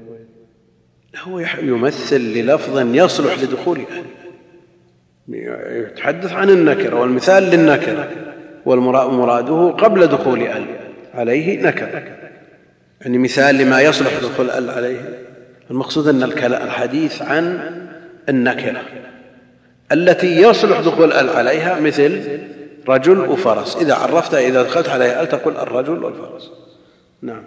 هو 1.17 1.39
يمثل 1.39 2.21
للفظ 2.21 2.95
يصلح 2.95 3.39
لدخول 3.39 3.79
اهله 3.91 4.23
يتحدث 5.79 6.31
عن 6.31 6.49
النكرة 6.49 6.99
والمثال 6.99 7.43
للنكرة 7.43 8.09
ومراده 8.65 9.69
قبل 9.71 10.07
دخول 10.07 10.41
ال 10.41 10.65
عليه 11.13 11.61
نكرة. 11.61 12.03
يعني 13.01 13.17
مثال 13.17 13.57
لما 13.57 13.81
يصلح 13.81 14.19
دخول 14.21 14.49
ال 14.49 14.69
عليه. 14.69 15.19
المقصود 15.71 16.07
أن 16.07 16.23
الحديث 16.23 17.21
عن 17.21 17.71
النكره 18.29 18.81
التي 19.91 20.41
يصلح 20.41 20.79
دخول 20.79 21.13
ال 21.13 21.29
عليها 21.29 21.79
مثل 21.79 22.39
رجل 22.87 23.19
وفرس. 23.19 23.75
إذا 23.75 23.95
عرفتها 23.95 24.39
إذا 24.39 24.63
دخلت 24.63 24.89
عليها 24.89 25.21
أل 25.21 25.29
تقول 25.29 25.57
الرجل 25.57 26.03
والفرس. 26.03 26.51
نعم. 27.21 27.43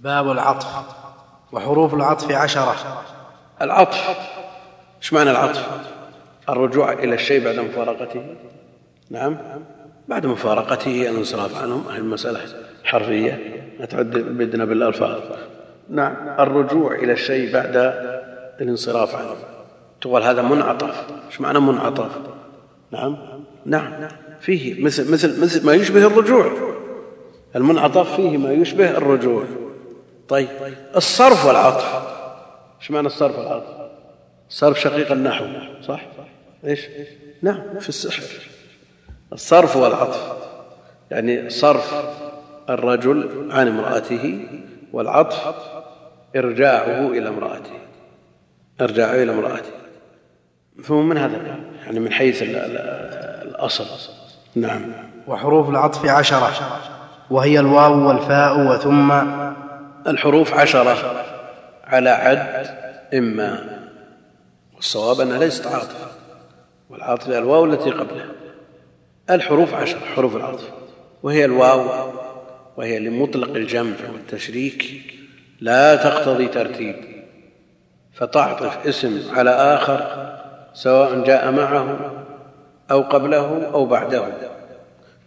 باب 0.00 0.30
العطف 0.30 0.66
وحروف 1.52 1.94
العطف 1.94 2.32
عشرة. 2.32 3.02
العطف 3.62 4.16
إيش 5.02 5.12
معنى 5.12 5.30
العطف؟ 5.30 5.66
الرجوع 6.48 6.92
إلى 6.92 7.14
الشيء 7.14 7.44
بعد 7.44 7.58
مفارقته. 7.58 8.24
نعم. 9.10 9.38
بعد 10.08 10.26
مفارقته 10.26 11.08
الانصراف 11.08 11.62
عنهم 11.62 11.84
هذه 11.90 11.98
المسألة 11.98 12.40
حرفية. 12.84 13.62
لا 13.80 13.86
تعد 13.86 14.10
بدنا 14.10 14.64
بالألفاظ. 14.64 15.20
نعم. 15.88 16.14
الرجوع 16.38 16.94
إلى 16.94 17.12
الشيء 17.12 17.52
بعد 17.52 17.76
الانصراف 18.60 19.14
عنه. 19.14 19.36
تقول 20.00 20.22
هذا 20.22 20.42
منعطف. 20.42 21.06
إيش 21.26 21.40
معنى 21.40 21.60
منعطف؟ 21.60 22.10
نعم. 22.90 23.16
نعم. 23.66 24.08
فيه 24.40 24.84
مثل 24.84 25.12
مثل 25.12 25.42
مثل 25.42 25.66
ما 25.66 25.74
يشبه 25.74 26.06
الرجوع. 26.06 26.52
المنعطف 27.56 28.16
فيه 28.16 28.36
ما 28.36 28.52
يشبه 28.52 28.90
الرجوع. 28.90 29.44
طيب. 30.28 30.48
الصرف 30.96 31.46
والعطف. 31.46 31.94
إيش 32.80 32.90
معنى 32.90 33.06
الصرف 33.06 33.38
والعطف؟ 33.38 33.84
صرف 34.48 34.80
شقيق 34.80 35.12
النحو. 35.12 35.44
صح؟ 35.82 36.00
إيش؟ 36.66 36.86
نعم. 37.42 37.78
في 37.80 37.88
السحر. 37.88 38.22
الصرف 39.32 39.76
والعطف. 39.76 40.32
يعني 41.10 41.50
صرف 41.50 41.94
الرجل 42.70 43.48
عن 43.50 43.68
امرأته 43.68 44.48
والعطف 44.92 45.73
إرجاعه 46.36 47.08
إلى 47.10 47.28
امرأته. 47.28 47.70
إرجاعه 48.80 49.14
إلى 49.22 49.32
امرأته. 49.32 49.72
مفهوم 50.76 51.08
من 51.08 51.18
هذا؟ 51.18 51.58
يعني 51.84 52.00
من 52.00 52.12
حيث 52.12 52.42
الأصل. 53.42 53.84
نعم. 54.54 54.92
وحروف 55.26 55.68
العطف 55.68 56.06
عشرة. 56.06 56.52
وهي 57.30 57.60
الواو 57.60 58.08
والفاء 58.08 58.60
وثم 58.60 59.12
الحروف 60.06 60.54
عشرة 60.54 61.24
على 61.84 62.10
عد 62.10 62.66
إما. 63.14 63.80
والصواب 64.74 65.20
أنها 65.20 65.38
ليست 65.38 65.66
عاطفة. 65.66 66.06
والعاطفة 66.90 67.38
الواو 67.38 67.64
التي 67.64 67.90
قبلها. 67.90 68.26
الحروف 69.30 69.74
عشر 69.74 69.98
حروف 69.98 70.36
العطف. 70.36 70.68
وهي 71.22 71.44
الواو. 71.44 72.10
وهي 72.76 72.98
لمطلق 72.98 73.54
الجمع 73.54 73.96
والتشريك. 74.12 75.13
لا 75.60 75.96
تقتضي 75.96 76.48
ترتيب 76.48 76.96
فتعطف 78.12 78.86
اسم 78.86 79.22
على 79.30 79.50
آخر 79.50 80.30
سواء 80.74 81.24
جاء 81.24 81.50
معه 81.50 82.10
أو 82.90 83.02
قبله 83.02 83.66
أو 83.66 83.86
بعده. 83.86 84.24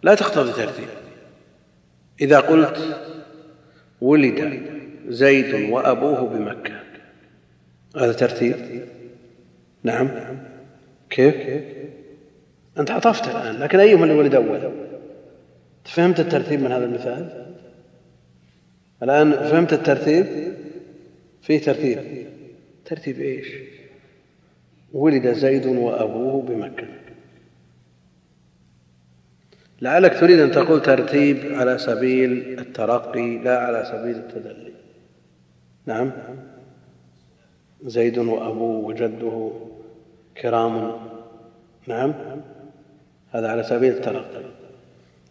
لا 0.03 0.15
تقتضي 0.15 0.51
ترتيب. 0.51 0.87
إذا 2.21 2.39
قلت 2.39 2.97
ولد 4.01 4.61
زيد 5.07 5.71
وأبوه 5.71 6.21
بمكة 6.21 6.79
هذا 7.97 8.13
ترتيب؟ 8.13 8.85
نعم. 9.83 10.09
كيف؟ 11.09 11.35
أنت 12.79 12.91
عطفت 12.91 13.27
الآن 13.27 13.59
لكن 13.59 13.79
أيهما 13.79 14.03
اللي 14.03 14.15
ولد 14.15 14.35
أول؟ 14.35 14.71
فهمت 15.85 16.19
الترتيب 16.19 16.61
من 16.61 16.71
هذا 16.71 16.85
المثال؟ 16.85 17.47
الآن 19.03 19.31
فهمت 19.31 19.73
الترتيب؟ 19.73 20.25
فيه 21.41 21.61
ترتيب. 21.61 22.27
ترتيب 22.85 23.19
إيش؟ 23.19 23.47
ولد 24.93 25.33
زيد 25.33 25.65
وأبوه 25.65 26.41
بمكة. 26.41 26.87
لعلك 29.81 30.19
تريد 30.19 30.39
أن 30.39 30.51
تقول 30.51 30.81
ترتيب 30.81 31.37
على 31.53 31.77
سبيل 31.77 32.59
الترقي 32.59 33.37
لا 33.37 33.59
على 33.59 33.85
سبيل 33.85 34.15
التدلي. 34.15 34.73
نعم. 35.85 36.11
زيد 37.83 38.17
وأبوه 38.17 38.85
وجده 38.85 39.51
كرام. 40.41 40.91
نعم. 41.87 42.13
هذا 43.31 43.47
على 43.47 43.63
سبيل 43.63 43.93
الترقي. 43.93 44.43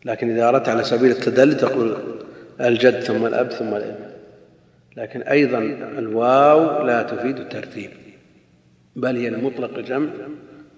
لكن 0.05 0.30
إذا 0.30 0.48
أردت 0.48 0.68
على 0.68 0.84
سبيل 0.84 1.10
التدلي 1.10 1.55
تقول 1.55 2.15
الجد 2.60 3.00
ثم 3.00 3.26
الأب 3.26 3.50
ثم 3.50 3.68
الابن. 3.68 4.06
لكن 4.96 5.22
أيضا 5.22 5.58
الواو 5.98 6.86
لا 6.86 7.02
تفيد 7.02 7.38
الترتيب 7.38 7.90
بل 8.96 9.16
هي 9.16 9.30
لمطلق 9.30 9.78
الجمع 9.78 10.10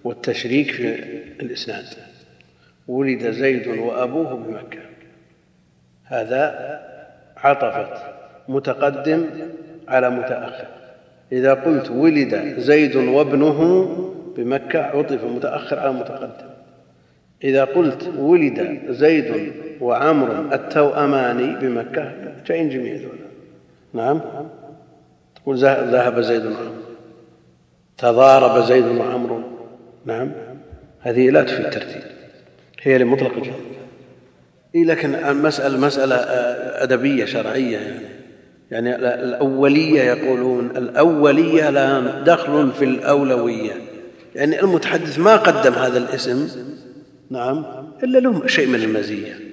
والتشريك 0.03 0.71
في 0.71 0.93
الإسناد. 1.41 1.85
ولد 2.87 3.31
زيد 3.31 3.67
وأبوه 3.67 4.33
بمكة. 4.35 4.79
هذا 6.03 6.79
عطفت 7.37 8.01
متقدم 8.47 9.25
على 9.87 10.09
متأخر. 10.09 10.67
إذا 11.31 11.53
قلت 11.53 11.89
ولد 11.89 12.55
زيد 12.57 12.95
وابنه 12.95 13.85
بمكة 14.37 14.79
عطف 14.79 15.23
متأخر 15.23 15.79
على 15.79 15.93
متقدم. 15.93 16.49
إذا 17.43 17.63
قلت 17.63 18.07
ولد 18.17 18.79
زيد 18.89 19.53
وعمر 19.81 20.53
التوأمان 20.53 21.59
بمكة. 21.59 22.13
جايين 22.45 22.69
جميع 22.69 22.99
نعم. 23.93 24.21
تقول 25.35 25.57
ذهب 25.57 26.21
زيد 26.21 26.45
وعمر 26.45 26.71
تضارب 27.97 28.65
زيد 28.65 28.85
وعمر 28.85 29.43
نعم. 30.05 30.31
هذه 31.01 31.29
لا 31.29 31.43
تفيد 31.43 31.65
الترتيب. 31.65 32.01
هي 32.81 32.97
لمطلق 32.97 33.33
الجمع 33.37 33.55
إيه 34.75 34.83
لكن 34.83 35.15
المسألة 35.15 35.77
مسألة 35.77 36.15
أدبية 36.83 37.25
شرعية 37.25 37.77
يعني. 37.77 38.09
يعني 38.71 38.95
الأولية 38.95 40.01
يقولون 40.01 40.65
الأولية 40.77 41.69
لا 41.69 41.99
دخل 42.23 42.71
في 42.71 42.85
الأولوية. 42.85 43.71
يعني 44.35 44.61
المتحدث 44.61 45.19
ما 45.19 45.35
قدم 45.35 45.73
هذا 45.73 45.97
الاسم. 45.97 46.47
نعم. 47.29 47.65
إلا 48.03 48.19
له 48.19 48.47
شيء 48.47 48.67
من 48.67 48.83
المزية. 48.83 49.48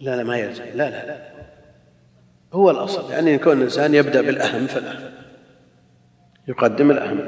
لا 0.00 0.16
لا 0.16 0.24
ما 0.24 0.36
يلزم. 0.36 0.64
لا 0.64 0.90
لا 0.90 1.06
لا. 1.06 1.18
هو 2.52 2.70
الأصل. 2.70 3.12
يعني 3.12 3.30
يكون 3.30 3.56
الإنسان 3.56 3.94
يبدأ 3.94 4.22
بالأهم 4.22 4.66
فالأهم 4.66 5.10
يقدم 6.48 6.90
الأهم. 6.90 7.20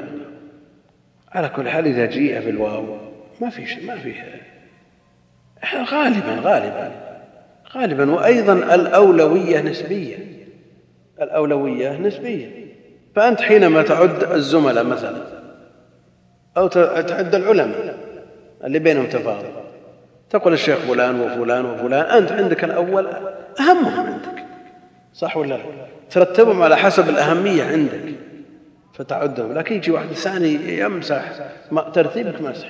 على 1.31 1.49
كل 1.49 1.69
حال 1.69 1.85
إذا 1.85 2.05
جيء 2.05 2.45
بالواو 2.45 2.97
ما 3.41 3.49
في 3.49 3.65
شيء 3.65 3.85
ما 3.85 3.95
في 3.95 4.13
غالبا 5.75 6.39
غالبا 6.41 6.91
غالبا. 7.75 8.11
وأيضا 8.11 8.53
الأولوية 8.53 9.61
نسبية. 9.61 10.17
الأولوية 11.21 11.97
نسبية. 11.97 12.69
فأنت 13.15 13.41
حينما 13.41 13.81
تعد 13.81 14.23
الزملاء 14.23 14.83
مثلا 14.83 15.21
أو 16.57 16.67
تعد 16.67 17.35
العلماء 17.35 17.97
اللي 18.63 18.79
بينهم 18.79 19.05
تفاضل 19.05 19.58
تقول 20.29 20.53
الشيخ 20.53 20.77
فلان 20.77 21.21
وفلان 21.21 21.65
وفلان 21.65 22.05
أنت 22.05 22.31
عندك 22.31 22.63
الأول 22.63 23.07
أهمهم 23.59 24.05
عندك 24.05 24.45
صح 25.13 25.37
ولا 25.37 25.49
لا؟ 25.55 25.63
ترتبهم 26.09 26.61
على 26.63 26.77
حسب 26.77 27.09
الأهمية 27.09 27.63
عندك 27.63 28.13
فتعدهم 28.93 29.53
لكن 29.53 29.75
يجي 29.75 29.91
واحد 29.91 30.07
ثاني 30.07 30.79
يمسح 30.79 31.23
ترتيبك 31.93 32.41
مسح 32.41 32.69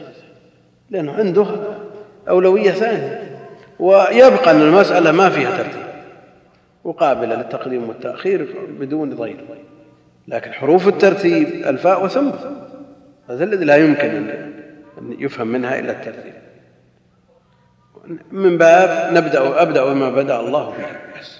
لأنه 0.90 1.14
عنده 1.14 1.46
أولوية 2.30 2.72
ثانية 2.72 3.40
ويبقى 3.80 4.52
أن 4.52 4.62
المسألة 4.62 5.12
ما 5.12 5.30
فيها 5.30 5.58
ترتيب 5.58 5.90
وقابلة 6.84 7.36
للتقديم 7.36 7.90
والتأخير 7.90 8.48
بدون 8.80 9.16
ضير 9.16 9.46
لكن 10.28 10.54
حروف 10.54 10.88
الترتيب 10.88 11.48
ألفاء 11.48 12.06
وثم 12.06 12.30
هذا 13.30 13.44
الذي 13.44 13.66
لا 13.66 13.76
يمكن 13.76 14.30
أن 14.98 15.16
يفهم 15.20 15.48
منها 15.48 15.80
إلا 15.80 15.92
الترتيب. 15.92 16.34
من 18.32 18.58
باب 18.58 19.14
نبدأ 19.14 19.62
أبدأ 19.62 19.86
بما 19.86 20.10
بدأ 20.10 20.40
الله 20.40 20.70
به. 20.70 21.20
بس 21.20 21.40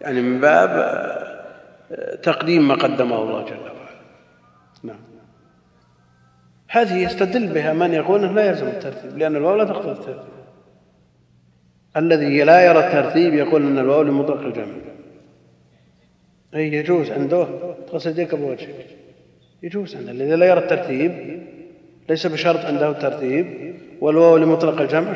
يعني 0.00 0.20
من 0.20 0.40
باب 0.40 0.70
تقديم 2.22 2.68
ما 2.68 2.74
قدمه 2.74 3.22
الله 3.22 3.44
جل 3.44 3.56
وعلا. 3.56 3.76
نعم. 4.82 4.98
هذه 6.68 6.94
يستدل 6.94 7.46
بها 7.46 7.72
من 7.72 7.94
يقول 7.94 8.24
إنه 8.24 8.32
لا 8.32 8.46
يلزم 8.46 8.66
الترتيب 8.66 9.18
لأن 9.18 9.36
الواو 9.36 9.56
لا 9.56 9.64
تقتضي 9.64 9.92
الترتيب. 9.92 10.36
الذي 11.96 12.44
لا 12.44 12.66
يرى 12.66 12.78
الترتيب 12.86 13.34
يقول 13.34 13.62
إن 13.62 13.78
الواو 13.78 14.02
لمطلق 14.02 14.40
الجمع 14.40 14.74
أي 16.54 16.72
يجوز 16.72 17.10
عنده 17.10 17.46
تغسل 17.90 18.10
يديك 18.10 18.34
بوجهك 18.34 18.86
يجوز 19.62 19.96
عنده. 19.96 20.10
الذي 20.10 20.36
لا 20.36 20.46
يرى 20.46 20.60
الترتيب 20.60 21.42
ليس 22.08 22.26
بشرط 22.26 22.64
عنده 22.64 22.90
الترتيب. 22.90 23.65
والواو 24.00 24.36
لمطلق 24.36 24.80
الجمع 24.80 25.12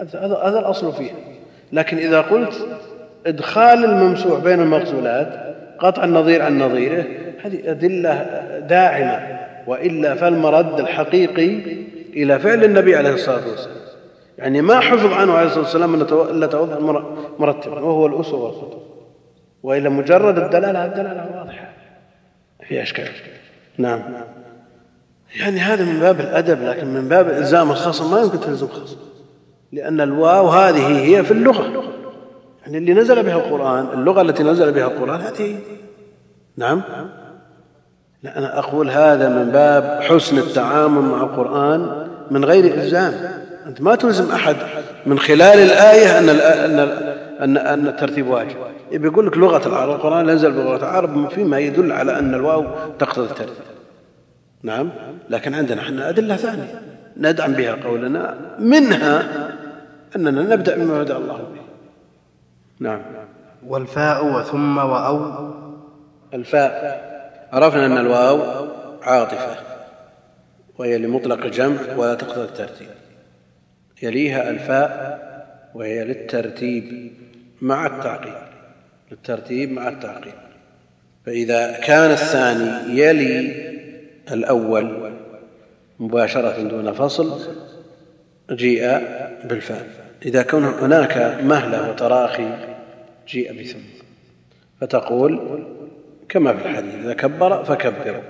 هذا 0.00 0.36
هذا 0.44 0.58
الأصل 0.58 0.92
فيه. 0.92 1.10
لكن 1.72 1.96
إذا 1.96 2.20
قلت 2.20 2.68
إدخال 3.26 3.84
الممسوح 3.84 4.40
بين 4.40 4.60
المغسولات 4.60 5.56
قطع 5.78 6.04
النظير 6.04 6.42
عن 6.42 6.58
نظيره 6.58 7.04
هذه 7.44 7.70
أدلة 7.70 8.42
داعمة. 8.68 9.38
وإلا 9.66 10.14
فالمرد 10.14 10.80
الحقيقي 10.80 11.58
إلى 12.12 12.38
فعل 12.38 12.64
النبي 12.64 12.96
عليه 12.96 13.14
الصلاة 13.14 13.48
والسلام. 13.48 13.76
يعني 14.38 14.62
ما 14.62 14.80
حفظ 14.80 15.12
عنه 15.12 15.32
عليه 15.32 15.46
الصلاة 15.46 15.62
والسلام 15.62 15.94
إلا 16.30 16.46
توضا 16.46 17.04
مرتبا 17.38 17.80
وهو 17.80 18.06
الأسوة 18.06 18.44
والخطوة. 18.44 18.82
وإلا 19.62 19.88
مجرد 19.88 20.38
الدلالة 20.38 20.84
الدلالة 20.84 21.26
واضحة. 21.36 21.68
في 22.68 22.82
أشكال. 22.82 23.08
نعم. 23.78 24.02
يعني 25.40 25.60
هذا 25.60 25.84
من 25.84 26.00
باب 26.00 26.20
الأدب 26.20 26.62
لكن 26.62 26.86
من 26.86 27.08
باب 27.08 27.28
إلزام 27.28 27.70
الخصم 27.70 28.10
ما 28.10 28.20
يمكن 28.20 28.40
تلزم 28.40 28.68
خصم 28.68 28.96
لأن 29.72 30.00
الواو 30.00 30.48
هذه 30.48 30.98
هي 30.98 31.24
في 31.24 31.30
اللغة. 31.30 31.84
يعني 32.62 32.78
اللي 32.78 32.94
نزل 32.94 33.22
بها 33.22 33.36
القرآن 33.36 33.86
اللغة 33.94 34.22
التي 34.22 34.42
نزل 34.42 34.72
بها 34.72 34.86
القرآن 34.86 35.20
هذه. 35.20 35.58
نعم. 36.56 36.82
لا 38.22 38.38
أنا 38.38 38.58
أقول 38.58 38.90
هذا 38.90 39.28
من 39.28 39.50
باب 39.50 40.02
حسن 40.02 40.38
التعامل 40.38 41.02
مع 41.02 41.22
القرآن 41.22 42.06
من 42.30 42.44
غير 42.44 42.74
إلزام. 42.74 43.14
أنت 43.66 43.80
ما 43.80 43.94
تلزم 43.94 44.32
أحد 44.32 44.56
من 45.06 45.18
خلال 45.18 45.58
الآية 45.58 46.18
أن 46.18 46.28
أن 46.28 46.88
أن 47.40 47.56
أن 47.56 47.88
الترتيب 47.88 48.26
واجب 48.28 48.56
بيقول 48.92 49.26
لك 49.26 49.36
لغة 49.36 49.68
العرب 49.68 49.94
القرآن 49.94 50.30
نزل 50.30 50.52
بلغة 50.52 50.76
العرب 50.76 51.28
فيما 51.28 51.58
يدل 51.58 51.92
على 51.92 52.18
أن 52.18 52.34
الواو 52.34 52.64
تقتضي 52.98 53.24
الترتيب. 53.24 53.71
نعم. 54.62 54.90
لكن 55.30 55.54
عندنا 55.54 55.82
إحنا 55.82 56.08
أدلة 56.08 56.36
ثانية. 56.36 56.82
ندعم 57.16 57.52
بها 57.52 57.74
قولنا 57.74 58.36
منها 58.58 59.24
أننا 60.16 60.42
نبدأ 60.42 60.76
بما 60.76 61.02
بدأ 61.02 61.16
الله 61.16 61.36
به. 61.36 61.62
نعم. 62.80 63.02
والفاء 63.66 64.26
وثم 64.26 64.78
وأو. 64.78 65.50
الفاء. 66.34 67.02
عرفنا 67.52 67.86
أن 67.86 67.98
الواو 67.98 68.68
عاطفة. 69.02 69.56
وهي 70.78 70.98
لمطلق 70.98 71.44
الجمع 71.44 71.78
ولا 71.96 72.14
تقتضي 72.14 72.44
الترتيب. 72.44 72.88
يليها 74.02 74.50
الفاء 74.50 75.22
وهي 75.74 76.04
للترتيب 76.04 77.12
مع 77.60 77.86
التعقيب. 77.86 78.34
للترتيب 79.10 79.72
مع 79.72 79.88
التعقيب. 79.88 80.34
فإذا 81.26 81.72
كان 81.72 82.10
الثاني 82.10 82.98
يلي 82.98 83.71
الأول 84.30 85.12
مباشرة 86.00 86.62
دون 86.62 86.92
فصل 86.92 87.40
جيء 88.50 88.98
بالفاء 89.44 89.86
إذا 90.24 90.42
كان 90.42 90.64
هناك 90.64 91.38
مهلة 91.42 91.90
وتراخي 91.90 92.48
جيء 93.28 93.62
بثم. 93.62 93.78
فتقول 94.80 95.62
كما 96.28 96.56
في 96.56 96.68
الحديث 96.68 96.94
إذا 96.94 97.14
كبر 97.14 97.64
فكبروا 97.64 98.22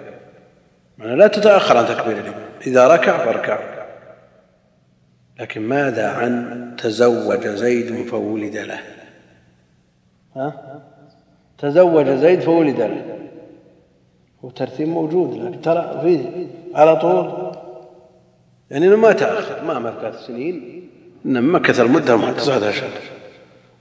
يعني 0.98 1.16
لا 1.16 1.26
تتأخر 1.26 1.76
عن 1.76 1.86
تكبير 1.86 2.18
الإمام. 2.18 2.48
إذا 2.66 2.88
ركع 2.88 3.24
فاركعوا 3.24 3.82
لكن 5.40 5.60
ماذا 5.60 6.08
عن 6.08 6.74
تزوج 6.78 7.46
زيد 7.46 8.06
فولد 8.06 8.56
له؟ 8.56 8.80
ها؟ 10.36 10.82
تزوج 11.58 12.08
زيد 12.08 12.40
فولد 12.40 12.80
له. 12.80 13.11
وترتيب 14.42 14.88
موجود 14.88 15.36
لكن 15.36 15.60
ترى 15.60 16.00
فيه 16.02 16.46
على 16.74 16.96
طول. 16.96 17.52
يعني 18.70 18.86
إنه 18.86 18.96
ما 18.96 19.12
تأخر 19.12 19.64
ما 19.64 19.78
مكث 19.78 20.26
سنين 20.26 20.88
إنما 21.26 21.58
مكث 21.58 21.80
المده 21.80 22.16
مع 22.16 22.32
تسعة 22.32 22.68
اشهر 22.68 22.90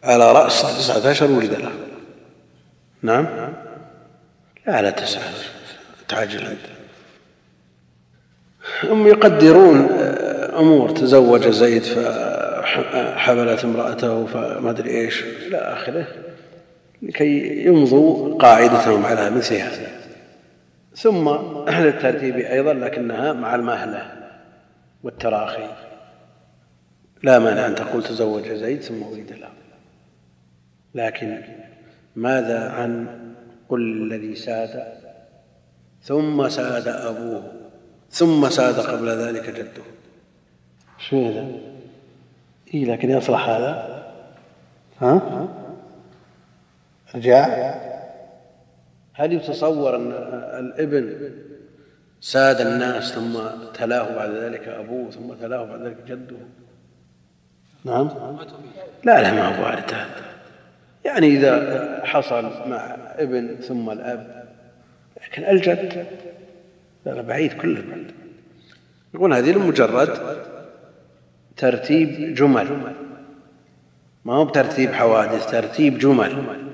على 0.04 0.32
رأس 0.32 0.62
تسعة 0.62 1.12
اشهر 1.12 1.32
ولد 1.32 1.54
له. 1.54 1.72
نعم؟ 3.02 3.28
لا 4.68 4.82
لا 4.82 4.90
تسعى 4.90 5.24
تعجل 6.08 6.46
أنت 6.46 6.82
هم 8.84 9.08
يقدرون 9.08 9.88
آه، 9.92 10.60
أمور. 10.60 10.90
تزوج 10.90 11.48
زيد 11.48 11.84
فحبلت 11.84 13.64
امرأته 13.64 14.26
فما 14.26 14.70
أدري 14.70 14.90
إيش. 14.90 15.24
إلى 15.48 15.58
آخره. 15.58 16.08
لكي 17.02 17.66
يمضوا 17.66 18.38
قاعدتهم 18.38 19.06
على 19.06 19.30
مثل 19.30 19.56
هذا. 19.56 20.01
ثم 20.96 21.30
الترتيب 21.68 22.36
أيضا 22.36 22.74
لكنها 22.74 23.34
مع 23.34 23.56
المهلة 23.56 24.12
والتراخي. 25.04 25.70
لا 27.24 27.40
مانع 27.40 27.68
أن 27.68 27.76
تقول 27.76 28.04
تزوج 28.04 28.48
زيد 28.48 28.82
ثم 28.82 29.02
ولد 29.02 29.32
له. 29.32 29.50
لكن 30.96 31.42
ماذا 32.16 32.70
عن 32.70 33.08
قل 33.70 33.82
الذي 33.82 34.36
ساد؟ 34.36 34.94
ثم 36.04 36.50
ساد 36.50 36.88
أبوه 36.88 37.54
ثم 38.10 38.50
ساد 38.50 38.80
قبل 38.80 39.10
ذلك 39.10 39.50
جده. 39.50 39.84
شو 40.98 41.28
هذا؟ 41.28 41.52
إيه 42.74 42.86
لكن 42.86 43.10
يصلح 43.10 43.50
هذا؟ 43.50 44.04
ها؟ 45.02 45.48
رجاء؟ 47.16 47.92
هل 49.14 49.34
يتصور 49.34 49.96
أن 49.96 50.12
الإبن 50.60 51.32
ساد 52.22 52.62
الناس 52.62 53.14
ثم 53.14 53.40
تلاه 53.74 54.16
بعد 54.16 54.30
ذلك 54.30 54.68
أبوه 54.68 55.12
ثم 55.12 55.34
تلاه 55.34 55.66
بعد 55.66 55.82
ذلك 55.82 55.98
جده؟ 56.08 56.38
نعم. 57.86 58.10
لا 59.04 59.22
لا 59.22 59.34
ما 59.34 59.58
هو 59.58 59.64
وارد 59.64 59.94
هذا. 59.94 60.32
يعني 61.06 61.28
إذا 61.28 62.02
حصل 62.06 62.70
مع 62.70 62.98
إبن 63.18 63.56
ثم 63.56 63.90
الأب 63.90 64.46
لكن 65.24 65.44
الجد 65.44 66.06
لا 67.06 67.22
بعيد 67.22 67.54
كله 67.54 67.82
بعيد. 67.90 68.12
يقول 69.14 69.34
هذه 69.34 69.52
لمجرد 69.52 70.18
ترتيب 71.58 72.34
جمل. 72.34 72.94
ما 74.26 74.34
هو 74.34 74.46
بترتيب 74.46 74.94
حوادث 74.94 75.52
ترتيب 75.52 75.98
جمل. 75.98 76.71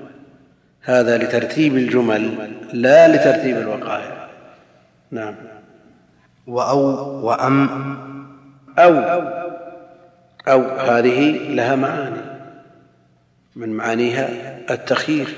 هذا 0.88 1.18
لترتيب 1.18 1.76
الجمل 1.76 2.30
لا 2.72 3.08
لترتيب 3.08 3.56
الوقائع. 3.56 4.28
نعم. 5.10 5.34
وأو 6.46 6.80
وأم. 7.26 7.68
أو 8.78 8.94
أو 10.48 10.60
هذه 10.62 11.30
لها 11.54 11.76
معاني. 11.76 12.20
من 13.56 13.68
معانيها 13.68 14.28
التخيير 14.70 15.28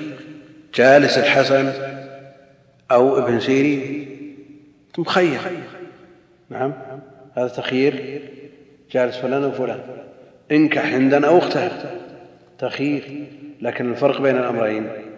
جالس 0.75 1.17
الحسن 1.17 1.73
أو 2.91 3.17
ابن 3.17 3.39
سيرين. 3.39 4.07
مخير. 4.97 5.39
نعم. 6.49 6.73
هذا 7.37 7.47
تخيير 7.47 8.21
جالس 8.91 9.17
فلان 9.17 9.43
وفلان 9.43 9.79
انكح 10.51 10.93
عندنا 10.93 11.27
أو 11.27 11.37
اختها 11.37 11.71
تخيير 12.59 13.27
لكن 13.61 13.91
الفرق 13.91 14.21
بين 14.21 14.37
الأمرين. 14.37 15.10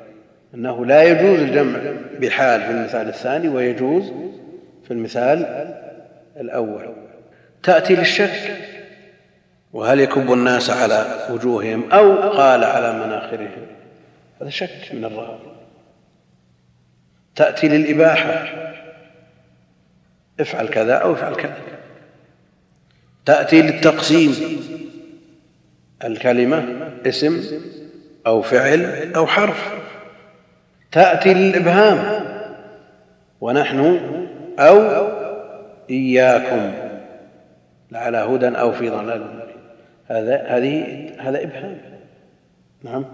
أنه 0.54 0.86
لا 0.86 1.04
يجوز 1.04 1.40
الجمع 1.40 1.80
بحال 2.20 2.62
في 2.62 2.72
المثال 2.72 3.08
الثاني 3.08 3.50
ويجوز 3.50 4.12
في 4.84 4.92
المثال 4.92 5.46
الأول. 6.38 6.96
تأتي 7.64 7.96
للشك 7.96 8.58
وهل 9.74 10.00
يكب 10.00 10.34
الناس 10.34 10.70
على 10.70 11.28
وجوههم 11.30 11.92
أو 11.92 12.30
قال 12.30 12.64
على 12.64 12.94
مناخرهم؟ 12.94 13.68
هذا 14.42 14.50
شك 14.50 14.94
من 14.94 15.06
الراوي 15.06 15.54
تأتي 17.36 17.68
للإباحة 17.68 18.46
افعل 20.40 20.68
كذا 20.68 20.94
أو 20.94 21.14
افعل 21.14 21.36
كذا. 21.36 21.58
تأتي 23.26 23.62
للتقسيم 23.62 24.36
الكلمة 26.04 26.90
اسم 27.06 27.44
أو 28.28 28.42
فعل 28.42 29.12
أو 29.16 29.28
حرف. 29.28 29.83
تأتي 30.94 31.34
للإبهام 31.34 32.24
ونحن 33.42 34.00
أو 34.60 35.08
إياكم. 35.90 36.72
لعلى 37.92 38.18
هدى 38.18 38.48
أو 38.48 38.72
في 38.72 38.90
ضلال. 38.90 39.24
هذا 40.08 40.44
هذه 40.48 41.08
هذا 41.20 41.44
إبهام. 41.44 41.78
نعم. 42.84 43.06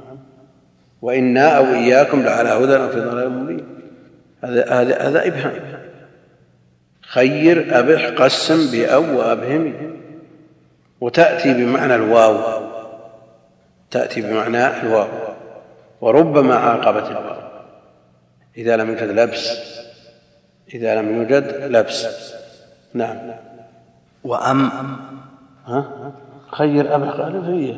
وإنا 1.01 1.57
أو 1.57 1.65
إياكم 1.65 2.21
لعلى 2.21 2.49
هدى 2.49 2.75
أو 2.75 2.89
في 2.89 2.99
ضلال 2.99 3.29
مبين. 3.29 3.65
هذا 4.43 4.71
هذا 4.71 5.01
هذا 5.01 5.27
إبهام. 5.27 5.53
خير 7.01 7.79
أبح 7.79 8.07
قسم 8.07 8.71
بأو 8.71 9.17
وأبهم. 9.17 9.73
وتأتي 11.01 11.53
بمعنى 11.53 11.95
الواو. 11.95 12.61
تأتي 13.91 14.21
بمعنى 14.21 14.79
الواو. 14.81 15.07
وربما 16.01 16.55
عاقبت 16.55 17.07
الواو. 17.11 17.48
إذا 18.59 18.77
لم 18.77 18.89
يوجد 18.89 19.09
لبس. 19.19 19.57
إذا 20.73 20.95
لم 20.95 21.15
يوجد 21.15 21.55
لبس. 21.63 22.07
نعم. 22.93 23.17
وأم؟ 24.23 24.69
ها؟ 25.65 26.11
خير 26.51 26.85
فيه 27.45 27.75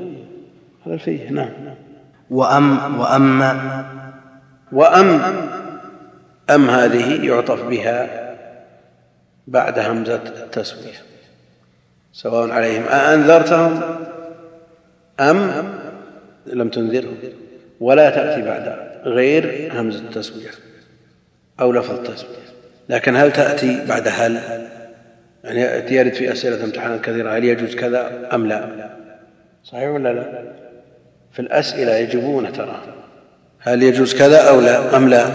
قال 0.86 1.00
فيه 1.00 1.30
نعم. 1.30 1.76
وأم؟ 2.30 3.00
وأم؟ 3.00 3.42
وأم. 4.72 5.22
أم 6.50 6.70
هذه 6.70 7.26
يعطف 7.26 7.64
بها 7.64 8.32
بعد 9.48 9.80
همزة 9.80 10.22
التسوية 10.44 10.98
سواء 12.14 12.52
عليهم. 12.52 12.84
أأنذرتهم؟ 12.84 13.82
أم؟ 15.20 15.52
لم 16.46 16.70
تنذرهم. 16.70 17.18
ولا 17.80 18.10
تأتي 18.10 18.42
بعد 18.42 18.92
غير 19.04 19.72
همزة 19.80 20.00
التسوية 20.00 20.71
أو 21.60 21.72
لفظ 21.72 21.92
التسوية 21.92 22.42
لكن 22.90 23.16
هل 23.16 23.32
تأتي 23.32 23.86
بعد 23.86 24.08
هل؟ 24.08 24.42
يعني 25.44 25.96
يرد 25.96 26.14
في 26.14 26.32
أسئلة 26.32 26.64
امتحانات 26.64 27.02
كثيرة 27.02 27.38
هل 27.38 27.44
يجوز 27.44 27.76
كذا 27.76 28.30
أم 28.34 28.48
لا؟ 28.48 28.90
صحيح 29.64 29.90
ولا 29.90 30.14
لا؟ 30.14 30.54
في 31.32 31.40
الأسئلة 31.40 31.96
يجبون 31.96 32.54
ترى. 32.54 32.82
هل 33.60 33.84
يجوز 33.84 34.16
كذا 34.16 34.50
أو 34.50 34.62
لا؟ 34.62 34.98
أم 34.98 35.10
لا؟ 35.10 35.26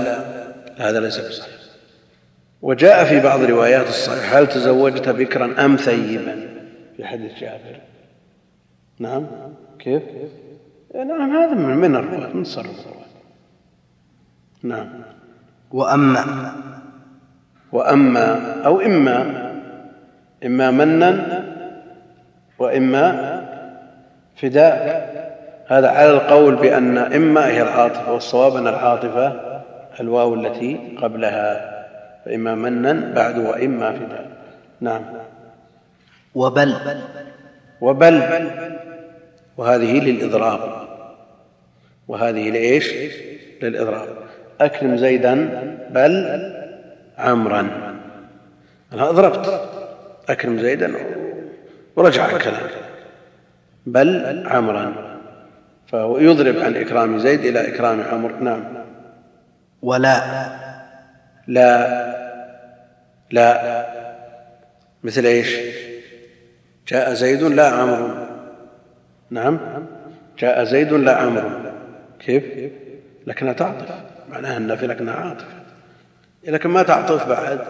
هذا 0.76 1.00
ليس 1.00 1.18
بصحيح. 1.18 1.56
وجاء 2.62 3.04
في 3.04 3.20
بعض 3.20 3.42
روايات 3.42 3.88
الصحيح 3.88 4.34
هل 4.34 4.46
تزوجت 4.46 5.08
بكرا 5.08 5.64
أم 5.64 5.76
ثيبا؟ 5.76 6.48
في 6.96 7.04
حديث 7.04 7.32
جابر. 7.40 7.80
نعم. 8.98 9.26
كيف؟ 9.78 10.02
نعم 10.94 11.36
هذا 11.36 11.54
من 11.54 11.96
الرواة 11.96 12.32
من 12.32 12.42
تصرف 12.42 12.80
الرواة 12.80 13.06
نعم. 14.62 14.88
وأما. 15.70 16.52
وأما 17.72 18.56
أو 18.66 18.80
إما. 18.80 19.46
إما 20.44 20.70
منا 20.70 21.44
وإما 22.58 23.36
فداء. 24.36 25.06
هذا 25.66 25.88
على 25.88 26.10
القول 26.10 26.54
بأن 26.54 26.98
إما 26.98 27.46
هي 27.46 27.62
العاطفة 27.62 28.12
والصواب 28.12 28.56
أن 28.56 28.66
العاطفة 28.66 29.32
الواو 30.00 30.34
التي 30.34 30.96
قبلها. 31.02 31.76
فإما 32.24 32.54
منا 32.54 33.12
بعد 33.14 33.38
وإما 33.38 33.92
فداء. 33.92 34.30
نعم. 34.80 35.02
وبل. 36.34 36.76
وبل. 37.80 38.22
وهذه 39.56 40.00
للإضراب. 40.00 40.60
وهذه 42.08 42.50
لإيش؟ 42.50 42.92
للإضراب. 43.62 44.25
أكرم 44.60 44.96
زيدا 44.96 45.34
بل 45.90 46.52
عمرا. 47.18 47.60
أنا 48.92 49.10
أضربت. 49.10 49.70
أكرم 50.28 50.58
زيدا 50.58 50.94
ورجع 51.96 52.36
الكلام. 52.36 52.62
بل 53.86 54.42
عمرا. 54.46 55.16
فهو 55.86 56.18
يضرب 56.18 56.58
عن 56.58 56.76
إكرام 56.76 57.18
زيد 57.18 57.40
إلى 57.40 57.68
إكرام 57.68 58.00
عمر. 58.00 58.32
نعم. 58.32 58.64
ولا. 59.82 60.46
لا. 61.46 62.06
لا. 63.30 63.86
مثل 65.04 65.26
إيش؟ 65.26 65.56
جاء 66.88 67.14
زيد 67.14 67.42
لا 67.42 67.68
عمرو 67.68 68.08
نعم. 69.30 69.58
جاء 70.38 70.64
زيد 70.64 70.92
لا 70.92 71.16
عمرو 71.16 71.50
كيف؟ 72.18 72.44
لكنها 73.26 73.52
تعطف. 73.52 74.15
معناها 74.30 74.56
النفي 74.56 74.86
لكنها 74.86 75.14
عاطفه 75.14 75.46
لكن 76.44 76.68
ما 76.70 76.82
تعطف 76.82 77.28
بعد. 77.28 77.60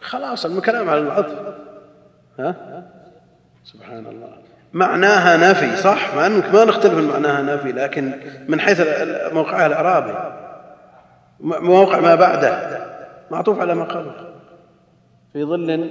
خلاص 0.00 0.46
الكلام 0.46 0.90
على 0.90 1.00
العطف. 1.00 1.54
ها؟ 2.38 2.82
سبحان 3.64 4.06
الله 4.06 4.28
معناها 4.72 5.36
نفي 5.50 5.76
صح؟ 5.76 6.14
ما 6.14 6.28
ما 6.28 6.64
نختلف 6.64 6.94
من 6.94 7.04
معناها 7.04 7.42
نفي 7.42 7.72
لكن 7.72 8.12
من 8.48 8.60
حيث 8.60 8.80
موقعها 9.32 9.66
الإعرابي. 9.66 10.14
موقع 11.40 12.00
ما 12.00 12.14
بعده. 12.14 12.86
معطوف 13.30 13.60
على 13.60 13.74
ما 13.74 13.84
قبله 13.84 14.12
في 15.32 15.44
ظل 15.44 15.90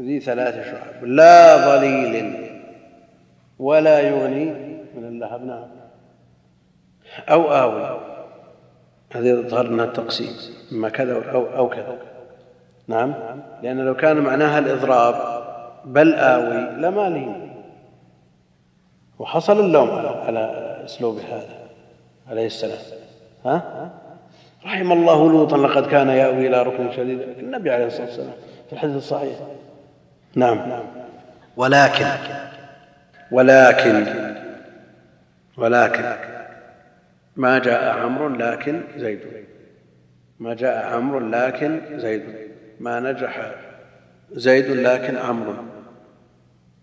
ذي 0.00 0.20
ثلاث 0.20 0.54
شعب. 0.54 1.04
لا 1.04 1.56
ظليل 1.56 2.48
ولا 3.58 4.00
يغني 4.00 4.44
من 4.94 5.04
اللهب. 5.04 5.44
نعم. 5.44 5.68
أو 7.28 7.52
آوي. 7.52 8.17
هذه 9.12 9.26
يظهر 9.26 9.66
أنها 9.66 9.84
التقسيم 9.84 10.36
إما 10.72 10.88
كذا 10.88 11.30
أو, 11.32 11.46
أو 11.56 11.68
كذا. 11.68 11.98
نعم؟ 12.88 13.14
لأن 13.62 13.78
لو 13.80 13.94
كان 13.94 14.16
معناها 14.16 14.58
الإضراب 14.58 15.44
بل 15.84 16.14
آوي 16.14 16.80
لما 16.80 17.08
لين 17.08 17.54
وحصل 19.18 19.60
اللوم 19.60 19.90
على, 19.90 20.08
على 20.08 20.76
أسلوب 20.84 21.18
هذا 21.18 21.58
عليه 22.30 22.46
السلام. 22.46 22.78
ها؟ 23.44 23.90
رحم 24.64 24.92
الله 24.92 25.30
لوطا 25.30 25.56
لقد 25.56 25.86
كان 25.86 26.08
يأوي 26.08 26.46
إلى 26.46 26.62
ركن 26.62 26.92
شديد 26.92 27.20
النبي 27.20 27.70
عليه 27.70 27.86
الصلاة 27.86 28.06
والسلام 28.06 28.32
في 28.66 28.72
الحديث 28.72 28.96
الصحيح. 28.96 29.38
نعم. 30.34 30.82
ولكن 31.56 32.06
ولكن 33.30 34.06
ولكن 35.58 36.37
ما 37.38 37.58
جاء 37.58 37.98
عمرو 37.98 38.28
لكن 38.28 38.80
زيد. 38.96 39.20
ما 40.40 40.54
جاء 40.54 40.86
عمرو 40.86 41.18
لكن 41.18 41.80
زيد. 41.96 42.22
ما 42.80 43.00
نجح 43.00 43.54
زيد 44.32 44.70
لكن 44.70 45.16
عمرو. 45.16 45.54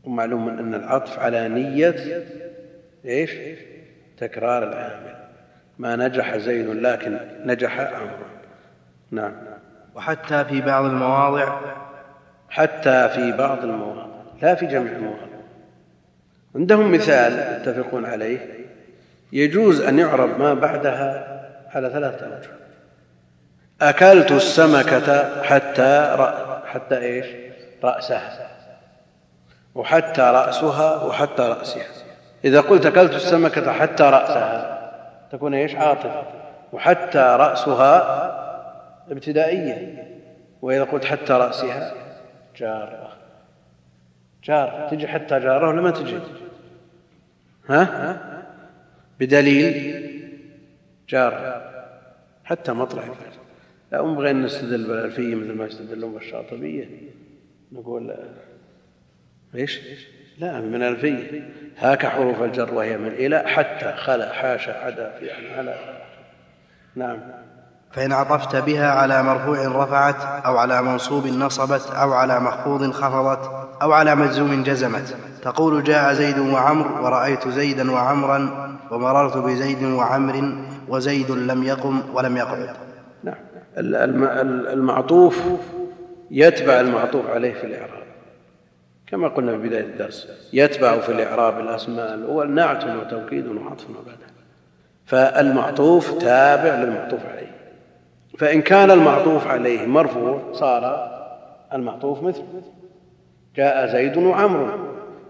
ومعلوم 0.03 0.49
أن 0.49 0.75
العطف 0.75 1.19
على 1.19 1.49
نية 1.49 2.23
إيش؟ 3.05 3.31
تكرار 4.17 4.63
العامل 4.63 5.15
ما 5.79 5.95
نجح 5.95 6.37
زيد 6.37 6.69
لكن 6.69 7.19
نجح 7.45 7.79
عمرو. 7.79 8.25
نعم. 9.11 9.33
وحتى 9.95 10.45
في 10.45 10.61
بعض 10.61 10.85
المواضع. 10.85 11.59
حتى 12.49 13.09
في 13.09 13.31
بعض 13.31 13.63
المواضع. 13.63 14.05
لا 14.41 14.55
في 14.55 14.65
جميع 14.65 14.91
المواضع. 14.91 15.25
عندهم 16.55 16.91
مثال 16.91 17.61
يتفقون 17.61 18.05
عليه. 18.05 18.54
يجوز 19.35 19.81
أن 19.81 19.99
يعرب 19.99 20.39
ما 20.39 20.53
بعدها 20.53 21.41
على 21.75 21.89
ثلاثة 21.89 22.25
أوجه. 22.25 22.49
أكلت 23.81 24.31
السمكة 24.31 25.43
حتى 25.43 26.15
رأ 26.17 26.61
حتى 26.65 26.97
إيش؟ 26.97 27.25
رأسها. 27.83 28.49
وحتى 29.75 30.21
رأسها 30.21 31.03
وحتى 31.03 31.41
رأسها. 31.41 31.83
إذا 32.45 32.61
قلت 32.61 32.85
أكلت 32.85 33.13
السمكة 33.13 33.71
حتى 33.71 34.03
رأسها 34.03 34.91
تكون 35.31 35.53
إيش؟ 35.53 35.75
عاطفة. 35.75 36.23
وحتى 36.73 37.35
رأسها 37.39 37.95
ابتدائية. 39.11 40.05
وإذا 40.61 40.83
قلت 40.83 41.05
حتى 41.05 41.33
رأسها 41.33 41.93
جاره 42.57 43.11
جار. 44.43 44.87
تجي 44.91 45.07
حتى 45.07 45.39
جاره 45.39 45.67
ولا 45.67 45.81
ما 45.81 45.91
تجي؟ 45.91 46.19
ها؟ 47.69 48.34
بدليل 49.19 50.01
جار 51.09 51.61
حتى 52.43 52.71
مطلع 52.71 53.03
الفجر 53.03 53.45
لا 53.91 54.01
نبغى 54.01 54.31
ان 54.31 54.41
نستدل 54.41 54.87
بالألفية 54.87 55.35
مثل 55.35 55.53
ما 55.53 55.65
يستدلون 55.65 56.13
بالشاطبية. 56.13 56.89
نقول 57.71 58.15
إيش؟ 59.55 59.79
لا 60.37 60.61
من 60.61 60.83
ألفية. 60.83 61.49
هاك 61.77 62.05
حروف 62.05 62.41
الجر 62.41 62.73
وهي 62.73 62.97
من 62.97 63.07
إلى 63.07 63.39
حتى 63.39 63.93
خلا 63.97 64.33
حاشا 64.33 64.73
عدا 64.85 65.17
في 65.19 65.25
يعني 65.25 65.49
على. 65.49 65.75
نعم. 66.95 67.19
فإن 67.91 68.11
عطفت 68.11 68.55
بها 68.55 68.87
على 68.87 69.23
مرفوع 69.23 69.83
رفعت 69.83 70.45
أو 70.45 70.57
على 70.57 70.81
منصوب 70.81 71.27
نصبت 71.27 71.91
أو 71.91 72.13
على 72.13 72.39
مخفوض 72.39 72.91
خفضت 72.91 73.69
أو 73.81 73.91
على 73.91 74.15
مجزوم 74.15 74.63
جزمت. 74.63 75.15
تقول 75.45 75.83
جاء 75.83 76.13
زيد 76.13 76.39
وعمر 76.39 77.01
ورأيت 77.01 77.47
زيدا 77.47 77.91
وعمرا 77.91 78.69
ومررت 78.91 79.37
بزيد 79.37 79.83
وعمر 79.83 80.55
وزيد 80.87 81.31
لم 81.31 81.63
يقم 81.63 82.01
ولم 82.13 82.37
يقعد. 82.37 82.69
نعم. 83.23 83.35
المعطوف 84.73 85.43
يتبع 86.31 86.79
المعطوف 86.79 87.29
عليه 87.29 87.53
في 87.53 87.63
الإعراب. 87.63 88.03
كما 89.07 89.27
قلنا 89.27 89.51
في 89.51 89.57
بداية 89.57 89.83
الدرس 89.83 90.27
يتبع 90.53 90.99
في 90.99 91.11
الإعراب 91.11 91.59
الأسماء 91.59 92.13
الأول 92.13 92.51
نعت 92.51 92.83
وتوكيد 92.83 93.47
وعطف 93.47 93.89
وبدل 93.89 94.15
فالمعطوف 95.05 96.17
تابع 96.17 96.75
للمعطوف 96.75 97.19
عليه. 97.25 97.51
فإن 98.37 98.61
كان 98.61 98.91
المعطوف 98.91 99.47
عليه 99.47 99.85
مرفوع 99.85 100.41
صار 100.53 101.11
المعطوف 101.73 102.23
مثله 102.23 102.61
جاء 103.55 103.87
زيد 103.87 104.17
وعمر. 104.17 104.84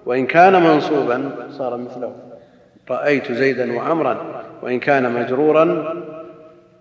وإن 0.06 0.26
كان 0.26 0.64
منصوبا 0.64 1.32
صار 1.52 1.78
مثله. 1.78 2.16
رأيت 2.90 3.32
زيدا 3.32 3.74
وعمرا 3.74 4.44
وإن 4.62 4.80
كان 4.80 5.12
مجرورا 5.12 5.96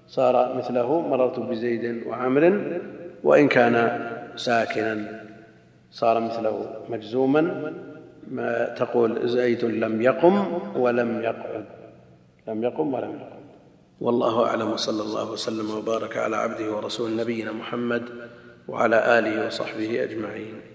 صار 0.08 0.54
مثله. 0.54 1.00
مررت 1.00 1.38
بزيد 1.40 2.06
وعمر 2.06 2.60
وإن 3.24 3.48
كان 3.48 3.74
ساكنا 4.36 5.22
صار 5.90 6.20
مثله 6.20 6.66
مجزوما. 6.88 7.72
ما 8.30 8.74
تقول 8.78 9.28
زيد 9.28 9.64
لم 9.64 10.02
يقم 10.02 10.60
ولم 10.76 11.22
يقعد. 11.22 11.64
لم 12.48 12.64
يقم 12.64 12.94
ولم 12.94 13.10
يقعد. 13.10 13.44
والله 14.00 14.46
أعلم 14.46 14.70
وصلى 14.70 15.02
الله 15.02 15.32
وسلم 15.32 15.70
وبارك 15.70 16.16
على 16.16 16.36
عبده 16.36 16.76
ورسول 16.76 17.16
نبينا 17.16 17.52
محمد 17.52 18.02
وعلى 18.68 19.18
آله 19.18 19.46
وصحبه 19.46 20.04
أجمعين. 20.04 20.73